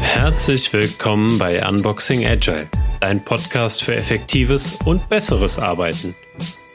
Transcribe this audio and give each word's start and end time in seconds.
Herzlich 0.00 0.72
willkommen 0.72 1.38
bei 1.38 1.66
Unboxing 1.66 2.26
Agile, 2.26 2.68
dein 3.00 3.24
Podcast 3.24 3.82
für 3.82 3.96
effektives 3.96 4.76
und 4.84 5.08
besseres 5.08 5.58
Arbeiten. 5.58 6.14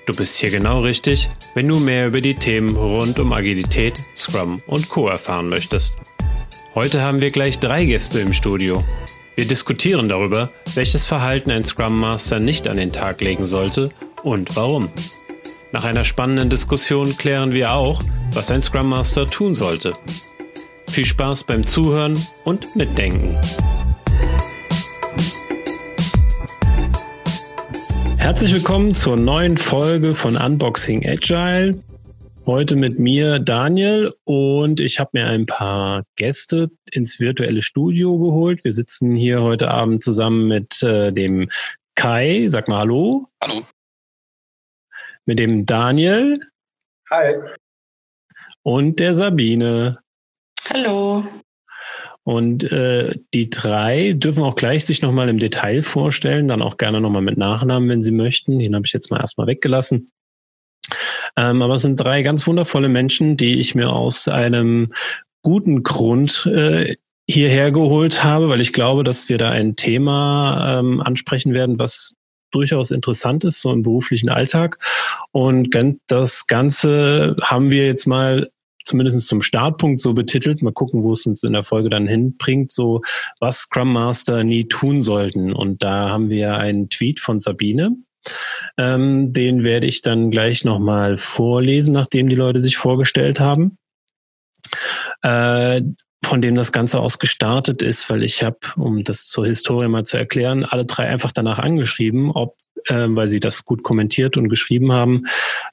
Du 0.05 0.13
bist 0.13 0.37
hier 0.37 0.51
genau 0.51 0.81
richtig, 0.81 1.29
wenn 1.53 1.67
du 1.67 1.79
mehr 1.79 2.07
über 2.07 2.19
die 2.19 2.35
Themen 2.35 2.75
rund 2.75 3.19
um 3.19 3.31
Agilität, 3.31 3.93
Scrum 4.15 4.61
und 4.67 4.89
Co 4.89 5.07
erfahren 5.07 5.49
möchtest. 5.49 5.93
Heute 6.75 7.01
haben 7.01 7.21
wir 7.21 7.31
gleich 7.31 7.59
drei 7.59 7.85
Gäste 7.85 8.19
im 8.19 8.33
Studio. 8.33 8.83
Wir 9.35 9.45
diskutieren 9.45 10.09
darüber, 10.09 10.51
welches 10.75 11.05
Verhalten 11.05 11.51
ein 11.51 11.63
Scrum 11.63 11.99
Master 11.99 12.39
nicht 12.39 12.67
an 12.67 12.77
den 12.77 12.91
Tag 12.91 13.21
legen 13.21 13.45
sollte 13.45 13.89
und 14.23 14.55
warum. 14.55 14.89
Nach 15.71 15.85
einer 15.85 16.03
spannenden 16.03 16.49
Diskussion 16.49 17.17
klären 17.17 17.53
wir 17.53 17.73
auch, 17.73 18.02
was 18.31 18.52
ein 18.52 18.61
Scrum 18.61 18.89
Master 18.89 19.27
tun 19.27 19.55
sollte. 19.55 19.91
Viel 20.88 21.05
Spaß 21.05 21.43
beim 21.43 21.65
Zuhören 21.65 22.17
und 22.45 22.75
Mitdenken. 22.75 23.38
Herzlich 28.17 28.53
willkommen 28.53 28.93
zur 28.93 29.17
neuen 29.17 29.57
Folge 29.57 30.13
von 30.13 30.37
Unboxing 30.37 31.05
Agile. 31.05 31.84
Heute 32.45 32.76
mit 32.76 32.99
mir 32.99 33.40
Daniel 33.40 34.13
und 34.26 34.79
ich 34.79 34.99
habe 34.99 35.12
mir 35.13 35.27
ein 35.27 35.45
paar 35.45 36.03
Gäste 36.15 36.67
ins 36.91 37.20
virtuelle 37.20 37.62
Studio 37.62 38.17
geholt. 38.17 38.63
Wir 38.63 38.73
sitzen 38.73 39.15
hier 39.15 39.41
heute 39.41 39.71
Abend 39.71 40.03
zusammen 40.03 40.48
mit 40.48 40.84
äh, 40.84 41.12
dem 41.12 41.49
Kai. 41.95 42.48
Sag 42.49 42.67
mal 42.67 42.79
Hallo. 42.79 43.27
Hallo. 43.41 43.63
Mit 45.26 45.40
dem 45.40 45.66
Daniel. 45.66 46.40
Hi. 47.10 47.35
Und 48.63 48.99
der 48.99 49.16
Sabine. 49.16 49.99
Hallo. 50.71 51.26
Und 52.24 52.63
äh, 52.71 53.13
die 53.34 53.49
drei 53.49 54.13
dürfen 54.13 54.43
auch 54.43 54.55
gleich 54.55 54.85
sich 54.85 55.02
nochmal 55.02 55.27
im 55.27 55.40
Detail 55.40 55.82
vorstellen, 55.82 56.48
dann 56.48 56.62
auch 56.62 56.77
gerne 56.77 57.02
nochmal 57.02 57.21
mit 57.21 57.38
Nachnamen, 57.38 57.90
wenn 57.90 58.04
sie 58.04 58.12
möchten. 58.12 58.60
Den 58.60 58.76
habe 58.76 58.85
ich 58.85 58.93
jetzt 58.93 59.12
mal 59.12 59.20
erstmal 59.20 59.48
weggelassen. 59.48 60.07
Ähm, 61.35 61.62
aber 61.62 61.76
es 61.76 61.82
sind 61.82 61.98
drei 61.98 62.21
ganz 62.21 62.48
wundervolle 62.48 62.90
Menschen, 62.90 63.35
die 63.35 63.60
ich 63.60 63.76
mir 63.76 63.91
aus 63.91 64.28
einem 64.28 64.94
guten 65.41 65.84
Grund 65.84 66.46
äh, 66.46 66.96
hierher 67.30 67.72
geholt 67.72 68.24
habe, 68.24 68.50
weil 68.50 68.62
ich 68.62 68.74
glaube, 68.74 69.03
dass 69.03 69.30
wir 69.30 69.38
da 69.38 69.50
ein 69.50 69.75
Thema 69.75 70.80
ähm, 70.80 71.02
ansprechen 71.02 71.53
werden, 71.53 71.80
was 71.80 72.16
durchaus 72.53 72.91
interessant 72.91 73.44
ist, 73.44 73.62
so 73.62 73.72
im 73.72 73.84
beruflichen 73.84 74.29
Alltag. 74.29 74.79
Und 75.31 75.75
das 76.07 76.47
Ganze 76.47 77.35
haben 77.41 77.69
wir 77.69 77.85
jetzt 77.85 78.06
mal 78.06 78.50
zumindest 78.84 79.28
zum 79.28 79.41
Startpunkt 79.41 80.01
so 80.01 80.13
betitelt. 80.13 80.62
Mal 80.62 80.74
gucken, 80.74 81.03
wo 81.03 81.13
es 81.13 81.25
uns 81.25 81.44
in 81.44 81.53
der 81.53 81.63
Folge 81.63 81.90
dann 81.90 82.07
hinbringt, 82.07 82.72
so 82.72 83.01
was 83.40 83.59
Scrum 83.59 83.94
Master 83.94 84.44
nie 84.44 84.66
tun 84.68 85.01
sollten. 85.01 85.53
Und 85.53 85.84
da 85.84 86.09
haben 86.09 86.29
wir 86.29 86.57
einen 86.57 86.90
Tweet 86.90 87.19
von 87.19 87.40
Sabine. 87.40 87.96
Ähm, 88.78 89.34
den 89.34 89.63
werde 89.63 89.88
ich 89.88 90.01
dann 90.01 90.31
gleich 90.31 90.63
nochmal 90.63 91.18
vorlesen, 91.18 91.94
nachdem 91.94 92.29
die 92.29 92.35
Leute 92.35 92.59
sich 92.59 92.78
vorgestellt 92.78 93.40
haben. 93.40 93.78
Äh, 95.22 95.81
von 96.25 96.41
dem 96.41 96.56
das 96.56 96.72
Ganze 96.72 97.00
aus 97.00 97.19
gestartet 97.19 97.81
ist, 97.81 98.09
weil 98.09 98.24
ich 98.24 98.44
habe, 98.44 98.57
um 98.75 99.03
das 99.03 99.28
zur 99.28 99.46
Historie 99.46 99.88
mal 99.88 100.06
zu 100.06 100.18
erklären, 100.18 100.66
alle 100.66 100.85
drei 100.85 101.07
einfach 101.07 101.31
danach 101.31 101.59
angeschrieben, 101.59 102.31
ob, 102.31 102.56
äh, 102.85 103.07
weil 103.09 103.28
sie 103.28 103.40
das 103.40 103.66
gut 103.66 103.84
kommentiert 103.84 104.38
und 104.38 104.50
geschrieben 104.50 104.91
haben, 104.91 105.24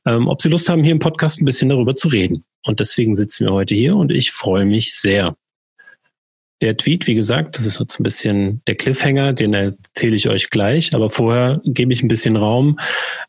ähm, 0.07 0.29
ob 0.29 0.42
sie 0.42 0.48
Lust 0.48 0.69
haben, 0.69 0.84
hier 0.84 0.92
im 0.92 0.98
Podcast 0.98 1.41
ein 1.41 1.45
bisschen 1.45 1.69
darüber 1.69 1.95
zu 1.95 2.09
reden. 2.09 2.45
Und 2.65 2.81
deswegen 2.81 3.15
sitzen 3.15 3.47
wir 3.47 3.53
heute 3.53 3.75
hier 3.75 3.97
und 3.97 4.12
ich 4.12 4.33
freue 4.33 4.65
mich 4.65 4.95
sehr. 4.95 5.36
Der 6.63 6.77
Tweet, 6.77 7.07
wie 7.07 7.14
gesagt, 7.14 7.57
das 7.57 7.64
ist 7.64 7.80
jetzt 7.80 7.98
ein 7.98 8.03
bisschen 8.03 8.61
der 8.67 8.74
Cliffhanger, 8.74 9.33
den 9.33 9.55
erzähle 9.55 10.14
ich 10.14 10.29
euch 10.29 10.51
gleich. 10.51 10.95
Aber 10.95 11.08
vorher 11.08 11.63
gebe 11.64 11.91
ich 11.95 12.03
ein 12.03 12.08
bisschen 12.08 12.36
Raum, 12.36 12.79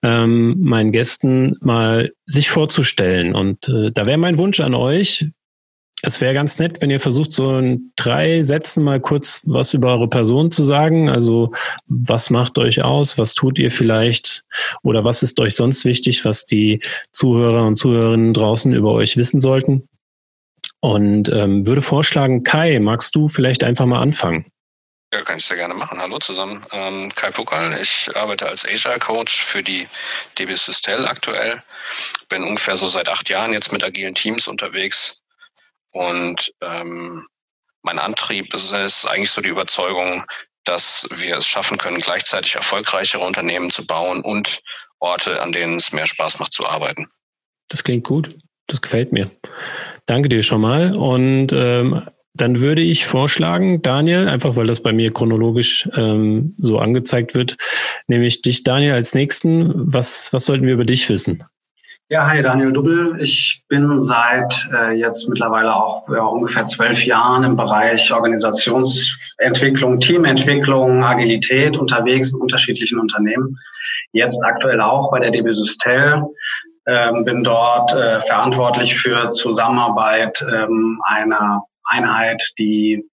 ähm, 0.04 0.58
meinen 0.60 0.92
Gästen 0.92 1.56
mal 1.62 2.12
sich 2.26 2.50
vorzustellen. 2.50 3.34
Und 3.34 3.70
äh, 3.70 3.92
da 3.94 4.06
wäre 4.06 4.18
mein 4.18 4.38
Wunsch 4.38 4.60
an 4.60 4.76
euch, 4.76 5.30
es 6.04 6.20
wäre 6.20 6.34
ganz 6.34 6.58
nett, 6.58 6.82
wenn 6.82 6.90
ihr 6.90 7.00
versucht, 7.00 7.32
so 7.32 7.58
in 7.60 7.92
drei 7.96 8.44
Sätzen 8.44 8.84
mal 8.84 9.00
kurz 9.00 9.42
was 9.46 9.74
über 9.74 9.90
eure 9.90 10.08
Person 10.08 10.50
zu 10.50 10.64
sagen. 10.64 11.10
Also 11.10 11.54
was 11.88 12.30
macht 12.30 12.58
euch 12.58 12.84
aus? 12.84 13.18
Was 13.18 13.36
tut 13.36 13.60
ihr 13.60 13.72
vielleicht? 13.72 14.44
Oder 14.82 15.06
was 15.06 15.22
ist 15.22 15.40
euch 15.40 15.56
sonst 15.56 15.86
wichtig, 15.86 16.26
was 16.26 16.46
die 16.46 16.82
Zuhörer 17.12 17.66
und 17.66 17.78
Zuhörerinnen 17.78 18.34
draußen 18.34 18.74
über 18.74 18.94
euch 18.94 19.16
wissen 19.16 19.40
sollten? 19.40 19.88
Und 20.80 21.30
ähm, 21.30 21.68
würde 21.68 21.84
vorschlagen, 21.84 22.44
Kai, 22.44 22.80
magst 22.80 23.14
du 23.14 23.28
vielleicht 23.28 23.64
einfach 23.64 23.86
mal 23.86 24.02
anfangen? 24.02 24.48
Ja, 25.14 25.22
kann 25.22 25.38
ich 25.38 25.46
sehr 25.46 25.58
gerne 25.58 25.74
machen. 25.74 26.02
Hallo 26.02 26.18
zusammen. 26.18 26.66
Ähm, 26.72 27.12
Kai 27.14 27.32
Pukal, 27.32 27.78
ich 27.80 28.10
arbeite 28.16 28.48
als 28.48 28.66
Agile 28.66 28.98
Coach 28.98 29.44
für 29.44 29.62
die 29.62 29.86
DB 30.40 30.56
Systel 30.56 31.06
aktuell. 31.06 31.62
Bin 32.30 32.44
ungefähr 32.44 32.78
so 32.78 32.88
seit 32.88 33.10
acht 33.10 33.30
Jahren 33.30 33.54
jetzt 33.54 33.72
mit 33.72 33.84
agilen 33.84 34.16
Teams 34.16 34.48
unterwegs 34.48 35.21
und 35.92 36.54
ähm, 36.62 37.28
mein 37.84 38.00
Antrieb 38.00 38.54
ist, 38.54 38.72
ist 38.72 39.06
eigentlich 39.06 39.32
so 39.32 39.42
die 39.42 39.50
Überzeugung, 39.50 40.24
dass 40.64 41.08
wir 41.16 41.38
es 41.38 41.48
schaffen 41.48 41.78
können, 41.78 41.98
gleichzeitig 41.98 42.56
erfolgreichere 42.56 43.26
Unternehmen 43.26 43.70
zu 43.70 43.86
bauen 43.86 44.22
und 44.22 44.62
Orte, 45.00 45.42
an 45.42 45.52
denen 45.52 45.76
es 45.76 45.92
mehr 45.92 46.06
Spaß 46.06 46.40
macht 46.40 46.54
zu 46.54 46.68
arbeiten. 46.68 47.08
Das 47.70 47.84
klingt 47.84 48.04
gut. 48.04 48.38
Das 48.68 48.82
gefällt 48.82 49.12
mir. 49.12 49.32
Danke 50.06 50.30
dir 50.30 50.44
schon 50.44 50.62
mal. 50.62 50.96
Und 50.96 51.52
ähm, 51.52 52.08
dann 52.34 52.62
würde 52.62 52.82
ich 52.82 53.06
vorschlagen, 53.06 53.82
Daniel, 53.82 54.30
einfach 54.30 54.56
weil 54.56 54.68
das 54.68 54.82
bei 54.82 54.94
mir 54.94 55.12
chronologisch 55.12 55.90
ähm, 55.96 56.56
so 56.58 56.80
angezeigt 56.80 57.36
wird, 57.36 57.58
nehme 58.08 58.26
ich 58.26 58.42
dich, 58.42 58.64
Daniel, 58.64 58.94
als 58.94 59.14
nächsten. 59.14 59.72
Was, 59.76 60.32
was 60.32 60.46
sollten 60.46 60.66
wir 60.66 60.74
über 60.74 60.86
dich 60.86 61.10
wissen? 61.10 61.44
Ja, 62.12 62.28
hi, 62.28 62.42
Daniel 62.42 62.74
Dubbel. 62.74 63.22
Ich 63.22 63.64
bin 63.70 64.02
seit 64.02 64.68
äh, 64.74 64.92
jetzt 64.92 65.30
mittlerweile 65.30 65.74
auch 65.74 66.10
ja, 66.10 66.24
ungefähr 66.24 66.66
zwölf 66.66 67.06
Jahren 67.06 67.46
im 67.46 67.56
Bereich 67.56 68.12
Organisationsentwicklung, 68.12 69.98
Teamentwicklung, 70.02 71.06
Agilität 71.06 71.78
unterwegs 71.78 72.34
in 72.34 72.42
unterschiedlichen 72.42 73.00
Unternehmen. 73.00 73.58
Jetzt 74.12 74.44
aktuell 74.44 74.82
auch 74.82 75.10
bei 75.10 75.22
der 75.22 75.32
DB 75.32 75.54
Systel. 75.54 76.22
Ähm, 76.86 77.24
bin 77.24 77.46
dort 77.46 77.94
äh, 77.94 78.20
verantwortlich 78.20 78.94
für 78.98 79.30
Zusammenarbeit 79.30 80.46
ähm, 80.52 81.02
einer 81.06 81.64
Einheit, 81.86 82.44
die 82.60 83.06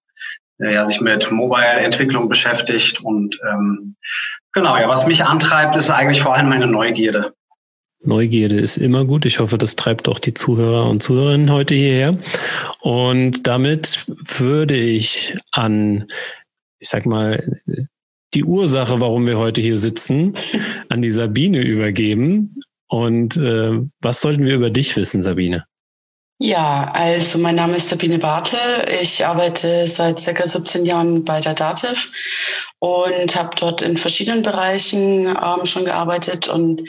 äh, 0.60 0.75
ja, 0.75 0.84
sich 0.84 1.00
mit 1.00 1.31
Mobile-Entwicklung 1.31 2.28
beschäftigt. 2.28 3.04
Und 3.04 3.38
ähm, 3.48 3.94
genau, 4.53 4.76
ja, 4.76 4.88
was 4.88 5.06
mich 5.06 5.25
antreibt, 5.25 5.76
ist 5.76 5.92
eigentlich 5.92 6.20
vor 6.20 6.34
allem 6.34 6.48
meine 6.48 6.66
Neugierde. 6.66 7.38
Neugierde 8.00 8.56
ist 8.56 8.76
immer 8.76 9.04
gut. 9.04 9.26
Ich 9.26 9.41
hoffe, 9.41 9.59
das 9.59 9.76
treibt 9.76 10.09
auch 10.09 10.19
die 10.19 10.34
Zuhörer 10.34 10.88
und 10.88 11.03
Zuhörerinnen 11.03 11.50
heute 11.50 11.75
hierher. 11.75 12.16
Und 12.81 13.47
damit 13.47 14.06
würde 14.06 14.76
ich 14.76 15.34
an, 15.50 16.06
ich 16.78 16.88
sag 16.88 17.06
mal, 17.06 17.60
die 18.34 18.44
Ursache, 18.44 19.00
warum 19.00 19.26
wir 19.26 19.38
heute 19.38 19.60
hier 19.60 19.78
sitzen, 19.78 20.34
an 20.88 21.03
die 21.03 21.10
Sabine 21.10 21.62
übergeben. 21.62 22.56
Und 22.87 23.37
äh, 23.37 23.81
was 24.00 24.20
sollten 24.20 24.44
wir 24.44 24.54
über 24.54 24.70
dich 24.70 24.97
wissen, 24.97 25.22
Sabine? 25.22 25.64
Ja, 26.41 26.93
also 26.93 27.37
mein 27.38 27.56
Name 27.56 27.76
ist 27.76 27.88
Sabine 27.88 28.19
Bartel. 28.19 28.88
Ich 29.00 29.26
arbeite 29.26 29.88
seit 29.88 30.21
circa 30.21 30.47
17 30.47 30.87
Jahren 30.87 31.25
bei 31.25 31.41
der 31.41 31.54
Dativ 31.54 32.12
und 32.78 33.34
habe 33.34 33.56
dort 33.59 33.82
in 33.82 33.97
verschiedenen 33.97 34.43
Bereichen 34.43 35.26
ähm, 35.26 35.66
schon 35.66 35.84
gearbeitet 35.84 36.47
und 36.47 36.88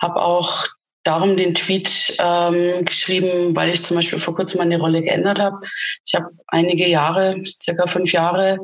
habe 0.00 0.22
auch 0.22 0.66
darum 1.02 1.36
den 1.36 1.54
Tweet 1.54 2.16
ähm, 2.18 2.86
geschrieben, 2.86 3.54
weil 3.54 3.68
ich 3.70 3.84
zum 3.84 3.96
Beispiel 3.96 4.18
vor 4.18 4.34
kurzem 4.34 4.58
meine 4.58 4.78
Rolle 4.78 5.02
geändert 5.02 5.38
habe. 5.38 5.58
Ich 6.06 6.14
habe 6.14 6.30
einige 6.46 6.88
Jahre, 6.88 7.34
circa 7.44 7.86
fünf 7.86 8.12
Jahre, 8.12 8.56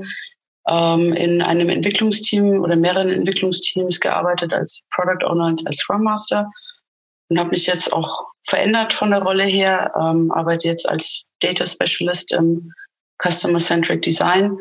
ähm, 0.66 1.12
in 1.12 1.42
einem 1.42 1.68
Entwicklungsteam 1.68 2.62
oder 2.62 2.76
mehreren 2.76 3.10
Entwicklungsteams 3.10 4.00
gearbeitet 4.00 4.54
als 4.54 4.80
Product 4.90 5.26
Owner 5.26 5.48
und 5.48 5.66
als 5.66 5.76
Scrum 5.76 6.02
Master 6.02 6.50
und 7.28 7.38
habe 7.38 7.50
mich 7.50 7.66
jetzt 7.66 7.92
auch 7.92 8.26
verändert 8.42 8.92
von 8.92 9.10
der 9.10 9.22
Rolle 9.22 9.44
her, 9.44 9.92
ähm, 10.00 10.30
arbeite 10.32 10.68
jetzt 10.68 10.88
als 10.88 11.28
Data 11.40 11.64
Specialist 11.66 12.32
im 12.32 12.72
Customer 13.22 13.58
Centric 13.58 14.02
Design. 14.02 14.58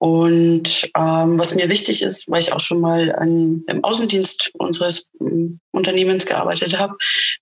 Und 0.00 0.88
ähm, 0.96 1.38
was 1.38 1.56
mir 1.56 1.68
wichtig 1.68 2.02
ist, 2.02 2.30
weil 2.30 2.40
ich 2.40 2.52
auch 2.52 2.60
schon 2.60 2.80
mal 2.80 3.12
an, 3.16 3.64
im 3.66 3.82
Außendienst 3.82 4.52
unseres 4.54 5.10
ähm, 5.20 5.58
Unternehmens 5.72 6.24
gearbeitet 6.24 6.78
habe, 6.78 6.94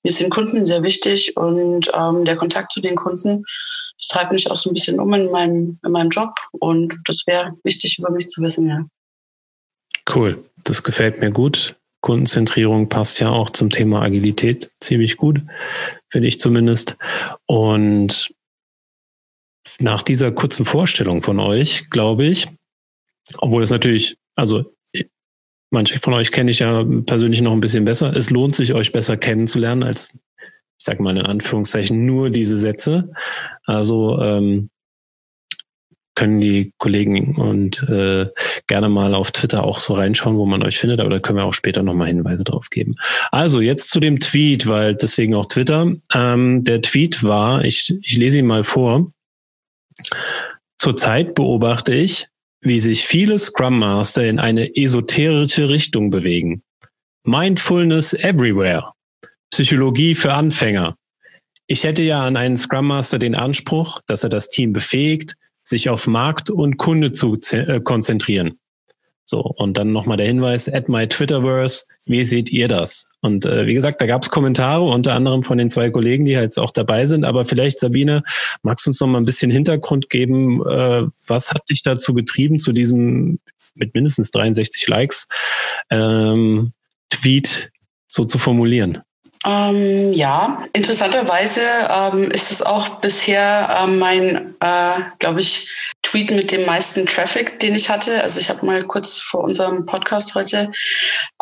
mir 0.02 0.10
sind 0.10 0.30
Kunden 0.30 0.64
sehr 0.64 0.82
wichtig 0.82 1.36
und 1.36 1.90
ähm, 1.94 2.24
der 2.24 2.36
Kontakt 2.36 2.72
zu 2.72 2.80
den 2.80 2.96
Kunden, 2.96 3.44
das 4.00 4.08
treibt 4.08 4.32
mich 4.32 4.50
auch 4.50 4.56
so 4.56 4.70
ein 4.70 4.74
bisschen 4.74 4.98
um 4.98 5.12
in 5.12 5.30
meinem, 5.30 5.78
in 5.84 5.92
meinem 5.92 6.08
Job 6.08 6.30
und 6.52 6.96
das 7.04 7.24
wäre 7.26 7.52
wichtig 7.62 7.98
über 7.98 8.10
mich 8.10 8.26
zu 8.28 8.42
wissen, 8.42 8.68
ja. 8.68 8.84
Cool, 10.08 10.42
das 10.64 10.82
gefällt 10.82 11.20
mir 11.20 11.30
gut 11.30 11.76
Kundenzentrierung 12.06 12.88
passt 12.88 13.18
ja 13.18 13.30
auch 13.30 13.50
zum 13.50 13.70
Thema 13.70 14.00
Agilität 14.00 14.70
ziemlich 14.80 15.16
gut, 15.16 15.40
finde 16.08 16.28
ich 16.28 16.38
zumindest. 16.38 16.96
Und 17.46 18.32
nach 19.80 20.04
dieser 20.04 20.30
kurzen 20.30 20.64
Vorstellung 20.64 21.20
von 21.20 21.40
euch, 21.40 21.90
glaube 21.90 22.24
ich, 22.24 22.46
obwohl 23.38 23.64
es 23.64 23.72
natürlich, 23.72 24.18
also 24.36 24.72
manche 25.72 25.98
von 25.98 26.14
euch 26.14 26.30
kenne 26.30 26.52
ich 26.52 26.60
ja 26.60 26.84
persönlich 26.84 27.40
noch 27.40 27.50
ein 27.50 27.60
bisschen 27.60 27.84
besser. 27.84 28.14
Es 28.14 28.30
lohnt 28.30 28.54
sich, 28.54 28.72
euch 28.72 28.92
besser 28.92 29.16
kennenzulernen 29.16 29.82
als, 29.82 30.14
ich 30.14 30.84
sage 30.84 31.02
mal 31.02 31.16
in 31.16 31.26
Anführungszeichen, 31.26 32.06
nur 32.06 32.30
diese 32.30 32.56
Sätze. 32.56 33.10
Also 33.64 34.22
ähm, 34.22 34.70
können 36.16 36.40
die 36.40 36.72
Kollegen 36.78 37.36
und 37.36 37.82
äh, 37.88 38.26
gerne 38.66 38.88
mal 38.88 39.14
auf 39.14 39.30
Twitter 39.30 39.62
auch 39.62 39.78
so 39.78 39.94
reinschauen, 39.94 40.36
wo 40.36 40.46
man 40.46 40.64
euch 40.64 40.78
findet, 40.78 40.98
aber 40.98 41.10
da 41.10 41.20
können 41.20 41.38
wir 41.38 41.44
auch 41.44 41.54
später 41.54 41.84
nochmal 41.84 42.08
Hinweise 42.08 42.42
drauf 42.42 42.70
geben. 42.70 42.96
Also 43.30 43.60
jetzt 43.60 43.90
zu 43.90 44.00
dem 44.00 44.18
Tweet, 44.18 44.66
weil 44.66 44.96
deswegen 44.96 45.34
auch 45.34 45.46
Twitter. 45.46 45.92
Ähm, 46.12 46.64
der 46.64 46.82
Tweet 46.82 47.22
war, 47.22 47.64
ich, 47.64 47.94
ich 48.02 48.16
lese 48.16 48.40
ihn 48.40 48.46
mal 48.46 48.64
vor. 48.64 49.06
Zurzeit 50.78 51.34
beobachte 51.34 51.94
ich, 51.94 52.28
wie 52.60 52.80
sich 52.80 53.04
viele 53.04 53.38
Scrum 53.38 53.78
Master 53.78 54.24
in 54.24 54.40
eine 54.40 54.74
esoterische 54.74 55.68
Richtung 55.68 56.10
bewegen. 56.10 56.62
Mindfulness 57.24 58.14
everywhere. 58.14 58.92
Psychologie 59.50 60.14
für 60.14 60.32
Anfänger. 60.32 60.96
Ich 61.66 61.84
hätte 61.84 62.02
ja 62.02 62.24
an 62.24 62.36
einen 62.36 62.56
Scrum 62.56 62.86
Master 62.86 63.18
den 63.18 63.34
Anspruch, 63.34 64.00
dass 64.06 64.22
er 64.22 64.30
das 64.30 64.48
Team 64.48 64.72
befähigt, 64.72 65.34
sich 65.66 65.90
auf 65.90 66.06
Markt 66.06 66.48
und 66.48 66.76
Kunde 66.76 67.12
zu 67.12 67.38
äh, 67.52 67.80
konzentrieren. 67.80 68.58
So, 69.24 69.40
und 69.40 69.76
dann 69.76 69.90
nochmal 69.90 70.16
der 70.16 70.28
Hinweis, 70.28 70.72
at 70.72 70.88
my 70.88 71.08
Twitterverse, 71.08 71.84
wie 72.04 72.22
seht 72.22 72.50
ihr 72.50 72.68
das? 72.68 73.08
Und 73.20 73.44
äh, 73.44 73.66
wie 73.66 73.74
gesagt, 73.74 74.00
da 74.00 74.06
gab 74.06 74.22
es 74.22 74.30
Kommentare, 74.30 74.84
unter 74.84 75.14
anderem 75.14 75.42
von 75.42 75.58
den 75.58 75.68
zwei 75.68 75.90
Kollegen, 75.90 76.24
die 76.24 76.30
jetzt 76.30 76.58
auch 76.58 76.70
dabei 76.70 77.06
sind. 77.06 77.24
Aber 77.24 77.44
vielleicht, 77.44 77.80
Sabine, 77.80 78.22
magst 78.62 78.86
du 78.86 78.90
uns 78.90 79.00
noch 79.00 79.08
mal 79.08 79.18
ein 79.18 79.24
bisschen 79.24 79.50
Hintergrund 79.50 80.10
geben? 80.10 80.64
Äh, 80.64 81.08
was 81.26 81.52
hat 81.52 81.68
dich 81.68 81.82
dazu 81.82 82.14
getrieben, 82.14 82.60
zu 82.60 82.72
diesem 82.72 83.40
mit 83.74 83.94
mindestens 83.94 84.30
63 84.30 84.86
Likes 84.86 85.26
ähm, 85.90 86.72
Tweet 87.10 87.72
so 88.06 88.24
zu 88.24 88.38
formulieren? 88.38 89.02
Ähm, 89.44 90.12
ja, 90.12 90.62
interessanterweise 90.72 91.60
ähm, 91.88 92.30
ist 92.30 92.50
es 92.50 92.62
auch 92.62 93.00
bisher 93.00 93.82
äh, 93.82 93.86
mein, 93.86 94.54
äh, 94.60 95.00
glaube 95.18 95.40
ich, 95.40 95.70
Tweet 96.02 96.30
mit 96.30 96.52
dem 96.52 96.64
meisten 96.64 97.04
Traffic, 97.04 97.58
den 97.58 97.74
ich 97.74 97.88
hatte. 97.88 98.22
Also 98.22 98.38
ich 98.38 98.48
habe 98.48 98.64
mal 98.64 98.80
kurz 98.82 99.18
vor 99.18 99.42
unserem 99.42 99.86
Podcast 99.86 100.34
heute, 100.36 100.70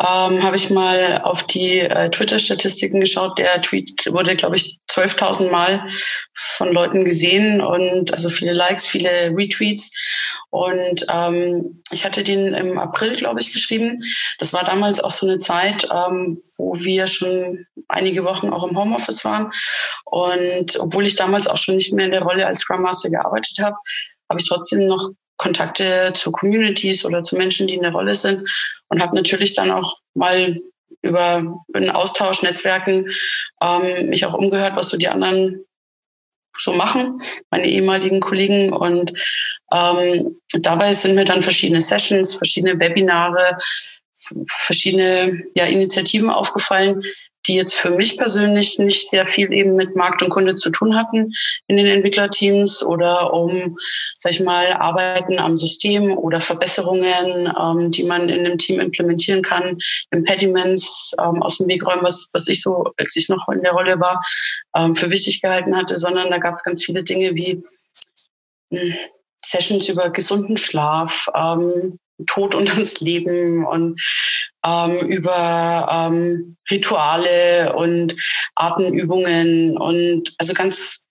ähm, 0.01 0.43
habe 0.43 0.55
ich 0.55 0.71
mal 0.71 1.21
auf 1.21 1.43
die 1.43 1.79
äh, 1.79 2.09
Twitter-Statistiken 2.09 2.99
geschaut. 2.99 3.37
Der 3.37 3.61
Tweet 3.61 3.91
wurde, 4.07 4.35
glaube 4.35 4.55
ich, 4.55 4.79
12.000 4.89 5.51
Mal 5.51 5.87
von 6.33 6.73
Leuten 6.73 7.05
gesehen 7.05 7.61
und 7.61 8.11
also 8.11 8.29
viele 8.29 8.53
Likes, 8.53 8.87
viele 8.87 9.29
Retweets. 9.35 9.91
Und 10.49 11.05
ähm, 11.13 11.83
ich 11.91 12.03
hatte 12.03 12.23
den 12.23 12.53
im 12.53 12.79
April, 12.79 13.15
glaube 13.15 13.41
ich, 13.41 13.53
geschrieben. 13.53 14.01
Das 14.39 14.51
war 14.51 14.63
damals 14.63 14.99
auch 14.99 15.11
so 15.11 15.27
eine 15.27 15.37
Zeit, 15.37 15.87
ähm, 15.91 16.39
wo 16.57 16.75
wir 16.79 17.07
schon 17.07 17.65
einige 17.87 18.23
Wochen 18.23 18.49
auch 18.49 18.63
im 18.67 18.77
Homeoffice 18.77 19.23
waren. 19.25 19.51
Und 20.05 20.79
obwohl 20.79 21.05
ich 21.05 21.15
damals 21.15 21.47
auch 21.47 21.57
schon 21.57 21.75
nicht 21.75 21.93
mehr 21.93 22.05
in 22.05 22.11
der 22.11 22.23
Rolle 22.23 22.47
als 22.47 22.59
Scrum 22.59 22.81
Master 22.81 23.09
gearbeitet 23.09 23.59
habe, 23.59 23.75
habe 24.29 24.39
ich 24.39 24.47
trotzdem 24.47 24.87
noch 24.87 25.09
Kontakte 25.37 26.13
zu 26.13 26.31
Communities 26.31 27.05
oder 27.05 27.23
zu 27.23 27.35
Menschen, 27.35 27.67
die 27.67 27.75
in 27.75 27.81
der 27.81 27.91
Rolle 27.91 28.15
sind 28.15 28.49
und 28.87 29.01
habe 29.01 29.15
natürlich 29.15 29.55
dann 29.55 29.71
auch 29.71 29.97
mal 30.13 30.55
über 31.01 31.61
einen 31.73 31.89
Austausch, 31.89 32.41
Netzwerken 32.41 33.09
ähm, 33.61 34.09
mich 34.09 34.25
auch 34.25 34.33
umgehört, 34.33 34.75
was 34.75 34.89
so 34.89 34.97
die 34.97 35.07
anderen 35.07 35.65
so 36.57 36.73
machen, 36.73 37.19
meine 37.51 37.67
ehemaligen 37.67 38.21
Kollegen. 38.21 38.71
Und 38.71 39.11
ähm, 39.71 40.39
dabei 40.53 40.93
sind 40.93 41.15
mir 41.15 41.25
dann 41.25 41.41
verschiedene 41.41 41.81
Sessions, 41.81 42.35
verschiedene 42.35 42.79
Webinare, 42.79 43.57
verschiedene 44.47 45.43
ja, 45.53 45.65
Initiativen 45.65 46.29
aufgefallen, 46.29 47.01
die 47.47 47.55
jetzt 47.55 47.75
für 47.75 47.91
mich 47.91 48.17
persönlich 48.17 48.79
nicht 48.79 49.09
sehr 49.09 49.25
viel 49.25 49.51
eben 49.53 49.75
mit 49.75 49.95
Markt 49.95 50.21
und 50.21 50.29
Kunde 50.29 50.55
zu 50.55 50.69
tun 50.69 50.95
hatten 50.95 51.31
in 51.67 51.77
den 51.77 51.85
Entwicklerteams 51.85 52.83
oder 52.83 53.33
um, 53.33 53.77
sag 54.13 54.33
ich 54.33 54.39
mal, 54.39 54.73
Arbeiten 54.73 55.39
am 55.39 55.57
System 55.57 56.17
oder 56.17 56.41
Verbesserungen, 56.41 57.53
ähm, 57.59 57.91
die 57.91 58.03
man 58.03 58.29
in 58.29 58.45
einem 58.45 58.57
Team 58.57 58.79
implementieren 58.79 59.41
kann, 59.41 59.77
Impediments 60.11 61.13
ähm, 61.19 61.41
aus 61.41 61.57
dem 61.57 61.67
Weg 61.67 61.85
räumen, 61.85 62.03
was, 62.03 62.29
was 62.33 62.47
ich 62.47 62.61
so, 62.61 62.91
als 62.97 63.15
ich 63.15 63.29
noch 63.29 63.47
in 63.49 63.61
der 63.61 63.73
Rolle 63.73 63.99
war, 63.99 64.21
ähm, 64.75 64.95
für 64.95 65.11
wichtig 65.11 65.41
gehalten 65.41 65.75
hatte, 65.75 65.97
sondern 65.97 66.31
da 66.31 66.37
gab 66.37 66.53
es 66.53 66.63
ganz 66.63 66.83
viele 66.83 67.03
Dinge 67.03 67.35
wie 67.35 67.61
mh, 68.71 68.79
hm, 68.79 68.93
Sessions 69.37 69.87
über 69.89 70.09
gesunden 70.09 70.57
Schlaf, 70.57 71.27
ähm, 71.35 71.99
Tod 72.27 72.55
und 72.55 72.69
das 72.77 72.99
Leben 72.99 73.65
und 73.65 74.01
ähm, 74.65 74.97
über 75.09 75.87
ähm, 75.91 76.57
Rituale 76.69 77.75
und 77.75 78.15
Atemübungen 78.55 79.77
und 79.77 80.33
also 80.37 80.53
ganz 80.53 81.05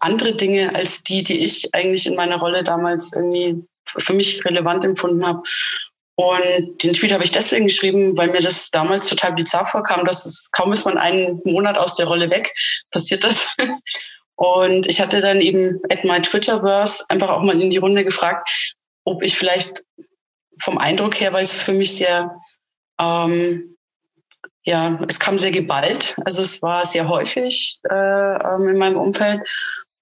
andere 0.00 0.34
Dinge 0.34 0.74
als 0.74 1.02
die, 1.02 1.22
die 1.22 1.44
ich 1.44 1.74
eigentlich 1.74 2.06
in 2.06 2.16
meiner 2.16 2.38
Rolle 2.38 2.64
damals 2.64 3.12
irgendwie 3.14 3.62
für 3.86 4.12
mich 4.12 4.44
relevant 4.44 4.84
empfunden 4.84 5.24
habe. 5.26 5.42
Und 6.16 6.82
den 6.82 6.92
Tweet 6.92 7.12
habe 7.12 7.24
ich 7.24 7.32
deswegen 7.32 7.66
geschrieben, 7.66 8.16
weil 8.16 8.30
mir 8.30 8.40
das 8.40 8.70
damals 8.70 9.08
total 9.08 9.32
bizarr 9.32 9.66
vorkam, 9.66 10.04
dass 10.04 10.24
es 10.24 10.50
kaum 10.52 10.72
ist 10.72 10.84
man 10.84 10.96
einen 10.96 11.40
Monat 11.44 11.76
aus 11.76 11.96
der 11.96 12.06
Rolle 12.06 12.30
weg, 12.30 12.52
passiert 12.90 13.24
das. 13.24 13.48
Und 14.36 14.86
ich 14.86 15.00
hatte 15.00 15.20
dann 15.20 15.40
eben 15.40 15.80
at 15.90 16.04
my 16.04 16.20
Twitterverse 16.20 17.04
einfach 17.08 17.30
auch 17.30 17.42
mal 17.42 17.60
in 17.60 17.70
die 17.70 17.78
Runde 17.78 18.04
gefragt, 18.04 18.48
ob 19.04 19.22
ich 19.22 19.36
vielleicht 19.36 19.82
vom 20.60 20.78
Eindruck 20.78 21.20
her, 21.20 21.32
weil 21.32 21.42
es 21.42 21.52
für 21.52 21.72
mich 21.72 21.96
sehr, 21.96 22.36
ähm, 22.98 23.76
ja, 24.64 25.04
es 25.08 25.20
kam 25.20 25.36
sehr 25.38 25.50
geballt. 25.50 26.16
Also 26.24 26.42
es 26.42 26.62
war 26.62 26.84
sehr 26.84 27.08
häufig 27.08 27.78
äh, 27.90 27.94
ähm, 27.94 28.68
in 28.68 28.78
meinem 28.78 28.96
Umfeld. 28.96 29.40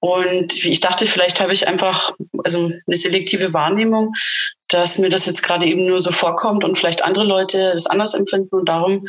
Und 0.00 0.52
ich 0.64 0.80
dachte, 0.80 1.06
vielleicht 1.06 1.40
habe 1.40 1.52
ich 1.52 1.68
einfach 1.68 2.12
also 2.42 2.70
eine 2.86 2.96
selektive 2.96 3.52
Wahrnehmung, 3.52 4.12
dass 4.72 4.98
mir 4.98 5.10
das 5.10 5.26
jetzt 5.26 5.42
gerade 5.42 5.66
eben 5.66 5.86
nur 5.86 6.00
so 6.00 6.10
vorkommt 6.10 6.64
und 6.64 6.76
vielleicht 6.76 7.04
andere 7.04 7.24
Leute 7.24 7.72
das 7.72 7.86
anders 7.86 8.14
empfinden. 8.14 8.56
Und 8.56 8.68
darum 8.68 9.04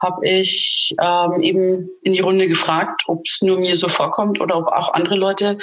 habe 0.00 0.26
ich 0.26 0.94
ähm, 1.02 1.42
eben 1.42 1.88
in 2.02 2.12
die 2.12 2.20
Runde 2.20 2.46
gefragt, 2.46 3.02
ob 3.06 3.22
es 3.24 3.42
nur 3.42 3.58
mir 3.58 3.76
so 3.76 3.88
vorkommt 3.88 4.40
oder 4.40 4.56
ob 4.56 4.66
auch 4.68 4.94
andere 4.94 5.16
Leute 5.16 5.58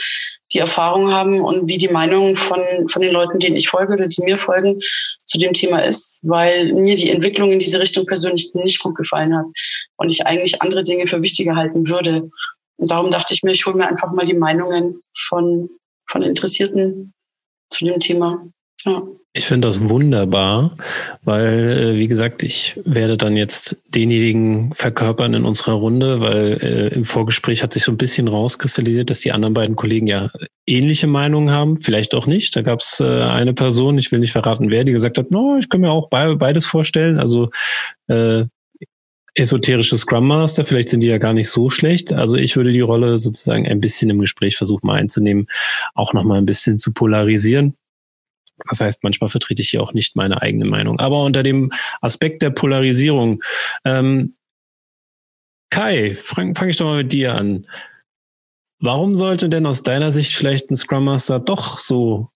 die 0.54 0.60
Erfahrung 0.60 1.12
haben 1.12 1.42
und 1.42 1.68
wie 1.68 1.78
die 1.78 1.88
Meinung 1.88 2.36
von, 2.36 2.62
von 2.88 3.02
den 3.02 3.12
Leuten, 3.12 3.40
denen 3.40 3.56
ich 3.56 3.70
folge 3.70 3.94
oder 3.94 4.08
die 4.08 4.22
mir 4.24 4.38
folgen, 4.38 4.80
zu 5.26 5.38
dem 5.38 5.54
Thema 5.54 5.80
ist, 5.80 6.20
weil 6.24 6.74
mir 6.74 6.96
die 6.96 7.10
Entwicklung 7.10 7.52
in 7.52 7.60
diese 7.60 7.80
Richtung 7.80 8.06
persönlich 8.06 8.54
nicht 8.54 8.82
gut 8.82 8.96
gefallen 8.96 9.36
hat 9.36 9.46
und 9.98 10.10
ich 10.10 10.26
eigentlich 10.26 10.62
andere 10.62 10.84
Dinge 10.84 11.08
für 11.08 11.22
wichtiger 11.22 11.56
halten 11.56 11.88
würde. 11.88 12.30
Und 12.78 12.92
darum 12.92 13.12
dachte 13.12 13.34
ich 13.34 13.44
mir, 13.44 13.52
ich 13.52 13.66
hole 13.66 13.78
mir 13.78 13.88
einfach 13.88 14.12
mal 14.12 14.26
die 14.26 14.34
Meinungen 14.34 15.02
von, 15.18 15.70
von 16.08 16.22
Interessierten 16.22 17.14
zu 17.70 17.86
dem 17.86 18.00
Thema. 18.00 18.46
Ja. 18.84 19.02
Ich 19.38 19.48
finde 19.48 19.68
das 19.68 19.90
wunderbar, 19.90 20.78
weil, 21.26 21.70
äh, 21.70 22.00
wie 22.00 22.08
gesagt, 22.08 22.42
ich 22.42 22.80
werde 22.86 23.18
dann 23.18 23.36
jetzt 23.36 23.76
denjenigen 23.94 24.74
verkörpern 24.74 25.34
in 25.34 25.44
unserer 25.44 25.74
Runde, 25.74 26.22
weil 26.22 26.54
äh, 26.62 26.96
im 26.96 27.04
Vorgespräch 27.04 27.62
hat 27.62 27.74
sich 27.74 27.84
so 27.84 27.92
ein 27.92 27.98
bisschen 27.98 28.30
rauskristallisiert, 28.30 29.10
dass 29.10 29.20
die 29.20 29.34
anderen 29.34 29.54
beiden 29.54 29.76
Kollegen 29.76 30.08
ja 30.08 30.32
ähnliche 30.66 31.08
Meinungen 31.08 31.52
haben, 31.52 31.76
vielleicht 31.76 32.16
auch 32.16 32.28
nicht. 32.28 32.56
Da 32.56 32.62
gab 32.62 32.80
es 32.80 33.02
äh, 33.02 33.24
eine 33.24 33.54
Person, 33.54 33.98
ich 33.98 34.10
will 34.14 34.20
nicht 34.20 34.32
verraten, 34.32 34.72
wer, 34.72 34.86
die 34.86 34.94
gesagt 34.94 35.18
hat, 35.18 35.32
no, 35.32 35.58
ich 35.60 35.68
kann 35.68 35.82
mir 35.82 35.92
auch 35.92 36.08
beides 36.10 36.66
vorstellen. 36.66 37.20
Also 37.20 37.50
äh, 38.08 38.46
esoterische 39.34 39.98
Scrum 39.98 40.28
Master, 40.28 40.64
vielleicht 40.64 40.88
sind 40.88 41.02
die 41.02 41.08
ja 41.08 41.18
gar 41.18 41.34
nicht 41.34 41.50
so 41.50 41.70
schlecht. 41.70 42.14
Also 42.14 42.38
ich 42.38 42.56
würde 42.56 42.72
die 42.72 42.80
Rolle 42.80 43.20
sozusagen 43.20 43.68
ein 43.68 43.82
bisschen 43.82 44.10
im 44.10 44.20
Gespräch 44.20 44.56
versuchen 44.56 44.88
mal 44.88 44.96
einzunehmen, 44.96 45.48
auch 45.94 46.14
nochmal 46.14 46.38
ein 46.38 46.46
bisschen 46.46 46.80
zu 46.80 46.94
polarisieren 46.94 47.76
das 48.70 48.82
heißt, 48.82 49.04
manchmal 49.04 49.30
vertrete 49.30 49.62
ich 49.62 49.70
hier 49.70 49.84
auch 49.84 49.94
nicht 49.94 50.16
meine 50.16 50.42
eigene 50.42 50.66
Meinung. 50.66 51.00
Aber 51.00 51.24
unter 51.24 51.44
dem 51.44 51.72
Aspekt 52.02 52.42
der 52.42 52.50
Polarisierung, 52.50 53.44
ähm, 53.84 54.36
Kai, 55.70 56.16
fange 56.16 56.56
fang 56.56 56.70
ich 56.70 56.78
doch 56.78 56.86
mal 56.86 57.04
mit 57.04 57.12
dir 57.12 57.36
an. 57.36 57.68
Warum 58.80 59.16
sollte 59.16 59.50
denn 59.50 59.66
aus 59.66 59.84
deiner 59.84 60.12
Sicht 60.12 60.36
vielleicht 60.36 60.70
ein 60.70 60.76
Scrum 60.76 61.06
Master 61.06 61.40
doch 61.40 61.80
so 61.80 62.30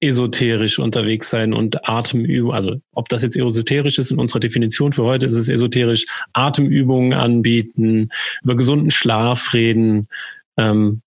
esoterisch 0.00 0.78
unterwegs 0.78 1.30
sein 1.30 1.54
und 1.54 1.88
Atemübungen, 1.88 2.54
also 2.54 2.76
ob 2.92 3.08
das 3.08 3.22
jetzt 3.22 3.36
esoterisch 3.36 3.98
ist 3.98 4.10
in 4.10 4.18
unserer 4.18 4.40
Definition 4.40 4.92
für 4.92 5.04
heute, 5.04 5.26
ist 5.26 5.34
es 5.34 5.48
esoterisch, 5.48 6.04
Atemübungen 6.34 7.14
anbieten, 7.14 8.10
über 8.42 8.54
gesunden 8.54 8.90
Schlaf 8.90 9.54
reden. 9.54 10.08
Ähm, 10.56 11.00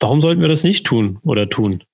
warum 0.00 0.20
sollten 0.20 0.40
wir 0.40 0.48
das 0.48 0.64
nicht 0.64 0.86
tun 0.86 1.18
oder 1.22 1.48
tun? 1.48 1.84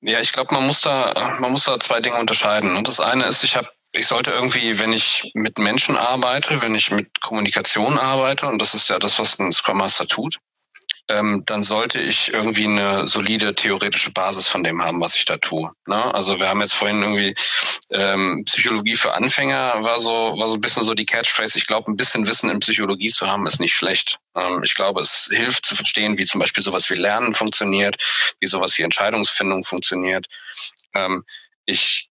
Ja, 0.00 0.20
ich 0.20 0.32
glaube, 0.32 0.54
man 0.54 0.66
muss 0.66 0.80
da, 0.80 1.36
man 1.40 1.52
muss 1.52 1.64
da 1.64 1.78
zwei 1.78 2.00
Dinge 2.00 2.18
unterscheiden. 2.18 2.76
Und 2.76 2.88
das 2.88 3.00
eine 3.00 3.26
ist, 3.26 3.44
ich 3.44 3.56
habe 3.56 3.68
ich 3.94 4.06
sollte 4.06 4.30
irgendwie, 4.30 4.78
wenn 4.78 4.92
ich 4.92 5.30
mit 5.34 5.58
Menschen 5.58 5.96
arbeite, 5.96 6.62
wenn 6.62 6.74
ich 6.74 6.90
mit 6.90 7.20
Kommunikation 7.20 7.98
arbeite, 7.98 8.46
und 8.46 8.58
das 8.60 8.74
ist 8.74 8.88
ja 8.88 8.98
das, 8.98 9.18
was 9.18 9.38
ein 9.38 9.52
Scrum 9.52 9.78
Master 9.78 10.06
tut, 10.06 10.38
ähm, 11.08 11.42
dann 11.46 11.62
sollte 11.62 12.00
ich 12.00 12.32
irgendwie 12.32 12.64
eine 12.64 13.06
solide 13.06 13.54
theoretische 13.54 14.12
Basis 14.12 14.48
von 14.48 14.62
dem 14.64 14.82
haben, 14.82 15.00
was 15.00 15.16
ich 15.16 15.24
da 15.24 15.36
tue. 15.36 15.70
Ne? 15.86 16.14
Also 16.14 16.40
wir 16.40 16.48
haben 16.48 16.60
jetzt 16.60 16.74
vorhin 16.74 17.02
irgendwie 17.02 17.34
ähm, 17.90 18.42
Psychologie 18.46 18.94
für 18.94 19.12
Anfänger 19.12 19.82
war 19.82 19.98
so 19.98 20.10
war 20.38 20.48
so 20.48 20.54
ein 20.54 20.60
bisschen 20.60 20.84
so 20.84 20.94
die 20.94 21.04
Catchphrase. 21.04 21.58
Ich 21.58 21.66
glaube, 21.66 21.90
ein 21.90 21.96
bisschen 21.96 22.26
Wissen 22.26 22.50
in 22.50 22.60
Psychologie 22.60 23.10
zu 23.10 23.26
haben 23.26 23.46
ist 23.46 23.60
nicht 23.60 23.74
schlecht. 23.74 24.18
Ähm, 24.36 24.62
ich 24.64 24.74
glaube, 24.74 25.00
es 25.00 25.28
hilft 25.32 25.66
zu 25.66 25.74
verstehen, 25.74 26.18
wie 26.18 26.24
zum 26.24 26.40
Beispiel 26.40 26.62
sowas 26.62 26.88
wie 26.88 26.94
Lernen 26.94 27.34
funktioniert, 27.34 27.96
wie 28.40 28.46
sowas 28.46 28.78
wie 28.78 28.82
Entscheidungsfindung 28.82 29.62
funktioniert. 29.64 30.26
Ähm, 30.94 31.24
ich 31.66 32.08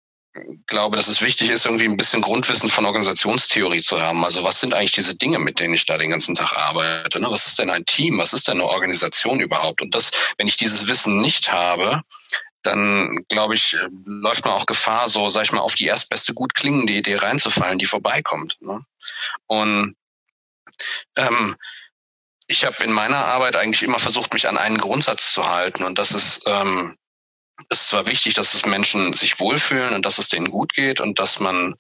glaube, 0.68 0.98
dass 0.98 1.08
es 1.08 1.22
wichtig 1.22 1.50
ist, 1.50 1.65
irgendwie 1.65 1.86
ein 1.86 1.98
bisschen 1.98 2.22
Grundwissen 2.22 2.70
von 2.70 2.86
Organisationstheorie 2.86 3.80
zu 3.80 4.01
haben. 4.01 4.24
Also 4.25 4.44
was 4.44 4.60
sind 4.60 4.74
eigentlich 4.74 4.92
diese 4.92 5.15
Dinge, 5.15 5.39
mit 5.39 5.60
denen 5.60 5.74
ich 5.74 5.86
da 5.86 5.98
den 5.98 6.10
ganzen 6.10 6.36
Tag 6.36 6.54
arbeite? 6.54 7.20
Ne? 7.20 7.30
Was 7.30 7.48
ist 7.48 7.60
denn 7.60 7.70
ein 7.70 7.86
Team? 7.86 8.18
Was 8.18 8.34
ist 8.34 8.48
denn 8.48 8.60
eine 8.60 8.70
Organisation 8.70 9.39
überhaupt? 9.39 9.82
Und 9.82 9.96
das, 9.96 10.12
wenn 10.38 10.48
ich 10.48 10.58
dieses 10.58 10.88
Wissen 10.88 11.20
nicht 11.20 11.51
habe, 11.51 12.01
dann 12.63 13.25
glaube 13.30 13.54
ich, 13.54 13.77
läuft 14.06 14.46
man 14.46 14.56
auch 14.56 14.65
Gefahr, 14.65 15.08
so, 15.08 15.30
sag 15.30 15.44
ich 15.44 15.51
mal, 15.51 15.62
auf 15.62 15.75
die 15.75 15.86
erstbeste 15.86 16.34
gut 16.34 16.56
klingende 16.56 16.94
Idee 16.94 17.18
reinzufallen, 17.18 17.77
die 17.77 17.86
vorbeikommt. 17.86 18.58
Ne? 18.60 18.84
Und 19.48 19.96
ähm, 21.15 21.56
ich 22.48 22.65
habe 22.65 22.84
in 22.84 22.92
meiner 22.92 23.25
Arbeit 23.25 23.56
eigentlich 23.56 23.84
immer 23.84 24.00
versucht, 24.00 24.34
mich 24.34 24.48
an 24.48 24.58
einen 24.58 24.77
Grundsatz 24.77 25.32
zu 25.34 25.48
halten. 25.48 25.84
Und 25.84 25.98
das 25.98 26.12
ist, 26.12 26.44
ähm, 26.48 26.98
es 27.69 27.81
ist 27.81 27.89
zwar 27.89 28.07
wichtig, 28.07 28.33
dass 28.33 28.53
es 28.53 28.65
Menschen 28.65 29.13
sich 29.13 29.39
wohlfühlen 29.39 29.93
und 29.93 30.05
dass 30.05 30.17
es 30.17 30.29
denen 30.29 30.51
gut 30.51 30.74
geht 30.74 31.00
und 31.00 31.19
dass 31.19 31.39
man 31.39 31.75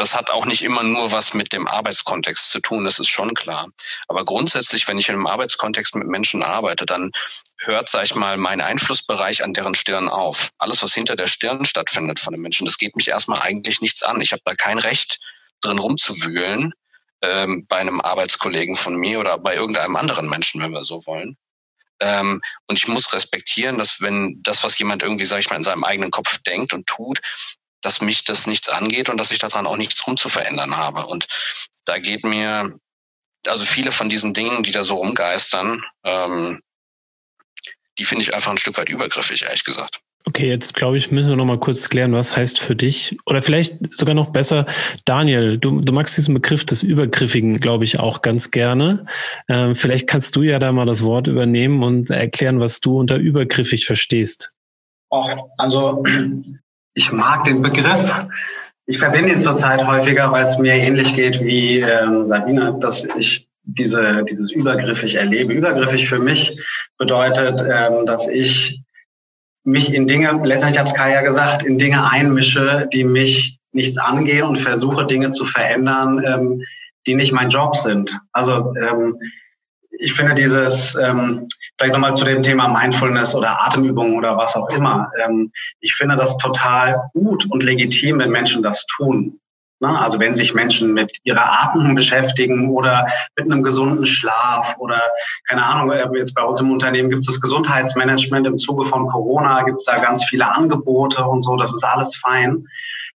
das 0.00 0.16
hat 0.16 0.30
auch 0.30 0.46
nicht 0.46 0.62
immer 0.62 0.82
nur 0.82 1.12
was 1.12 1.34
mit 1.34 1.52
dem 1.52 1.66
Arbeitskontext 1.66 2.50
zu 2.50 2.60
tun, 2.60 2.84
das 2.84 2.98
ist 2.98 3.08
schon 3.08 3.34
klar. 3.34 3.68
Aber 4.08 4.24
grundsätzlich, 4.24 4.88
wenn 4.88 4.98
ich 4.98 5.08
in 5.08 5.14
einem 5.14 5.26
Arbeitskontext 5.26 5.94
mit 5.94 6.08
Menschen 6.08 6.42
arbeite, 6.42 6.86
dann 6.86 7.12
hört, 7.58 7.90
sag 7.90 8.04
ich 8.04 8.14
mal, 8.14 8.38
mein 8.38 8.62
Einflussbereich 8.62 9.44
an 9.44 9.52
deren 9.52 9.74
Stirn 9.74 10.08
auf. 10.08 10.50
Alles, 10.58 10.82
was 10.82 10.94
hinter 10.94 11.16
der 11.16 11.26
Stirn 11.26 11.66
stattfindet 11.66 12.18
von 12.18 12.32
den 12.32 12.40
Menschen, 12.40 12.64
das 12.64 12.78
geht 12.78 12.96
mich 12.96 13.08
erstmal 13.08 13.42
eigentlich 13.42 13.82
nichts 13.82 14.02
an. 14.02 14.22
Ich 14.22 14.32
habe 14.32 14.42
da 14.46 14.54
kein 14.54 14.78
Recht 14.78 15.18
drin 15.60 15.78
rumzuwühlen 15.78 16.72
ähm, 17.20 17.66
bei 17.68 17.76
einem 17.76 18.00
Arbeitskollegen 18.00 18.76
von 18.76 18.94
mir 18.96 19.20
oder 19.20 19.36
bei 19.38 19.54
irgendeinem 19.54 19.96
anderen 19.96 20.30
Menschen, 20.30 20.62
wenn 20.62 20.72
wir 20.72 20.82
so 20.82 21.04
wollen. 21.06 21.36
Ähm, 22.00 22.40
und 22.66 22.78
ich 22.78 22.88
muss 22.88 23.12
respektieren, 23.12 23.78
dass 23.78 24.00
wenn 24.00 24.42
das, 24.42 24.64
was 24.64 24.78
jemand 24.78 25.02
irgendwie, 25.02 25.24
sag 25.26 25.38
ich 25.38 25.50
mal, 25.50 25.56
in 25.56 25.62
seinem 25.62 25.84
eigenen 25.84 26.10
Kopf 26.10 26.38
denkt 26.42 26.72
und 26.72 26.86
tut, 26.86 27.20
dass 27.82 28.00
mich 28.00 28.24
das 28.24 28.46
nichts 28.46 28.68
angeht 28.68 29.08
und 29.08 29.18
dass 29.18 29.30
ich 29.30 29.38
daran 29.38 29.66
auch 29.66 29.76
nichts 29.76 30.06
rumzuverändern 30.06 30.76
habe. 30.76 31.06
Und 31.06 31.26
da 31.84 31.98
geht 31.98 32.24
mir, 32.24 32.78
also 33.46 33.64
viele 33.64 33.92
von 33.92 34.08
diesen 34.08 34.34
Dingen, 34.34 34.62
die 34.62 34.70
da 34.70 34.84
so 34.84 34.96
rumgeistern, 34.96 35.82
ähm, 36.04 36.62
die 37.98 38.04
finde 38.04 38.22
ich 38.22 38.34
einfach 38.34 38.50
ein 38.50 38.58
Stück 38.58 38.76
weit 38.78 38.88
übergriffig, 38.88 39.42
ehrlich 39.42 39.64
gesagt. 39.64 40.00
Okay, 40.26 40.48
jetzt 40.48 40.74
glaube 40.74 40.98
ich, 40.98 41.10
müssen 41.10 41.30
wir 41.30 41.36
noch 41.36 41.46
mal 41.46 41.58
kurz 41.58 41.88
klären, 41.88 42.12
was 42.12 42.36
heißt 42.36 42.60
für 42.60 42.76
dich 42.76 43.16
oder 43.24 43.40
vielleicht 43.40 43.96
sogar 43.96 44.14
noch 44.14 44.30
besser, 44.30 44.66
Daniel, 45.06 45.56
du, 45.56 45.80
du 45.80 45.92
magst 45.92 46.16
diesen 46.18 46.34
Begriff 46.34 46.64
des 46.64 46.82
Übergriffigen, 46.82 47.58
glaube 47.58 47.84
ich, 47.84 47.98
auch 47.98 48.20
ganz 48.20 48.50
gerne. 48.50 49.06
Ähm, 49.48 49.74
vielleicht 49.74 50.06
kannst 50.06 50.36
du 50.36 50.42
ja 50.42 50.58
da 50.58 50.72
mal 50.72 50.84
das 50.84 51.04
Wort 51.04 51.26
übernehmen 51.26 51.82
und 51.82 52.10
erklären, 52.10 52.60
was 52.60 52.80
du 52.80 52.98
unter 52.98 53.16
übergriffig 53.16 53.86
verstehst. 53.86 54.52
Och, 55.10 55.50
also 55.56 56.04
ich 56.94 57.10
mag 57.12 57.44
den 57.44 57.62
Begriff. 57.62 58.26
Ich 58.86 58.98
verbinde 58.98 59.32
ihn 59.32 59.38
zurzeit 59.38 59.86
häufiger, 59.86 60.30
weil 60.32 60.42
es 60.42 60.58
mir 60.58 60.74
ähnlich 60.74 61.14
geht 61.14 61.42
wie 61.42 61.80
ähm, 61.80 62.24
Sabine, 62.24 62.76
dass 62.80 63.04
ich 63.16 63.48
diese, 63.62 64.24
dieses 64.28 64.50
übergriffig 64.50 65.14
erlebe. 65.14 65.52
Übergriffig 65.52 66.08
für 66.08 66.18
mich 66.18 66.58
bedeutet, 66.98 67.62
ähm, 67.70 68.04
dass 68.06 68.28
ich 68.28 68.82
mich 69.64 69.94
in 69.94 70.06
Dinge, 70.06 70.40
letztendlich 70.44 70.80
hat 70.80 70.94
Kaya 70.94 71.20
gesagt, 71.22 71.62
in 71.62 71.78
Dinge 71.78 72.10
einmische, 72.10 72.88
die 72.92 73.04
mich 73.04 73.58
nichts 73.72 73.98
angehen 73.98 74.46
und 74.46 74.56
versuche 74.56 75.06
Dinge 75.06 75.30
zu 75.30 75.44
verändern, 75.44 76.22
ähm, 76.26 76.62
die 77.06 77.14
nicht 77.14 77.32
mein 77.32 77.50
Job 77.50 77.76
sind. 77.76 78.18
Also 78.32 78.74
ähm, 78.76 79.18
ich 79.90 80.14
finde 80.14 80.34
dieses, 80.34 80.94
ähm, 80.96 81.46
vielleicht 81.76 81.92
nochmal 81.92 82.14
zu 82.14 82.24
dem 82.24 82.42
Thema 82.42 82.68
Mindfulness 82.68 83.34
oder 83.34 83.62
Atemübungen 83.64 84.16
oder 84.16 84.36
was 84.36 84.56
auch 84.56 84.68
immer. 84.70 85.10
Ähm, 85.22 85.52
ich 85.80 85.94
finde 85.94 86.16
das 86.16 86.38
total 86.38 87.10
gut 87.12 87.46
und 87.50 87.62
legitim, 87.62 88.18
wenn 88.18 88.30
Menschen 88.30 88.62
das 88.62 88.86
tun. 88.86 89.39
Ne? 89.80 89.98
Also 89.98 90.20
wenn 90.20 90.34
sich 90.34 90.54
Menschen 90.54 90.92
mit 90.92 91.18
ihrer 91.24 91.62
Atmung 91.62 91.94
beschäftigen 91.94 92.70
oder 92.70 93.06
mit 93.36 93.46
einem 93.46 93.62
gesunden 93.62 94.06
Schlaf 94.06 94.76
oder 94.78 95.00
keine 95.48 95.64
Ahnung, 95.64 95.90
äh, 95.90 96.06
jetzt 96.16 96.34
bei 96.34 96.42
uns 96.42 96.60
im 96.60 96.70
Unternehmen 96.70 97.10
gibt 97.10 97.22
es 97.22 97.26
das 97.26 97.40
Gesundheitsmanagement 97.40 98.46
im 98.46 98.58
Zuge 98.58 98.84
von 98.84 99.08
Corona, 99.08 99.62
gibt 99.62 99.78
es 99.78 99.86
da 99.86 99.96
ganz 99.96 100.24
viele 100.24 100.54
Angebote 100.54 101.24
und 101.24 101.40
so, 101.40 101.56
das 101.56 101.72
ist 101.72 101.84
alles 101.84 102.14
fein. 102.16 102.66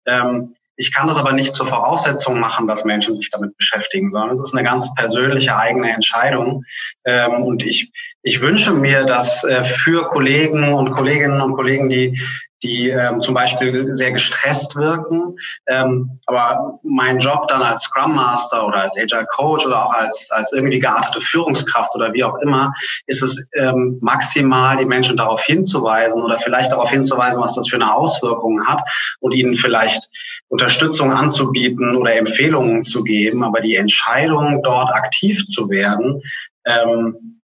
Ähm, 0.07 0.55
ich 0.77 0.93
kann 0.93 1.07
das 1.07 1.19
aber 1.19 1.33
nicht 1.33 1.55
zur 1.55 1.67
Voraussetzung 1.67 2.41
machen, 2.41 2.67
dass 2.67 2.85
Menschen 2.85 3.17
sich 3.17 3.31
damit 3.31 3.57
beschäftigen, 3.57 4.11
sondern 4.11 4.31
es 4.31 4.41
ist 4.41 4.55
eine 4.55 4.65
ganz 4.65 4.93
persönliche 4.95 5.57
eigene 5.57 5.93
Entscheidung. 5.93 6.65
Ähm, 7.05 7.43
und 7.45 7.63
ich, 7.63 7.93
ich 8.23 8.41
wünsche 8.41 8.73
mir, 8.73 9.05
dass 9.05 9.45
äh, 9.45 9.63
für 9.63 10.09
Kollegen 10.09 10.73
und 10.73 10.91
Kolleginnen 10.91 11.41
und 11.41 11.55
Kollegen, 11.55 11.89
die 11.89 12.21
die 12.65 12.89
ähm, 12.89 13.21
zum 13.21 13.35
Beispiel 13.35 13.93
sehr 13.93 14.11
gestresst 14.11 14.75
wirken. 14.75 15.37
Ähm, 15.69 16.19
aber 16.27 16.81
mein 16.83 17.19
Job 17.19 17.47
dann 17.49 17.63
als 17.63 17.83
Scrum 17.83 18.15
Master 18.15 18.67
oder 18.67 18.83
als 18.83 18.97
Agile 18.99 19.27
Coach 19.27 19.67
oder 19.67 19.87
auch 19.87 19.93
als, 19.93 20.31
als 20.33 20.53
irgendwie 20.53 20.81
geartete 20.81 21.21
Führungskraft 21.21 21.95
oder 21.95 22.13
wie 22.15 22.25
auch 22.25 22.39
immer, 22.39 22.73
ist 23.07 23.23
es 23.23 23.49
ähm, 23.55 23.99
maximal, 24.01 24.79
die 24.79 24.87
Menschen 24.87 25.17
darauf 25.17 25.45
hinzuweisen 25.45 26.23
oder 26.23 26.39
vielleicht 26.39 26.73
darauf 26.73 26.91
hinzuweisen, 26.91 27.43
was 27.43 27.55
das 27.55 27.69
für 27.69 27.77
eine 27.77 27.95
Auswirkung 27.95 28.67
hat 28.67 28.81
und 29.21 29.33
ihnen 29.33 29.55
vielleicht 29.55 30.11
Unterstützung 30.49 31.13
anzubieten 31.13 31.97
oder 31.97 32.15
Empfehlungen 32.17 32.83
zu 32.83 33.05
geben. 33.05 33.45
Aber 33.45 33.61
die 33.61 33.77
Entscheidung, 33.77 34.63
dort 34.63 34.91
aktiv 34.95 35.45
zu 35.45 35.69
werden, 35.69 36.23
ähm, 36.67 37.41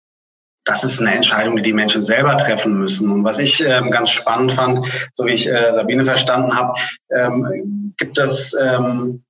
das 0.65 0.85
ist 0.85 1.01
eine 1.01 1.15
Entscheidung, 1.15 1.57
die 1.57 1.63
die 1.63 1.73
Menschen 1.73 2.05
selber 2.05 2.37
treffen 2.37 2.79
müssen. 2.79 3.11
Und 3.11 3.25
was 3.25 3.39
ich 3.39 3.61
ähm, 3.61 3.91
ganz 3.91 4.11
spannend 4.11 4.53
fand, 4.53 4.87
so 5.13 5.25
wie 5.27 5.33
ich 5.33 5.49
äh, 5.49 5.73
Sabine 5.73 6.05
verstanden 6.05 6.57
habe, 6.57 6.75
ähm, 7.11 7.95
gibt 7.97 8.19
es 8.19 8.57
ähm, 8.61 9.25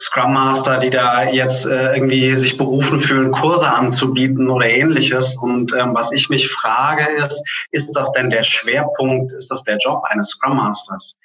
Scrum 0.00 0.34
Master, 0.34 0.78
die 0.78 0.90
da 0.90 1.24
jetzt 1.24 1.66
äh, 1.66 1.94
irgendwie 1.94 2.34
sich 2.34 2.56
berufen 2.56 2.98
fühlen, 2.98 3.30
Kurse 3.30 3.68
anzubieten 3.68 4.50
oder 4.50 4.68
ähnliches. 4.68 5.36
Und 5.36 5.72
ähm, 5.72 5.94
was 5.94 6.10
ich 6.12 6.28
mich 6.28 6.50
frage 6.50 7.06
ist, 7.18 7.42
ist 7.70 7.92
das 7.92 8.12
denn 8.12 8.30
der 8.30 8.42
Schwerpunkt, 8.42 9.32
ist 9.32 9.50
das 9.50 9.62
der 9.62 9.78
Job 9.78 10.02
eines 10.04 10.30
Scrum 10.30 10.56
Masters? 10.56 11.16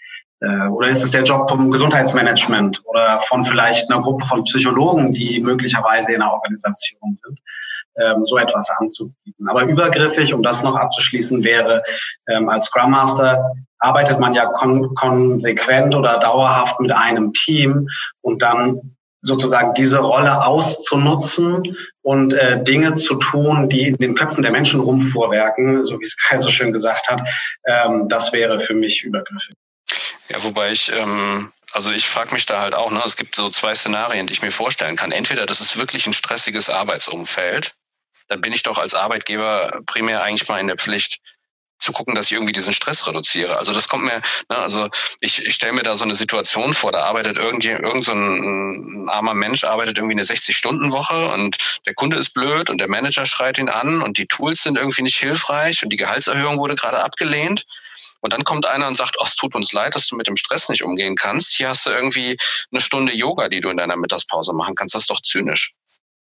Äh, 0.41 0.67
oder 0.67 0.89
ist 0.89 1.03
es 1.03 1.11
der 1.11 1.23
Job 1.23 1.49
vom 1.49 1.71
Gesundheitsmanagement 1.71 2.81
oder 2.85 3.19
von 3.21 3.43
vielleicht 3.43 3.91
einer 3.91 4.01
Gruppe 4.01 4.25
von 4.25 4.43
Psychologen, 4.43 5.13
die 5.13 5.41
möglicherweise 5.41 6.13
in 6.13 6.21
einer 6.21 6.31
Organisation 6.31 7.17
sind? 7.23 7.39
Ähm, 7.99 8.25
so 8.25 8.37
etwas 8.37 8.69
anzubieten. 8.77 9.47
Aber 9.47 9.63
übergriffig, 9.63 10.33
um 10.33 10.43
das 10.43 10.63
noch 10.63 10.75
abzuschließen, 10.75 11.43
wäre 11.43 11.83
ähm, 12.27 12.49
als 12.49 12.65
Scrum 12.65 12.91
Master 12.91 13.53
arbeitet 13.79 14.19
man 14.19 14.33
ja 14.33 14.45
kon 14.45 14.93
konsequent 14.95 15.95
oder 15.95 16.19
dauerhaft 16.19 16.79
mit 16.79 16.91
einem 16.91 17.33
Team 17.33 17.87
und 18.21 18.41
dann 18.41 18.95
sozusagen 19.21 19.73
diese 19.73 19.99
Rolle 19.99 20.45
auszunutzen 20.45 21.75
und 22.01 22.33
äh, 22.33 22.63
Dinge 22.63 22.93
zu 22.93 23.15
tun, 23.15 23.69
die 23.69 23.87
in 23.87 23.97
den 23.97 24.15
Köpfen 24.15 24.43
der 24.43 24.51
Menschen 24.51 24.79
rumvorwerken, 24.79 25.83
so 25.83 25.99
wie 25.99 26.03
es 26.03 26.15
Kai 26.17 26.37
so 26.37 26.49
schön 26.49 26.71
gesagt 26.71 27.09
hat, 27.09 27.21
ähm, 27.65 28.07
das 28.07 28.31
wäre 28.31 28.59
für 28.59 28.73
mich 28.73 29.03
übergriffig. 29.03 29.55
Ja, 30.29 30.41
wobei 30.43 30.71
ich 30.71 30.91
ähm, 30.95 31.51
also 31.71 31.91
ich 31.91 32.07
frage 32.07 32.33
mich 32.33 32.45
da 32.45 32.61
halt 32.61 32.73
auch, 32.73 32.91
ne, 32.91 33.01
es 33.05 33.15
gibt 33.15 33.35
so 33.35 33.49
zwei 33.49 33.73
Szenarien, 33.75 34.27
die 34.27 34.33
ich 34.33 34.41
mir 34.41 34.51
vorstellen 34.51 34.95
kann. 34.95 35.11
Entweder 35.11 35.45
das 35.45 35.61
ist 35.61 35.77
wirklich 35.77 36.07
ein 36.07 36.13
stressiges 36.13 36.69
Arbeitsumfeld, 36.69 37.75
dann 38.29 38.41
bin 38.41 38.53
ich 38.53 38.63
doch 38.63 38.77
als 38.77 38.93
Arbeitgeber 38.93 39.81
primär 39.85 40.23
eigentlich 40.23 40.47
mal 40.47 40.59
in 40.59 40.67
der 40.67 40.77
Pflicht, 40.77 41.19
zu 41.79 41.93
gucken, 41.93 42.13
dass 42.13 42.25
ich 42.25 42.33
irgendwie 42.33 42.51
diesen 42.51 42.73
Stress 42.73 43.07
reduziere. 43.07 43.57
Also 43.57 43.73
das 43.73 43.87
kommt 43.87 44.03
mir, 44.03 44.21
ne, 44.49 44.57
also 44.57 44.89
ich, 45.21 45.45
ich 45.45 45.55
stelle 45.55 45.73
mir 45.73 45.81
da 45.81 45.95
so 45.95 46.03
eine 46.03 46.15
Situation 46.15 46.73
vor, 46.73 46.91
da 46.91 47.03
arbeitet 47.03 47.37
irgendwie 47.37 47.69
irgend 47.69 48.03
so 48.03 48.11
ein, 48.11 49.05
ein 49.05 49.09
armer 49.09 49.33
Mensch 49.33 49.63
arbeitet 49.63 49.97
irgendwie 49.97 50.15
eine 50.15 50.23
60-Stunden-Woche 50.23 51.29
und 51.29 51.57
der 51.85 51.93
Kunde 51.93 52.17
ist 52.17 52.33
blöd 52.33 52.69
und 52.69 52.79
der 52.79 52.89
Manager 52.89 53.25
schreit 53.25 53.57
ihn 53.57 53.69
an 53.69 54.01
und 54.01 54.17
die 54.17 54.27
Tools 54.27 54.63
sind 54.63 54.77
irgendwie 54.77 55.03
nicht 55.03 55.17
hilfreich 55.17 55.81
und 55.81 55.89
die 55.89 55.97
Gehaltserhöhung 55.97 56.59
wurde 56.59 56.75
gerade 56.75 57.03
abgelehnt. 57.03 57.65
Und 58.21 58.33
dann 58.33 58.43
kommt 58.43 58.65
einer 58.65 58.87
und 58.87 58.95
sagt, 58.95 59.15
oh, 59.19 59.23
es 59.25 59.37
tut 59.37 59.55
uns 59.55 59.71
leid, 59.71 59.95
dass 59.95 60.07
du 60.07 60.17
mit 60.17 60.27
dem 60.27 60.35
Stress 60.35 60.67
nicht 60.67 60.83
umgehen 60.83 61.15
kannst. 61.15 61.55
Hier 61.55 61.69
hast 61.69 61.85
du 61.85 61.91
irgendwie 61.91 62.35
eine 62.69 62.81
Stunde 62.81 63.13
Yoga, 63.13 63.47
die 63.47 63.61
du 63.61 63.69
in 63.69 63.77
deiner 63.77 63.95
Mittagspause 63.95 64.51
machen 64.51 64.75
kannst. 64.75 64.93
Das 64.93 65.03
ist 65.03 65.09
doch 65.09 65.21
zynisch. 65.21 65.71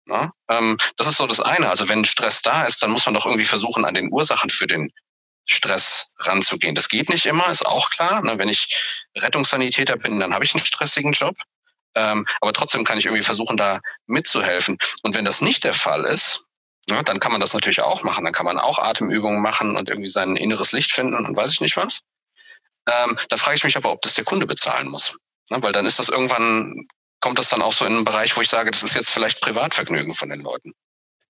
Ja? 0.06 0.32
Ähm, 0.48 0.76
das 0.96 1.06
ist 1.06 1.16
so 1.16 1.26
das 1.26 1.40
eine. 1.40 1.68
Also 1.68 1.88
wenn 1.88 2.04
Stress 2.04 2.42
da 2.42 2.64
ist, 2.64 2.82
dann 2.82 2.90
muss 2.90 3.06
man 3.06 3.14
doch 3.14 3.26
irgendwie 3.26 3.46
versuchen, 3.46 3.84
an 3.84 3.94
den 3.94 4.12
Ursachen 4.12 4.50
für 4.50 4.66
den 4.66 4.92
Stress 5.46 6.14
ranzugehen. 6.20 6.74
Das 6.74 6.88
geht 6.88 7.08
nicht 7.08 7.26
immer, 7.26 7.48
ist 7.48 7.66
auch 7.66 7.90
klar. 7.90 8.22
Ne? 8.22 8.38
Wenn 8.38 8.48
ich 8.48 8.74
Rettungssanitäter 9.16 9.96
bin, 9.96 10.20
dann 10.20 10.34
habe 10.34 10.44
ich 10.44 10.54
einen 10.54 10.64
stressigen 10.64 11.12
Job. 11.12 11.36
Ähm, 11.94 12.26
aber 12.40 12.52
trotzdem 12.52 12.84
kann 12.84 12.98
ich 12.98 13.06
irgendwie 13.06 13.24
versuchen, 13.24 13.56
da 13.56 13.80
mitzuhelfen. 14.06 14.78
Und 15.02 15.14
wenn 15.14 15.24
das 15.24 15.40
nicht 15.40 15.64
der 15.64 15.74
Fall 15.74 16.04
ist, 16.04 16.46
ne, 16.88 17.02
dann 17.04 17.20
kann 17.20 17.32
man 17.32 17.40
das 17.40 17.54
natürlich 17.54 17.82
auch 17.82 18.02
machen. 18.02 18.24
Dann 18.24 18.32
kann 18.32 18.46
man 18.46 18.58
auch 18.58 18.78
Atemübungen 18.78 19.42
machen 19.42 19.76
und 19.76 19.88
irgendwie 19.88 20.08
sein 20.08 20.36
inneres 20.36 20.72
Licht 20.72 20.92
finden 20.92 21.14
und 21.14 21.36
weiß 21.36 21.52
ich 21.52 21.60
nicht 21.60 21.76
was. 21.76 22.00
Ähm, 22.88 23.18
da 23.28 23.36
frage 23.36 23.56
ich 23.56 23.64
mich 23.64 23.76
aber, 23.76 23.92
ob 23.92 24.02
das 24.02 24.14
der 24.14 24.24
Kunde 24.24 24.46
bezahlen 24.46 24.88
muss. 24.88 25.18
Ne, 25.50 25.62
weil 25.62 25.72
dann 25.72 25.86
ist 25.86 25.98
das 25.98 26.08
irgendwann, 26.08 26.86
kommt 27.22 27.38
das 27.38 27.48
dann 27.48 27.62
auch 27.62 27.72
so 27.72 27.86
in 27.86 27.94
einen 27.94 28.04
Bereich, 28.04 28.36
wo 28.36 28.42
ich 28.42 28.48
sage, 28.48 28.70
das 28.70 28.82
ist 28.82 28.94
jetzt 28.94 29.10
vielleicht 29.10 29.40
Privatvergnügen 29.40 30.14
von 30.14 30.28
den 30.28 30.40
Leuten. 30.40 30.74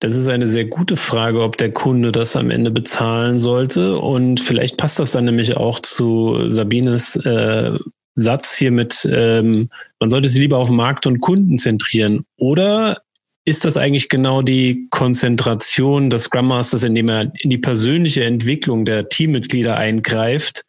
Das 0.01 0.15
ist 0.15 0.27
eine 0.27 0.47
sehr 0.47 0.65
gute 0.65 0.97
Frage, 0.97 1.41
ob 1.41 1.55
der 1.55 1.71
Kunde 1.71 2.11
das 2.11 2.35
am 2.35 2.49
Ende 2.49 2.71
bezahlen 2.71 3.39
sollte. 3.39 3.97
Und 3.97 4.41
vielleicht 4.41 4.75
passt 4.75 4.99
das 4.99 5.13
dann 5.13 5.23
nämlich 5.23 5.55
auch 5.55 5.79
zu 5.79 6.49
Sabines 6.49 7.15
äh, 7.15 7.77
Satz 8.15 8.55
hier 8.57 8.71
mit, 8.71 9.07
ähm, 9.09 9.69
man 9.99 10.09
sollte 10.09 10.27
sich 10.27 10.41
lieber 10.41 10.57
auf 10.57 10.69
Markt 10.69 11.07
und 11.07 11.21
Kunden 11.21 11.57
zentrieren. 11.57 12.25
Oder 12.35 13.01
ist 13.45 13.65
das 13.65 13.77
eigentlich 13.77 14.09
genau 14.09 14.41
die 14.41 14.87
Konzentration 14.89 16.09
des 16.09 16.23
Scrum 16.23 16.47
Masters, 16.47 16.83
indem 16.83 17.09
er 17.09 17.31
in 17.39 17.49
die 17.49 17.57
persönliche 17.57 18.23
Entwicklung 18.23 18.85
der 18.85 19.09
Teammitglieder 19.09 19.77
eingreift, 19.77 20.65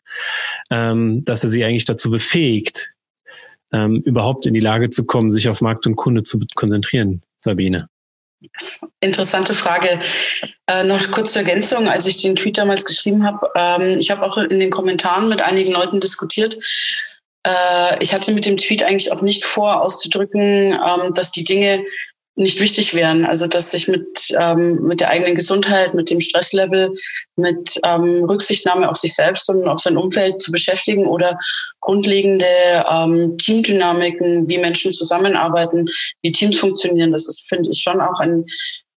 ähm, 0.71 1.25
dass 1.25 1.43
er 1.43 1.51
sie 1.51 1.65
eigentlich 1.65 1.85
dazu 1.85 2.11
befähigt, 2.11 2.94
ähm, 3.75 4.01
überhaupt 4.05 4.47
in 4.47 4.55
die 4.55 4.61
Lage 4.61 4.89
zu 4.89 5.05
kommen, 5.05 5.31
sich 5.31 5.49
auf 5.49 5.61
Markt 5.61 5.87
und 5.87 5.97
Kunde 5.97 6.23
zu 6.23 6.39
konzentrieren, 6.55 7.23
Sabine? 7.41 7.89
Interessante 9.01 9.55
Frage. 9.55 10.01
Äh, 10.67 10.85
noch 10.85 11.11
kurz 11.11 11.33
zur 11.33 11.43
Ergänzung, 11.43 11.89
als 11.89 12.07
ich 12.07 12.21
den 12.23 12.37
Tweet 12.37 12.59
damals 12.59 12.85
geschrieben 12.85 13.25
habe, 13.25 13.51
ähm, 13.57 13.99
ich 13.99 14.11
habe 14.11 14.23
auch 14.23 14.37
in 14.37 14.59
den 14.59 14.71
Kommentaren 14.71 15.29
mit 15.29 15.43
einigen 15.43 15.73
Leuten 15.73 15.99
diskutiert. 15.99 16.57
Äh, 17.47 18.03
ich 18.03 18.15
hatte 18.15 18.33
mit 18.33 18.47
dem 18.47 18.57
Tweet 18.57 18.83
eigentlich 18.83 19.13
auch 19.13 19.23
nicht 19.23 19.45
vor, 19.45 19.81
auszudrücken, 19.81 20.73
ähm, 20.73 21.11
dass 21.15 21.33
die 21.33 21.45
Dinge 21.45 21.85
nicht 22.37 22.61
wichtig 22.61 22.95
wären. 22.95 23.25
Also 23.25 23.47
dass 23.47 23.71
sich 23.71 23.89
mit, 23.89 24.07
ähm, 24.39 24.81
mit 24.83 25.01
der 25.01 25.11
eigenen 25.11 25.35
Gesundheit, 25.35 25.95
mit 25.95 26.11
dem 26.11 26.21
Stresslevel, 26.21 26.93
mit 27.37 27.81
ähm, 27.85 28.25
Rücksichtnahme 28.25 28.89
auf 28.89 28.97
sich 28.97 29.15
selbst 29.15 29.49
und 29.49 29.67
auf 29.69 29.79
sein 29.79 29.97
Umfeld 29.97 30.41
zu 30.41 30.51
beschäftigen 30.51 31.07
oder 31.07 31.39
grundlegende 31.81 32.47
ähm, 32.91 33.37
Teamdynamiken, 33.39 34.49
wie 34.49 34.59
Menschen 34.59 34.93
zusammenarbeiten, 34.93 35.87
wie 36.23 36.33
Teams 36.33 36.59
funktionieren. 36.59 37.13
Das 37.13 37.29
ist, 37.29 37.49
finde 37.49 37.69
ich, 37.73 37.81
schon 37.81 38.01
auch 38.01 38.21
ein 38.21 38.45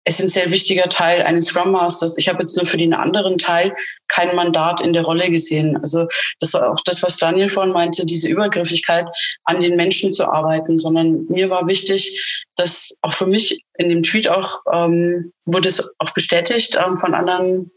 essentiell 0.07 0.49
wichtiger 0.51 0.87
Teil 0.89 1.21
eines 1.21 1.47
Scrum 1.47 1.71
Masters. 1.71 2.17
Ich 2.17 2.29
habe 2.29 2.39
jetzt 2.39 2.55
nur 2.55 2.65
für 2.65 2.77
den 2.77 2.93
anderen 2.93 3.37
Teil 3.37 3.73
kein 4.07 4.35
Mandat 4.35 4.81
in 4.81 4.93
der 4.93 5.03
Rolle 5.03 5.29
gesehen. 5.29 5.77
Also 5.77 6.07
das 6.39 6.53
war 6.53 6.71
auch 6.71 6.81
das, 6.85 7.03
was 7.03 7.17
Daniel 7.17 7.49
vorhin 7.49 7.73
meinte, 7.73 8.05
diese 8.05 8.29
Übergriffigkeit 8.29 9.05
an 9.43 9.59
den 9.61 9.75
Menschen 9.75 10.11
zu 10.11 10.25
arbeiten, 10.25 10.79
sondern 10.79 11.25
mir 11.29 11.49
war 11.49 11.67
wichtig, 11.67 12.45
dass 12.55 12.97
auch 13.01 13.13
für 13.13 13.27
mich 13.27 13.63
in 13.77 13.89
dem 13.89 14.01
Tweet 14.01 14.29
auch 14.29 14.61
ähm, 14.73 15.33
wurde 15.45 15.69
es 15.69 15.93
auch 15.99 16.11
bestätigt 16.11 16.77
ähm, 16.83 16.95
von 16.95 17.13
anderen 17.13 17.71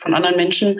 von 0.00 0.12
anderen 0.12 0.36
Menschen, 0.36 0.78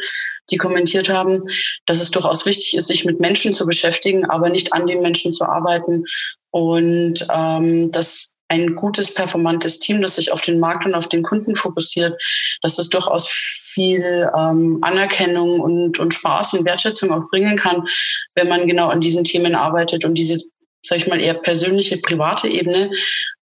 die 0.51 0.57
kommentiert 0.57 1.09
haben, 1.09 1.43
dass 1.87 2.03
es 2.03 2.11
durchaus 2.11 2.45
wichtig 2.45 2.75
ist, 2.75 2.89
sich 2.89 3.05
mit 3.05 3.21
Menschen 3.21 3.55
zu 3.55 3.65
beschäftigen, 3.65 4.27
aber 4.27 4.51
nicht 4.51 4.75
an 4.75 4.87
den 4.87 5.01
Menschen 5.01 5.33
zu 5.33 5.45
arbeiten 5.45 6.05
und 6.51 7.27
ähm, 7.33 7.89
dass 7.91 8.32
ein 8.53 8.75
gutes, 8.75 9.15
performantes 9.15 9.79
Team, 9.79 10.03
das 10.03 10.17
sich 10.17 10.31
auf 10.31 10.43
den 10.43 10.61
Markt 10.61 10.85
und 10.85 10.95
auf 10.95 11.09
den 11.09 11.23
Kunden 11.23 11.57
fokussiert, 11.57 12.21
dass 12.61 12.77
das 12.77 12.91
durchaus 12.91 13.27
viel 13.27 14.31
ähm, 14.37 14.79
Anerkennung 14.83 15.61
und, 15.61 15.99
und 15.99 16.13
Spaß 16.13 16.53
und 16.53 16.67
Wertschätzung 16.67 17.13
auch 17.13 17.31
bringen 17.31 17.57
kann, 17.57 17.87
wenn 18.35 18.49
man 18.49 18.67
genau 18.67 18.89
an 18.89 19.01
diesen 19.01 19.25
Themen 19.25 19.55
arbeitet 19.55 20.05
und 20.05 20.19
diese, 20.19 20.39
sag 20.83 20.99
ich 20.99 21.09
mal, 21.09 21.23
eher 21.23 21.33
persönliche, 21.33 21.97
private 21.97 22.49
Ebene, 22.49 22.91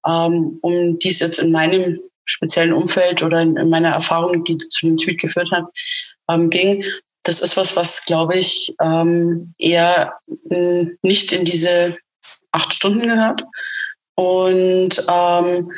ähm, 0.06 0.60
um 0.62 0.98
die 1.00 1.08
es 1.08 1.18
jetzt 1.18 1.40
in 1.40 1.50
meinem 1.50 1.98
speziellen 2.24 2.72
Umfeld 2.72 3.24
oder 3.24 3.42
in, 3.42 3.56
in 3.56 3.68
meiner 3.68 3.90
Erfahrung, 3.90 4.44
die 4.44 4.58
zu 4.58 4.86
dem 4.86 4.96
Tweet 4.96 5.20
geführt 5.20 5.50
hat, 5.50 5.64
ähm, 6.30 6.50
ging. 6.50 6.84
Das 7.24 7.40
ist 7.40 7.56
was, 7.56 7.74
was, 7.74 8.04
glaube 8.04 8.38
ich, 8.38 8.72
ähm, 8.80 9.54
eher 9.58 10.14
nicht 11.02 11.32
in 11.32 11.44
diese 11.44 11.96
acht 12.52 12.72
Stunden 12.72 13.08
gehört, 13.08 13.42
und 14.20 15.02
ähm, 15.10 15.72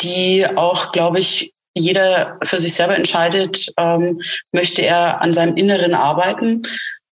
die 0.00 0.44
auch, 0.56 0.90
glaube 0.90 1.20
ich, 1.20 1.54
jeder 1.76 2.38
für 2.42 2.58
sich 2.58 2.74
selber 2.74 2.96
entscheidet, 2.96 3.72
ähm, 3.78 4.18
möchte 4.52 4.82
er 4.82 5.22
an 5.22 5.32
seinem 5.32 5.56
Inneren 5.56 5.94
arbeiten 5.94 6.62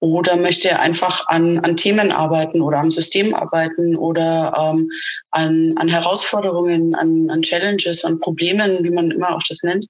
oder 0.01 0.35
möchte 0.35 0.69
er 0.69 0.81
einfach 0.81 1.27
an, 1.27 1.59
an 1.59 1.77
Themen 1.77 2.11
arbeiten 2.11 2.61
oder 2.61 2.79
am 2.79 2.89
System 2.89 3.33
arbeiten 3.33 3.95
oder 3.95 4.53
ähm, 4.57 4.91
an, 5.31 5.75
an 5.77 5.87
Herausforderungen, 5.87 6.93
an, 6.93 7.29
an 7.29 7.41
Challenges, 7.41 8.03
an 8.03 8.19
Problemen, 8.19 8.83
wie 8.83 8.91
man 8.91 9.11
immer 9.11 9.33
auch 9.33 9.43
das 9.47 9.63
nennt. 9.63 9.85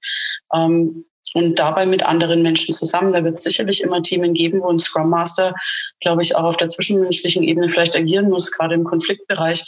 Ähm, 0.54 1.04
und 1.34 1.58
dabei 1.58 1.86
mit 1.86 2.04
anderen 2.04 2.42
Menschen 2.42 2.74
zusammen. 2.74 3.12
Da 3.12 3.24
wird 3.24 3.38
es 3.38 3.44
sicherlich 3.44 3.82
immer 3.82 4.02
Themen 4.02 4.34
geben, 4.34 4.60
wo 4.60 4.70
ein 4.70 4.78
Scrum 4.78 5.10
Master, 5.10 5.54
glaube 6.00 6.22
ich, 6.22 6.36
auch 6.36 6.44
auf 6.44 6.56
der 6.56 6.68
zwischenmenschlichen 6.68 7.42
Ebene 7.42 7.68
vielleicht 7.68 7.96
agieren 7.96 8.28
muss, 8.28 8.50
gerade 8.52 8.74
im 8.74 8.84
Konfliktbereich. 8.84 9.62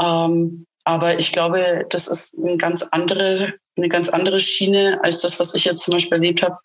Ähm, 0.00 0.66
aber 0.84 1.18
ich 1.18 1.32
glaube, 1.32 1.84
das 1.90 2.08
ist 2.08 2.38
eine 2.38 2.56
ganz 2.56 2.82
andere, 2.82 3.54
eine 3.76 3.88
ganz 3.88 4.08
andere 4.08 4.40
Schiene 4.40 4.98
als 5.02 5.20
das, 5.20 5.38
was 5.38 5.54
ich 5.54 5.64
jetzt 5.64 5.84
zum 5.84 5.92
Beispiel 5.92 6.14
erlebt 6.14 6.42
habe. 6.42 6.56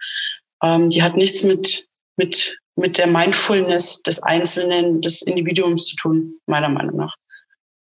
Ähm, 0.63 0.89
die 0.89 1.03
hat 1.03 1.17
nichts 1.17 1.43
mit, 1.43 1.87
mit, 2.17 2.57
mit 2.75 2.97
der 2.97 3.07
Mindfulness 3.07 4.01
des 4.03 4.23
Einzelnen, 4.23 5.01
des 5.01 5.21
Individuums 5.21 5.85
zu 5.85 5.95
tun, 5.95 6.35
meiner 6.45 6.69
Meinung 6.69 6.97
nach. 6.97 7.15